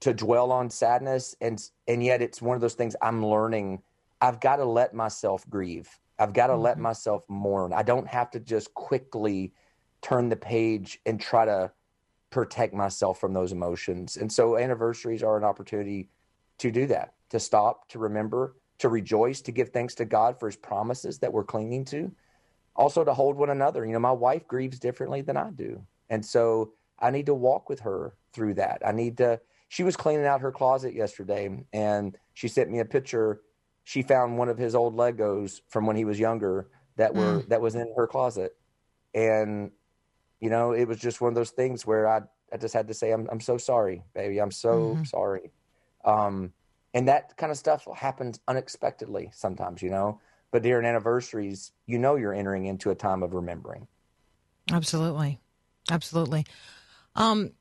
to 0.00 0.12
dwell 0.12 0.50
on 0.50 0.68
sadness, 0.68 1.36
and 1.40 1.62
and 1.86 2.02
yet 2.02 2.20
it's 2.20 2.42
one 2.42 2.56
of 2.56 2.60
those 2.60 2.74
things 2.74 2.96
I'm 3.00 3.24
learning. 3.24 3.82
I've 4.20 4.40
got 4.40 4.56
to 4.56 4.64
let 4.64 4.94
myself 4.94 5.48
grieve. 5.48 5.88
I've 6.18 6.32
got 6.32 6.48
to 6.48 6.56
let 6.56 6.74
mm-hmm. 6.74 6.82
myself 6.82 7.24
mourn. 7.28 7.72
I 7.72 7.82
don't 7.82 8.08
have 8.08 8.30
to 8.32 8.40
just 8.40 8.74
quickly 8.74 9.52
turn 10.00 10.28
the 10.28 10.36
page 10.36 11.00
and 11.06 11.20
try 11.20 11.44
to 11.44 11.70
protect 12.30 12.74
myself 12.74 13.20
from 13.20 13.32
those 13.32 13.52
emotions. 13.52 14.16
And 14.16 14.32
so 14.32 14.56
anniversaries 14.56 15.22
are 15.22 15.36
an 15.36 15.44
opportunity 15.44 16.08
to 16.58 16.70
do 16.70 16.86
that, 16.86 17.14
to 17.30 17.38
stop, 17.38 17.88
to 17.90 17.98
remember, 17.98 18.56
to 18.78 18.88
rejoice, 18.88 19.40
to 19.42 19.52
give 19.52 19.68
thanks 19.68 19.94
to 19.96 20.04
God 20.04 20.40
for 20.40 20.46
his 20.46 20.56
promises 20.56 21.18
that 21.18 21.32
we're 21.32 21.44
clinging 21.44 21.84
to. 21.86 22.10
Also 22.74 23.04
to 23.04 23.12
hold 23.12 23.36
one 23.36 23.50
another. 23.50 23.84
You 23.84 23.92
know, 23.92 23.98
my 23.98 24.12
wife 24.12 24.48
grieves 24.48 24.78
differently 24.78 25.20
than 25.20 25.36
I 25.36 25.50
do. 25.50 25.84
And 26.08 26.24
so 26.24 26.72
I 27.02 27.10
need 27.10 27.26
to 27.26 27.34
walk 27.34 27.68
with 27.68 27.80
her 27.80 28.14
through 28.32 28.54
that. 28.54 28.82
I 28.84 28.92
need 28.92 29.18
to 29.18 29.40
she 29.68 29.82
was 29.82 29.96
cleaning 29.96 30.26
out 30.26 30.42
her 30.42 30.52
closet 30.52 30.94
yesterday 30.94 31.48
and 31.72 32.16
she 32.34 32.48
sent 32.48 32.70
me 32.70 32.80
a 32.80 32.84
picture. 32.84 33.40
She 33.84 34.02
found 34.02 34.38
one 34.38 34.48
of 34.48 34.58
his 34.58 34.74
old 34.74 34.94
Legos 34.94 35.60
from 35.68 35.86
when 35.86 35.96
he 35.96 36.04
was 36.04 36.18
younger 36.18 36.68
that 36.96 37.14
were 37.14 37.42
that 37.48 37.60
was 37.60 37.74
in 37.74 37.92
her 37.96 38.06
closet. 38.06 38.52
And 39.14 39.72
you 40.40 40.50
know, 40.50 40.72
it 40.72 40.86
was 40.86 40.98
just 40.98 41.20
one 41.20 41.28
of 41.28 41.34
those 41.34 41.50
things 41.50 41.86
where 41.86 42.08
I, 42.08 42.20
I 42.52 42.56
just 42.56 42.74
had 42.74 42.88
to 42.88 42.94
say, 42.94 43.12
I'm, 43.12 43.28
I'm 43.30 43.40
so 43.40 43.56
sorry, 43.58 44.02
baby. 44.14 44.40
I'm 44.40 44.50
so 44.50 44.98
sorry. 45.04 45.52
Um, 46.04 46.52
and 46.94 47.08
that 47.08 47.36
kind 47.36 47.50
of 47.50 47.56
stuff 47.56 47.86
happens 47.94 48.40
unexpectedly 48.48 49.30
sometimes, 49.32 49.82
you 49.82 49.90
know, 49.90 50.20
but 50.50 50.62
during 50.62 50.84
anniversaries, 50.84 51.72
you 51.86 51.98
know, 51.98 52.16
you're 52.16 52.34
entering 52.34 52.66
into 52.66 52.90
a 52.90 52.94
time 52.94 53.22
of 53.22 53.34
remembering. 53.34 53.86
Absolutely. 54.70 55.40
Absolutely. 55.90 56.44
Um, 57.14 57.52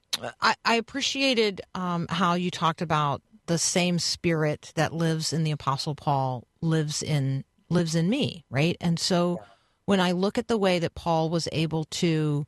I, 0.42 0.56
I 0.64 0.76
appreciated 0.76 1.62
um, 1.76 2.08
how 2.10 2.34
you 2.34 2.52
talked 2.52 2.82
about 2.82 3.22
the 3.48 3.58
same 3.58 4.00
spirit 4.00 4.72
that 4.76 4.94
lives 4.94 5.34
in 5.34 5.44
the 5.44 5.52
Apostle 5.52 5.96
Paul 5.96 6.48
lives 6.62 7.02
in 7.02 7.44
lives 7.70 7.96
in 7.96 8.10
me, 8.10 8.46
right? 8.50 8.78
And 8.80 9.00
so 9.00 9.42
when 9.86 10.00
I 10.00 10.12
look 10.12 10.38
at 10.38 10.48
the 10.48 10.58
way 10.58 10.80
that 10.80 10.96
Paul 10.96 11.30
was 11.30 11.48
able 11.52 11.86
to 11.86 12.46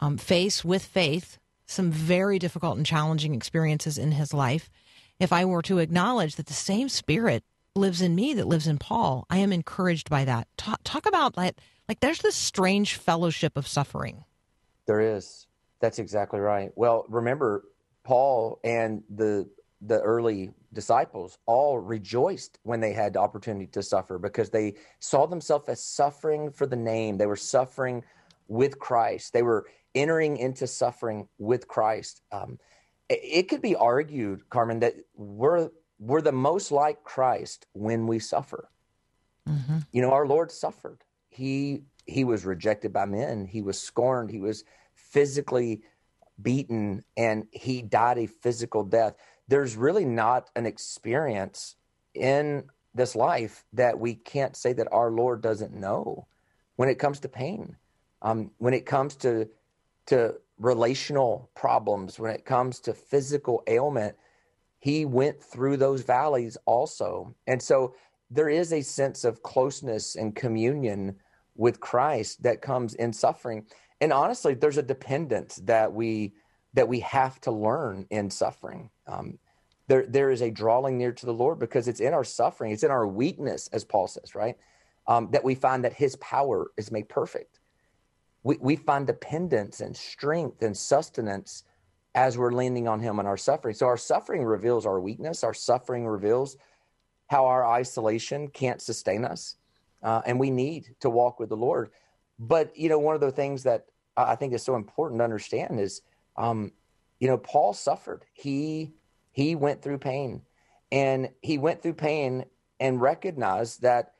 um, 0.00 0.18
face 0.18 0.64
with 0.64 0.84
faith 0.84 1.38
some 1.66 1.90
very 1.90 2.38
difficult 2.38 2.76
and 2.76 2.86
challenging 2.86 3.34
experiences 3.34 3.98
in 3.98 4.12
his 4.12 4.32
life, 4.34 4.70
if 5.18 5.32
I 5.32 5.44
were 5.44 5.62
to 5.62 5.78
acknowledge 5.78 6.36
that 6.36 6.46
the 6.46 6.52
same 6.52 6.88
spirit 6.88 7.42
lives 7.74 8.00
in 8.00 8.14
me 8.14 8.34
that 8.34 8.46
lives 8.46 8.66
in 8.66 8.78
Paul, 8.78 9.26
I 9.30 9.38
am 9.38 9.52
encouraged 9.52 10.08
by 10.08 10.24
that. 10.24 10.48
Talk, 10.56 10.80
talk 10.84 11.06
about 11.06 11.36
like, 11.36 11.58
like 11.88 12.00
there's 12.00 12.20
this 12.20 12.36
strange 12.36 12.94
fellowship 12.94 13.56
of 13.56 13.66
suffering. 13.66 14.24
There 14.86 15.00
is. 15.00 15.46
That's 15.80 15.98
exactly 15.98 16.40
right. 16.40 16.70
Well, 16.74 17.04
remember, 17.08 17.64
Paul 18.04 18.60
and 18.64 19.02
the 19.14 19.48
the 19.82 20.00
early 20.00 20.52
disciples 20.72 21.38
all 21.44 21.78
rejoiced 21.78 22.58
when 22.62 22.80
they 22.80 22.92
had 22.92 23.12
the 23.12 23.20
opportunity 23.20 23.66
to 23.66 23.82
suffer 23.82 24.18
because 24.18 24.48
they 24.48 24.74
saw 25.00 25.26
themselves 25.26 25.68
as 25.68 25.84
suffering 25.84 26.50
for 26.50 26.66
the 26.66 26.76
name. 26.76 27.18
They 27.18 27.26
were 27.26 27.36
suffering 27.36 28.02
with 28.48 28.78
Christ. 28.78 29.32
They 29.32 29.42
were 29.42 29.66
entering 29.94 30.38
into 30.38 30.66
suffering 30.66 31.28
with 31.38 31.68
Christ. 31.68 32.22
Um, 32.32 32.58
it, 33.08 33.20
it 33.22 33.48
could 33.48 33.62
be 33.62 33.76
argued, 33.76 34.48
Carmen, 34.48 34.80
that 34.80 34.94
we're 35.14 35.70
we're 35.98 36.22
the 36.22 36.32
most 36.32 36.72
like 36.72 37.02
Christ 37.04 37.66
when 37.72 38.06
we 38.06 38.18
suffer. 38.18 38.68
You 39.92 40.02
know, 40.02 40.12
our 40.12 40.26
Lord 40.26 40.50
suffered. 40.50 41.02
He 41.28 41.84
he 42.06 42.24
was 42.24 42.44
rejected 42.44 42.92
by 42.92 43.06
men. 43.06 43.46
He 43.46 43.62
was 43.62 43.80
scorned. 43.80 44.30
He 44.30 44.40
was 44.40 44.64
physically 45.16 45.80
beaten, 46.42 47.02
and 47.16 47.46
he 47.50 47.80
died 47.80 48.18
a 48.18 48.26
physical 48.26 48.84
death. 48.84 49.14
There's 49.48 49.74
really 49.74 50.04
not 50.04 50.50
an 50.54 50.66
experience 50.66 51.76
in 52.12 52.64
this 52.94 53.16
life 53.16 53.64
that 53.72 53.98
we 53.98 54.14
can't 54.14 54.54
say 54.54 54.74
that 54.74 54.92
our 54.92 55.10
Lord 55.10 55.40
doesn't 55.40 55.72
know 55.72 56.26
when 56.76 56.90
it 56.90 56.98
comes 56.98 57.20
to 57.20 57.30
pain, 57.30 57.76
um, 58.20 58.50
when 58.58 58.74
it 58.74 58.84
comes 58.84 59.16
to 59.16 59.48
to 60.08 60.34
relational 60.58 61.48
problems, 61.54 62.18
when 62.18 62.32
it 62.34 62.44
comes 62.44 62.78
to 62.80 62.92
physical 62.92 63.62
ailment. 63.66 64.16
He 64.80 65.06
went 65.06 65.42
through 65.42 65.78
those 65.78 66.02
valleys 66.02 66.58
also, 66.66 67.34
and 67.46 67.62
so 67.62 67.94
there 68.30 68.50
is 68.50 68.70
a 68.70 68.82
sense 68.82 69.24
of 69.24 69.42
closeness 69.42 70.14
and 70.14 70.36
communion 70.36 71.16
with 71.56 71.80
Christ 71.80 72.42
that 72.42 72.60
comes 72.60 72.94
in 72.94 73.14
suffering. 73.14 73.64
And 74.00 74.12
honestly, 74.12 74.54
there's 74.54 74.78
a 74.78 74.82
dependence 74.82 75.56
that 75.64 75.92
we 75.92 76.34
that 76.74 76.88
we 76.88 77.00
have 77.00 77.40
to 77.40 77.50
learn 77.50 78.06
in 78.10 78.28
suffering. 78.28 78.90
Um, 79.06 79.38
there, 79.88 80.04
there 80.06 80.30
is 80.30 80.42
a 80.42 80.50
drawing 80.50 80.98
near 80.98 81.12
to 81.12 81.26
the 81.26 81.32
Lord 81.32 81.58
because 81.58 81.88
it's 81.88 82.00
in 82.00 82.12
our 82.12 82.24
suffering, 82.24 82.72
it's 82.72 82.82
in 82.82 82.90
our 82.90 83.06
weakness, 83.06 83.68
as 83.72 83.84
Paul 83.84 84.08
says, 84.08 84.34
right? 84.34 84.56
Um, 85.06 85.30
that 85.30 85.42
we 85.42 85.54
find 85.54 85.84
that 85.84 85.94
His 85.94 86.16
power 86.16 86.70
is 86.76 86.92
made 86.92 87.08
perfect. 87.08 87.60
We, 88.42 88.58
we 88.60 88.76
find 88.76 89.06
dependence 89.06 89.80
and 89.80 89.96
strength 89.96 90.62
and 90.62 90.76
sustenance 90.76 91.64
as 92.14 92.36
we're 92.36 92.52
leaning 92.52 92.88
on 92.88 93.00
Him 93.00 93.20
in 93.20 93.26
our 93.26 93.36
suffering. 93.36 93.74
So 93.74 93.86
our 93.86 93.96
suffering 93.96 94.44
reveals 94.44 94.84
our 94.84 95.00
weakness. 95.00 95.44
Our 95.44 95.54
suffering 95.54 96.06
reveals 96.06 96.56
how 97.28 97.46
our 97.46 97.66
isolation 97.66 98.48
can't 98.48 98.82
sustain 98.82 99.24
us, 99.24 99.56
uh, 100.02 100.22
and 100.26 100.38
we 100.38 100.50
need 100.50 100.94
to 101.00 101.10
walk 101.10 101.40
with 101.40 101.48
the 101.48 101.56
Lord. 101.56 101.90
But 102.38 102.76
you 102.76 102.88
know, 102.88 102.98
one 102.98 103.14
of 103.14 103.20
the 103.20 103.30
things 103.30 103.62
that 103.64 103.86
I 104.16 104.34
think 104.36 104.52
is 104.52 104.62
so 104.62 104.76
important 104.76 105.20
to 105.20 105.24
understand 105.24 105.80
is, 105.80 106.02
um, 106.36 106.72
you 107.18 107.28
know, 107.28 107.38
Paul 107.38 107.72
suffered. 107.72 108.24
He 108.34 108.94
he 109.32 109.54
went 109.54 109.82
through 109.82 109.98
pain, 109.98 110.42
and 110.92 111.30
he 111.42 111.58
went 111.58 111.82
through 111.82 111.94
pain 111.94 112.44
and 112.80 113.00
recognized 113.00 113.82
that 113.82 114.12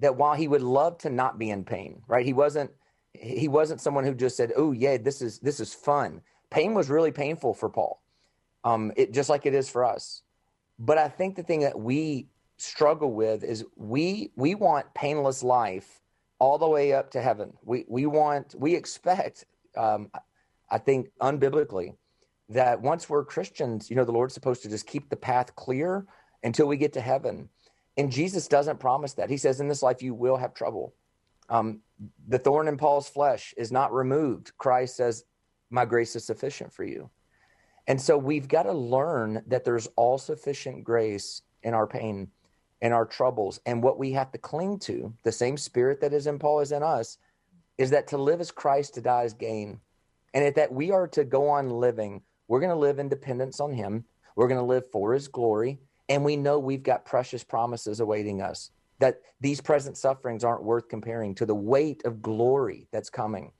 that 0.00 0.16
while 0.16 0.34
he 0.34 0.48
would 0.48 0.62
love 0.62 0.98
to 0.98 1.10
not 1.10 1.38
be 1.38 1.50
in 1.50 1.64
pain, 1.64 2.02
right? 2.08 2.26
He 2.26 2.32
wasn't 2.32 2.70
he 3.12 3.48
wasn't 3.48 3.80
someone 3.80 4.04
who 4.04 4.14
just 4.14 4.36
said, 4.36 4.52
"Oh 4.56 4.72
yeah, 4.72 4.96
this 4.96 5.22
is 5.22 5.38
this 5.38 5.60
is 5.60 5.74
fun." 5.74 6.22
Pain 6.50 6.74
was 6.74 6.90
really 6.90 7.12
painful 7.12 7.54
for 7.54 7.70
Paul, 7.70 8.02
um, 8.64 8.92
it 8.96 9.12
just 9.12 9.30
like 9.30 9.46
it 9.46 9.54
is 9.54 9.70
for 9.70 9.84
us. 9.84 10.22
But 10.78 10.98
I 10.98 11.08
think 11.08 11.36
the 11.36 11.42
thing 11.42 11.60
that 11.60 11.78
we 11.78 12.28
struggle 12.56 13.12
with 13.12 13.42
is 13.44 13.64
we 13.76 14.32
we 14.36 14.54
want 14.54 14.92
painless 14.94 15.42
life 15.42 16.01
all 16.42 16.58
the 16.58 16.68
way 16.68 16.92
up 16.92 17.08
to 17.08 17.22
heaven. 17.22 17.52
We 17.62 17.84
we 17.86 18.04
want 18.06 18.56
we 18.58 18.74
expect 18.74 19.44
um, 19.76 20.10
I 20.68 20.78
think 20.78 21.10
unbiblically 21.20 21.94
that 22.48 22.82
once 22.82 23.08
we're 23.08 23.24
Christians, 23.24 23.88
you 23.88 23.94
know, 23.94 24.04
the 24.04 24.10
Lord's 24.10 24.34
supposed 24.34 24.64
to 24.64 24.68
just 24.68 24.88
keep 24.88 25.08
the 25.08 25.16
path 25.16 25.54
clear 25.54 26.04
until 26.42 26.66
we 26.66 26.76
get 26.76 26.92
to 26.94 27.00
heaven. 27.00 27.48
And 27.96 28.10
Jesus 28.10 28.48
doesn't 28.48 28.80
promise 28.80 29.12
that. 29.14 29.30
He 29.30 29.36
says, 29.36 29.60
in 29.60 29.68
this 29.68 29.84
life, 29.84 30.02
you 30.02 30.14
will 30.14 30.36
have 30.36 30.52
trouble. 30.52 30.94
Um, 31.48 31.78
the 32.26 32.40
thorn 32.40 32.66
in 32.66 32.76
Paul's 32.76 33.08
flesh 33.08 33.54
is 33.56 33.70
not 33.70 33.94
removed. 33.94 34.50
Christ 34.58 34.96
says, 34.96 35.24
My 35.70 35.84
grace 35.84 36.16
is 36.16 36.24
sufficient 36.24 36.72
for 36.72 36.82
you. 36.82 37.08
And 37.86 38.00
so 38.00 38.18
we've 38.18 38.48
got 38.48 38.64
to 38.64 38.72
learn 38.72 39.44
that 39.46 39.64
there's 39.64 39.86
all 39.94 40.18
sufficient 40.18 40.82
grace 40.82 41.42
in 41.62 41.72
our 41.72 41.86
pain 41.86 42.32
and 42.82 42.92
our 42.92 43.06
troubles. 43.06 43.60
And 43.64 43.82
what 43.82 43.98
we 43.98 44.12
have 44.12 44.32
to 44.32 44.38
cling 44.38 44.80
to, 44.80 45.14
the 45.22 45.32
same 45.32 45.56
spirit 45.56 46.00
that 46.00 46.12
is 46.12 46.26
in 46.26 46.38
Paul 46.38 46.60
is 46.60 46.72
in 46.72 46.82
us, 46.82 47.16
is 47.78 47.90
that 47.90 48.08
to 48.08 48.18
live 48.18 48.40
as 48.40 48.50
Christ, 48.50 48.94
to 48.94 49.00
die 49.00 49.22
as 49.22 49.32
gain. 49.32 49.80
And 50.34 50.54
that 50.54 50.72
we 50.72 50.90
are 50.90 51.06
to 51.08 51.24
go 51.24 51.48
on 51.48 51.70
living, 51.70 52.22
we're 52.48 52.60
going 52.60 52.70
to 52.70 52.76
live 52.76 52.98
in 52.98 53.08
dependence 53.08 53.60
on 53.60 53.72
Him. 53.72 54.04
We're 54.34 54.48
going 54.48 54.60
to 54.60 54.66
live 54.66 54.90
for 54.90 55.14
His 55.14 55.28
glory. 55.28 55.78
And 56.08 56.24
we 56.24 56.36
know 56.36 56.58
we've 56.58 56.82
got 56.82 57.04
precious 57.04 57.44
promises 57.44 58.00
awaiting 58.00 58.42
us, 58.42 58.70
that 58.98 59.20
these 59.40 59.60
present 59.60 59.96
sufferings 59.96 60.42
aren't 60.44 60.64
worth 60.64 60.88
comparing 60.88 61.34
to 61.36 61.46
the 61.46 61.54
weight 61.54 62.04
of 62.04 62.20
glory 62.20 62.88
that's 62.92 63.10
coming. 63.10 63.52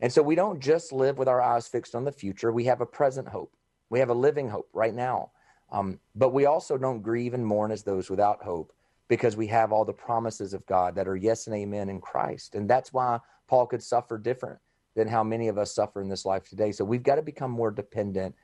And 0.00 0.12
so 0.12 0.22
we 0.22 0.34
don't 0.34 0.60
just 0.60 0.92
live 0.92 1.16
with 1.16 1.28
our 1.28 1.40
eyes 1.40 1.68
fixed 1.68 1.94
on 1.94 2.04
the 2.04 2.12
future, 2.12 2.52
we 2.52 2.64
have 2.64 2.80
a 2.80 2.86
present 2.86 3.28
hope. 3.28 3.54
We 3.90 4.00
have 4.00 4.10
a 4.10 4.14
living 4.14 4.48
hope 4.48 4.68
right 4.72 4.94
now. 4.94 5.30
Um, 5.74 5.98
but 6.14 6.32
we 6.32 6.46
also 6.46 6.78
don't 6.78 7.02
grieve 7.02 7.34
and 7.34 7.44
mourn 7.44 7.72
as 7.72 7.82
those 7.82 8.08
without 8.08 8.40
hope 8.40 8.72
because 9.08 9.36
we 9.36 9.48
have 9.48 9.72
all 9.72 9.84
the 9.84 9.92
promises 9.92 10.54
of 10.54 10.64
God 10.66 10.94
that 10.94 11.08
are 11.08 11.16
yes 11.16 11.48
and 11.48 11.56
amen 11.56 11.88
in 11.88 12.00
Christ. 12.00 12.54
And 12.54 12.70
that's 12.70 12.92
why 12.92 13.18
Paul 13.48 13.66
could 13.66 13.82
suffer 13.82 14.16
different 14.16 14.60
than 14.94 15.08
how 15.08 15.24
many 15.24 15.48
of 15.48 15.58
us 15.58 15.74
suffer 15.74 16.00
in 16.00 16.08
this 16.08 16.24
life 16.24 16.48
today. 16.48 16.70
So 16.70 16.84
we've 16.84 17.02
got 17.02 17.16
to 17.16 17.22
become 17.22 17.50
more 17.50 17.72
dependent. 17.72 18.36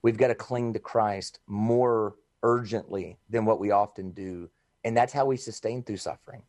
We've 0.00 0.16
got 0.16 0.28
to 0.28 0.34
cling 0.34 0.72
to 0.72 0.78
Christ 0.78 1.40
more 1.46 2.16
urgently 2.42 3.18
than 3.28 3.44
what 3.44 3.60
we 3.60 3.70
often 3.70 4.12
do. 4.12 4.48
And 4.82 4.96
that's 4.96 5.12
how 5.12 5.26
we 5.26 5.36
sustain 5.36 5.82
through 5.82 5.98
suffering. 5.98 6.42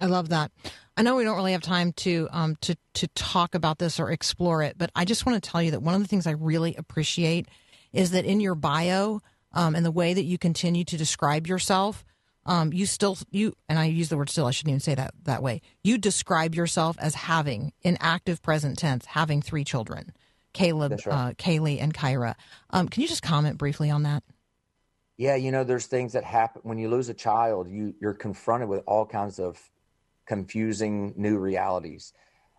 I 0.00 0.06
love 0.06 0.28
that. 0.28 0.52
I 0.96 1.02
know 1.02 1.16
we 1.16 1.24
don't 1.24 1.36
really 1.36 1.52
have 1.52 1.62
time 1.62 1.92
to 1.94 2.28
um, 2.30 2.56
to 2.60 2.76
to 2.94 3.08
talk 3.08 3.54
about 3.54 3.78
this 3.78 3.98
or 3.98 4.10
explore 4.10 4.62
it, 4.62 4.78
but 4.78 4.90
I 4.94 5.04
just 5.04 5.26
want 5.26 5.42
to 5.42 5.50
tell 5.50 5.60
you 5.60 5.72
that 5.72 5.82
one 5.82 5.94
of 5.94 6.02
the 6.02 6.08
things 6.08 6.26
I 6.26 6.32
really 6.32 6.74
appreciate 6.76 7.48
is 7.92 8.12
that 8.12 8.24
in 8.24 8.40
your 8.40 8.54
bio 8.54 9.20
um, 9.52 9.74
and 9.74 9.84
the 9.84 9.90
way 9.90 10.14
that 10.14 10.24
you 10.24 10.38
continue 10.38 10.84
to 10.84 10.96
describe 10.96 11.46
yourself, 11.46 12.04
um, 12.44 12.72
you 12.72 12.86
still 12.86 13.16
you 13.30 13.54
and 13.68 13.78
I 13.78 13.86
use 13.86 14.08
the 14.08 14.16
word 14.16 14.30
still. 14.30 14.46
I 14.46 14.50
shouldn't 14.50 14.70
even 14.70 14.80
say 14.80 14.94
that 14.94 15.14
that 15.24 15.42
way. 15.42 15.62
You 15.84 15.98
describe 15.98 16.54
yourself 16.54 16.96
as 16.98 17.14
having 17.14 17.72
in 17.82 17.96
active 18.00 18.42
present 18.42 18.78
tense 18.78 19.04
having 19.06 19.42
three 19.42 19.64
children, 19.64 20.12
Caleb, 20.52 20.92
right. 20.92 21.06
uh, 21.06 21.32
Kaylee, 21.34 21.80
and 21.80 21.94
Kyra. 21.94 22.34
Um, 22.70 22.88
can 22.88 23.02
you 23.02 23.08
just 23.08 23.22
comment 23.22 23.58
briefly 23.58 23.90
on 23.90 24.02
that? 24.02 24.24
yeah, 25.22 25.36
you 25.36 25.52
know, 25.52 25.62
there's 25.62 25.86
things 25.86 26.14
that 26.14 26.24
happen 26.24 26.62
when 26.64 26.78
you 26.78 26.88
lose 26.88 27.08
a 27.08 27.14
child. 27.14 27.70
You 27.70 27.94
you're 28.00 28.12
confronted 28.14 28.68
with 28.68 28.82
all 28.86 29.06
kinds 29.06 29.38
of 29.38 29.56
confusing 30.26 31.14
new 31.16 31.38
realities. 31.38 32.12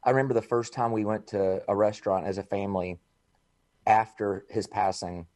I 0.03 0.11
remember 0.11 0.33
the 0.33 0.41
first 0.41 0.71
time 0.71 0.93
we 0.93 1.03
went 1.03 1.27
to 1.27 1.61
a 1.67 1.75
restaurant 1.75 2.25
as 2.25 2.37
a 2.37 2.43
family 2.43 2.99
after 3.85 4.45
his 4.49 4.67
passing, 4.67 5.27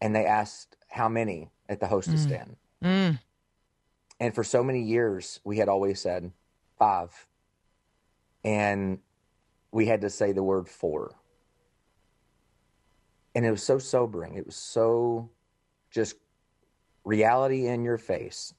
and 0.00 0.14
they 0.14 0.24
asked 0.24 0.76
how 0.88 1.08
many 1.08 1.50
at 1.68 1.80
the 1.80 1.86
hostess 1.86 2.22
stand. 2.22 2.56
Mm. 2.82 3.18
And 4.20 4.34
for 4.34 4.44
so 4.44 4.62
many 4.62 4.82
years, 4.82 5.40
we 5.44 5.58
had 5.58 5.68
always 5.68 6.00
said 6.00 6.32
five. 6.78 7.26
And 8.44 8.98
we 9.70 9.86
had 9.86 10.00
to 10.02 10.10
say 10.10 10.32
the 10.32 10.42
word 10.42 10.68
four. 10.68 11.14
And 13.34 13.46
it 13.46 13.50
was 13.50 13.62
so 13.62 13.78
sobering. 13.78 14.34
It 14.34 14.46
was 14.46 14.56
so 14.56 15.30
just 15.90 16.16
reality 17.04 17.66
in 17.66 17.82
your 17.82 17.98
face. 17.98 18.54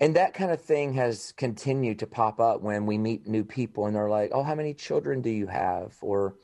And 0.00 0.16
that 0.16 0.34
kind 0.34 0.50
of 0.50 0.62
thing 0.62 0.94
has 0.94 1.32
continued 1.36 1.98
to 1.98 2.06
pop 2.06 2.40
up 2.40 2.60
when 2.60 2.86
we 2.86 2.96
meet 2.98 3.26
new 3.26 3.44
people 3.44 3.86
and 3.86 3.96
they're 3.96 4.08
like, 4.08 4.30
"Oh, 4.32 4.44
how 4.44 4.54
many 4.54 4.72
children 4.72 5.20
do 5.20 5.30
you 5.30 5.48
have?" 5.48 5.96
Or 6.00 6.36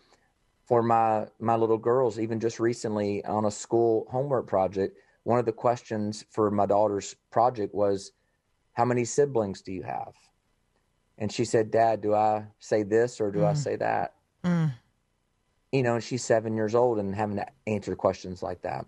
for 0.64 0.82
my 0.82 1.26
my 1.38 1.56
little 1.56 1.78
girls, 1.78 2.18
even 2.18 2.40
just 2.40 2.58
recently 2.58 3.24
on 3.24 3.44
a 3.44 3.50
school 3.50 4.06
homework 4.10 4.46
project, 4.46 4.98
one 5.24 5.38
of 5.38 5.44
the 5.44 5.52
questions 5.52 6.24
for 6.30 6.50
my 6.50 6.66
daughter's 6.66 7.14
project 7.30 7.74
was, 7.74 8.12
"How 8.72 8.84
many 8.84 9.04
siblings 9.04 9.62
do 9.62 9.72
you 9.72 9.82
have?" 9.82 10.14
And 11.18 11.30
she 11.30 11.44
said, 11.44 11.70
"Dad, 11.70 12.00
do 12.00 12.14
I 12.14 12.46
say 12.58 12.82
this 12.82 13.20
or 13.20 13.30
do 13.30 13.44
I 13.44 13.54
say 13.54 13.76
that?" 13.76 14.14
Mm. 14.42 14.72
You 15.72 15.82
know, 15.82 15.94
and 15.94 16.04
she's 16.04 16.24
seven 16.24 16.54
years 16.54 16.74
old 16.74 16.98
and 16.98 17.14
having 17.14 17.36
to 17.36 17.46
answer 17.66 17.96
questions 17.96 18.42
like 18.42 18.62
that. 18.62 18.86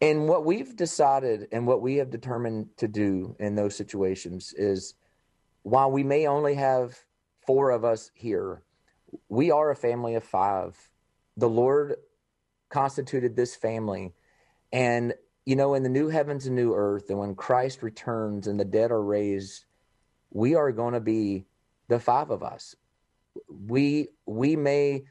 And 0.00 0.28
what 0.28 0.44
we've 0.44 0.74
decided 0.74 1.46
and 1.52 1.64
what 1.64 1.80
we 1.80 1.96
have 1.96 2.10
determined 2.10 2.76
to 2.78 2.88
do 2.88 3.36
in 3.38 3.54
those 3.54 3.76
situations 3.76 4.52
is 4.52 4.94
while 5.62 5.92
we 5.92 6.02
may 6.02 6.26
only 6.26 6.54
have 6.54 6.98
four 7.46 7.70
of 7.70 7.84
us 7.84 8.10
here, 8.14 8.62
we 9.28 9.50
are 9.50 9.70
a 9.70 9.76
family 9.76 10.14
of 10.14 10.24
five. 10.24 10.76
The 11.36 11.48
Lord 11.48 11.96
constituted 12.68 13.36
this 13.36 13.54
family. 13.54 14.12
And, 14.72 15.14
you 15.44 15.56
know, 15.56 15.74
in 15.74 15.82
the 15.82 15.88
new 15.88 16.08
heavens 16.08 16.46
and 16.46 16.56
new 16.56 16.74
earth, 16.74 17.10
and 17.10 17.18
when 17.18 17.34
Christ 17.34 17.82
returns 17.82 18.46
and 18.46 18.58
the 18.58 18.64
dead 18.64 18.90
are 18.90 19.02
raised, 19.02 19.64
we 20.30 20.54
are 20.54 20.72
going 20.72 20.94
to 20.94 21.00
be 21.00 21.44
the 21.88 21.98
five 21.98 22.30
of 22.30 22.42
us. 22.42 22.74
We 23.48 24.08
we 24.26 24.56
may 24.56 25.04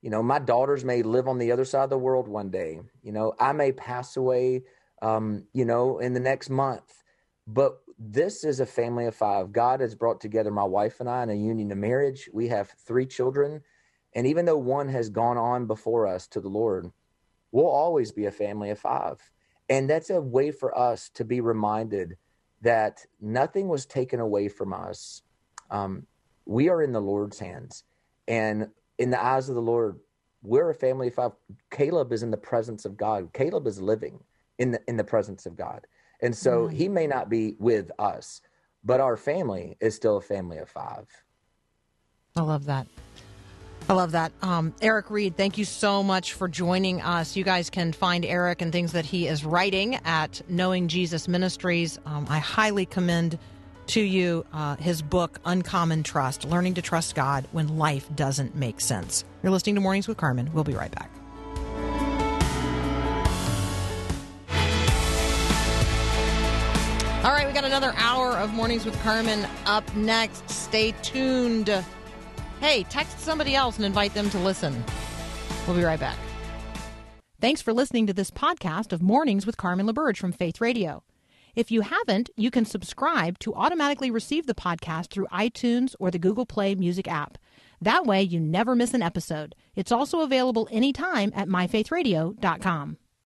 you 0.00 0.10
know, 0.10 0.22
my 0.22 0.38
daughters 0.38 0.84
may 0.84 1.02
live 1.02 1.26
on 1.26 1.38
the 1.38 1.52
other 1.52 1.64
side 1.64 1.84
of 1.84 1.90
the 1.90 1.98
world 1.98 2.28
one 2.28 2.50
day. 2.50 2.80
You 3.02 3.12
know, 3.12 3.34
I 3.38 3.52
may 3.52 3.72
pass 3.72 4.16
away, 4.16 4.62
um, 5.02 5.44
you 5.52 5.64
know, 5.64 5.98
in 5.98 6.14
the 6.14 6.20
next 6.20 6.50
month. 6.50 7.02
But 7.46 7.80
this 7.98 8.44
is 8.44 8.60
a 8.60 8.66
family 8.66 9.06
of 9.06 9.14
five. 9.14 9.52
God 9.52 9.80
has 9.80 9.94
brought 9.94 10.20
together 10.20 10.50
my 10.50 10.64
wife 10.64 11.00
and 11.00 11.08
I 11.08 11.22
in 11.24 11.30
a 11.30 11.34
union 11.34 11.72
of 11.72 11.78
marriage. 11.78 12.30
We 12.32 12.48
have 12.48 12.70
three 12.70 13.06
children. 13.06 13.62
And 14.14 14.26
even 14.26 14.44
though 14.44 14.58
one 14.58 14.88
has 14.88 15.10
gone 15.10 15.36
on 15.36 15.66
before 15.66 16.06
us 16.06 16.26
to 16.28 16.40
the 16.40 16.48
Lord, 16.48 16.90
we'll 17.50 17.66
always 17.66 18.12
be 18.12 18.26
a 18.26 18.30
family 18.30 18.70
of 18.70 18.78
five. 18.78 19.18
And 19.68 19.90
that's 19.90 20.10
a 20.10 20.20
way 20.20 20.50
for 20.50 20.76
us 20.76 21.10
to 21.14 21.24
be 21.24 21.40
reminded 21.40 22.16
that 22.62 23.04
nothing 23.20 23.68
was 23.68 23.84
taken 23.84 24.20
away 24.20 24.48
from 24.48 24.72
us. 24.72 25.22
Um, 25.70 26.06
we 26.46 26.68
are 26.68 26.82
in 26.82 26.92
the 26.92 27.00
Lord's 27.00 27.38
hands. 27.38 27.84
And 28.26 28.68
in 28.98 29.10
the 29.10 29.22
eyes 29.22 29.48
of 29.48 29.54
the 29.54 29.62
Lord, 29.62 29.98
we're 30.42 30.70
a 30.70 30.74
family 30.74 31.08
of 31.08 31.14
five. 31.14 31.32
Caleb 31.70 32.12
is 32.12 32.22
in 32.22 32.30
the 32.30 32.36
presence 32.36 32.84
of 32.84 32.96
God. 32.96 33.32
Caleb 33.32 33.66
is 33.66 33.80
living 33.80 34.20
in 34.58 34.70
the 34.70 34.80
in 34.86 34.96
the 34.96 35.04
presence 35.04 35.46
of 35.46 35.56
God. 35.56 35.86
And 36.20 36.36
so 36.36 36.66
he 36.66 36.88
may 36.88 37.06
not 37.06 37.28
be 37.28 37.54
with 37.58 37.90
us, 37.98 38.40
but 38.84 39.00
our 39.00 39.16
family 39.16 39.76
is 39.80 39.94
still 39.94 40.16
a 40.16 40.20
family 40.20 40.58
of 40.58 40.68
five. 40.68 41.06
I 42.36 42.42
love 42.42 42.66
that. 42.66 42.86
I 43.88 43.94
love 43.94 44.12
that. 44.12 44.32
Um, 44.42 44.74
Erik 44.82 45.10
Reed, 45.10 45.36
thank 45.36 45.56
you 45.56 45.64
so 45.64 46.02
much 46.02 46.34
for 46.34 46.46
joining 46.46 47.00
us. 47.00 47.36
You 47.36 47.44
guys 47.44 47.70
can 47.70 47.92
find 47.92 48.24
Erik 48.24 48.60
and 48.60 48.70
things 48.70 48.92
that 48.92 49.06
he 49.06 49.26
is 49.26 49.46
writing 49.46 49.96
at 50.04 50.42
Knowing 50.48 50.88
Jesus 50.88 51.26
Ministries. 51.26 51.98
Um, 52.04 52.26
I 52.28 52.38
highly 52.38 52.84
commend 52.84 53.38
to 53.86 54.00
you 54.02 54.44
uh, 54.52 54.76
his 54.76 55.00
book, 55.00 55.40
Uncommon 55.46 56.02
Trust 56.02 56.44
Learning 56.44 56.74
to 56.74 56.82
Trust 56.82 57.14
God 57.14 57.48
When 57.52 57.78
Life 57.78 58.14
Doesn't 58.14 58.54
Make 58.54 58.80
Sense. 58.80 59.24
You're 59.42 59.52
listening 59.52 59.76
to 59.76 59.80
Mornings 59.80 60.06
with 60.06 60.18
Carmen. 60.18 60.50
We'll 60.52 60.64
be 60.64 60.74
right 60.74 60.90
back. 60.90 61.10
We 67.48 67.54
got 67.54 67.64
another 67.64 67.94
hour 67.96 68.32
of 68.32 68.52
Mornings 68.52 68.84
with 68.84 69.00
Carmen 69.00 69.48
up 69.64 69.96
next. 69.96 70.48
Stay 70.50 70.92
tuned. 71.02 71.68
Hey, 72.60 72.82
text 72.90 73.20
somebody 73.20 73.54
else 73.54 73.76
and 73.76 73.86
invite 73.86 74.12
them 74.12 74.28
to 74.30 74.38
listen. 74.38 74.84
We'll 75.66 75.74
be 75.74 75.82
right 75.82 75.98
back. 75.98 76.18
Thanks 77.40 77.62
for 77.62 77.72
listening 77.72 78.06
to 78.06 78.12
this 78.12 78.30
podcast 78.30 78.92
of 78.92 79.00
Mornings 79.00 79.46
with 79.46 79.56
Carmen 79.56 79.86
LaBerge 79.86 80.18
from 80.18 80.32
Faith 80.32 80.60
Radio. 80.60 81.02
If 81.56 81.70
you 81.70 81.80
haven't, 81.80 82.28
you 82.36 82.50
can 82.50 82.66
subscribe 82.66 83.38
to 83.38 83.54
automatically 83.54 84.10
receive 84.10 84.46
the 84.46 84.54
podcast 84.54 85.08
through 85.08 85.26
iTunes 85.32 85.94
or 85.98 86.10
the 86.10 86.18
Google 86.18 86.44
Play 86.44 86.74
Music 86.74 87.08
app. 87.08 87.38
That 87.80 88.04
way, 88.04 88.22
you 88.22 88.40
never 88.40 88.74
miss 88.74 88.92
an 88.92 89.02
episode. 89.02 89.54
It's 89.74 89.92
also 89.92 90.20
available 90.20 90.68
anytime 90.70 91.32
at 91.34 91.48
myfaithradio.com. 91.48 92.98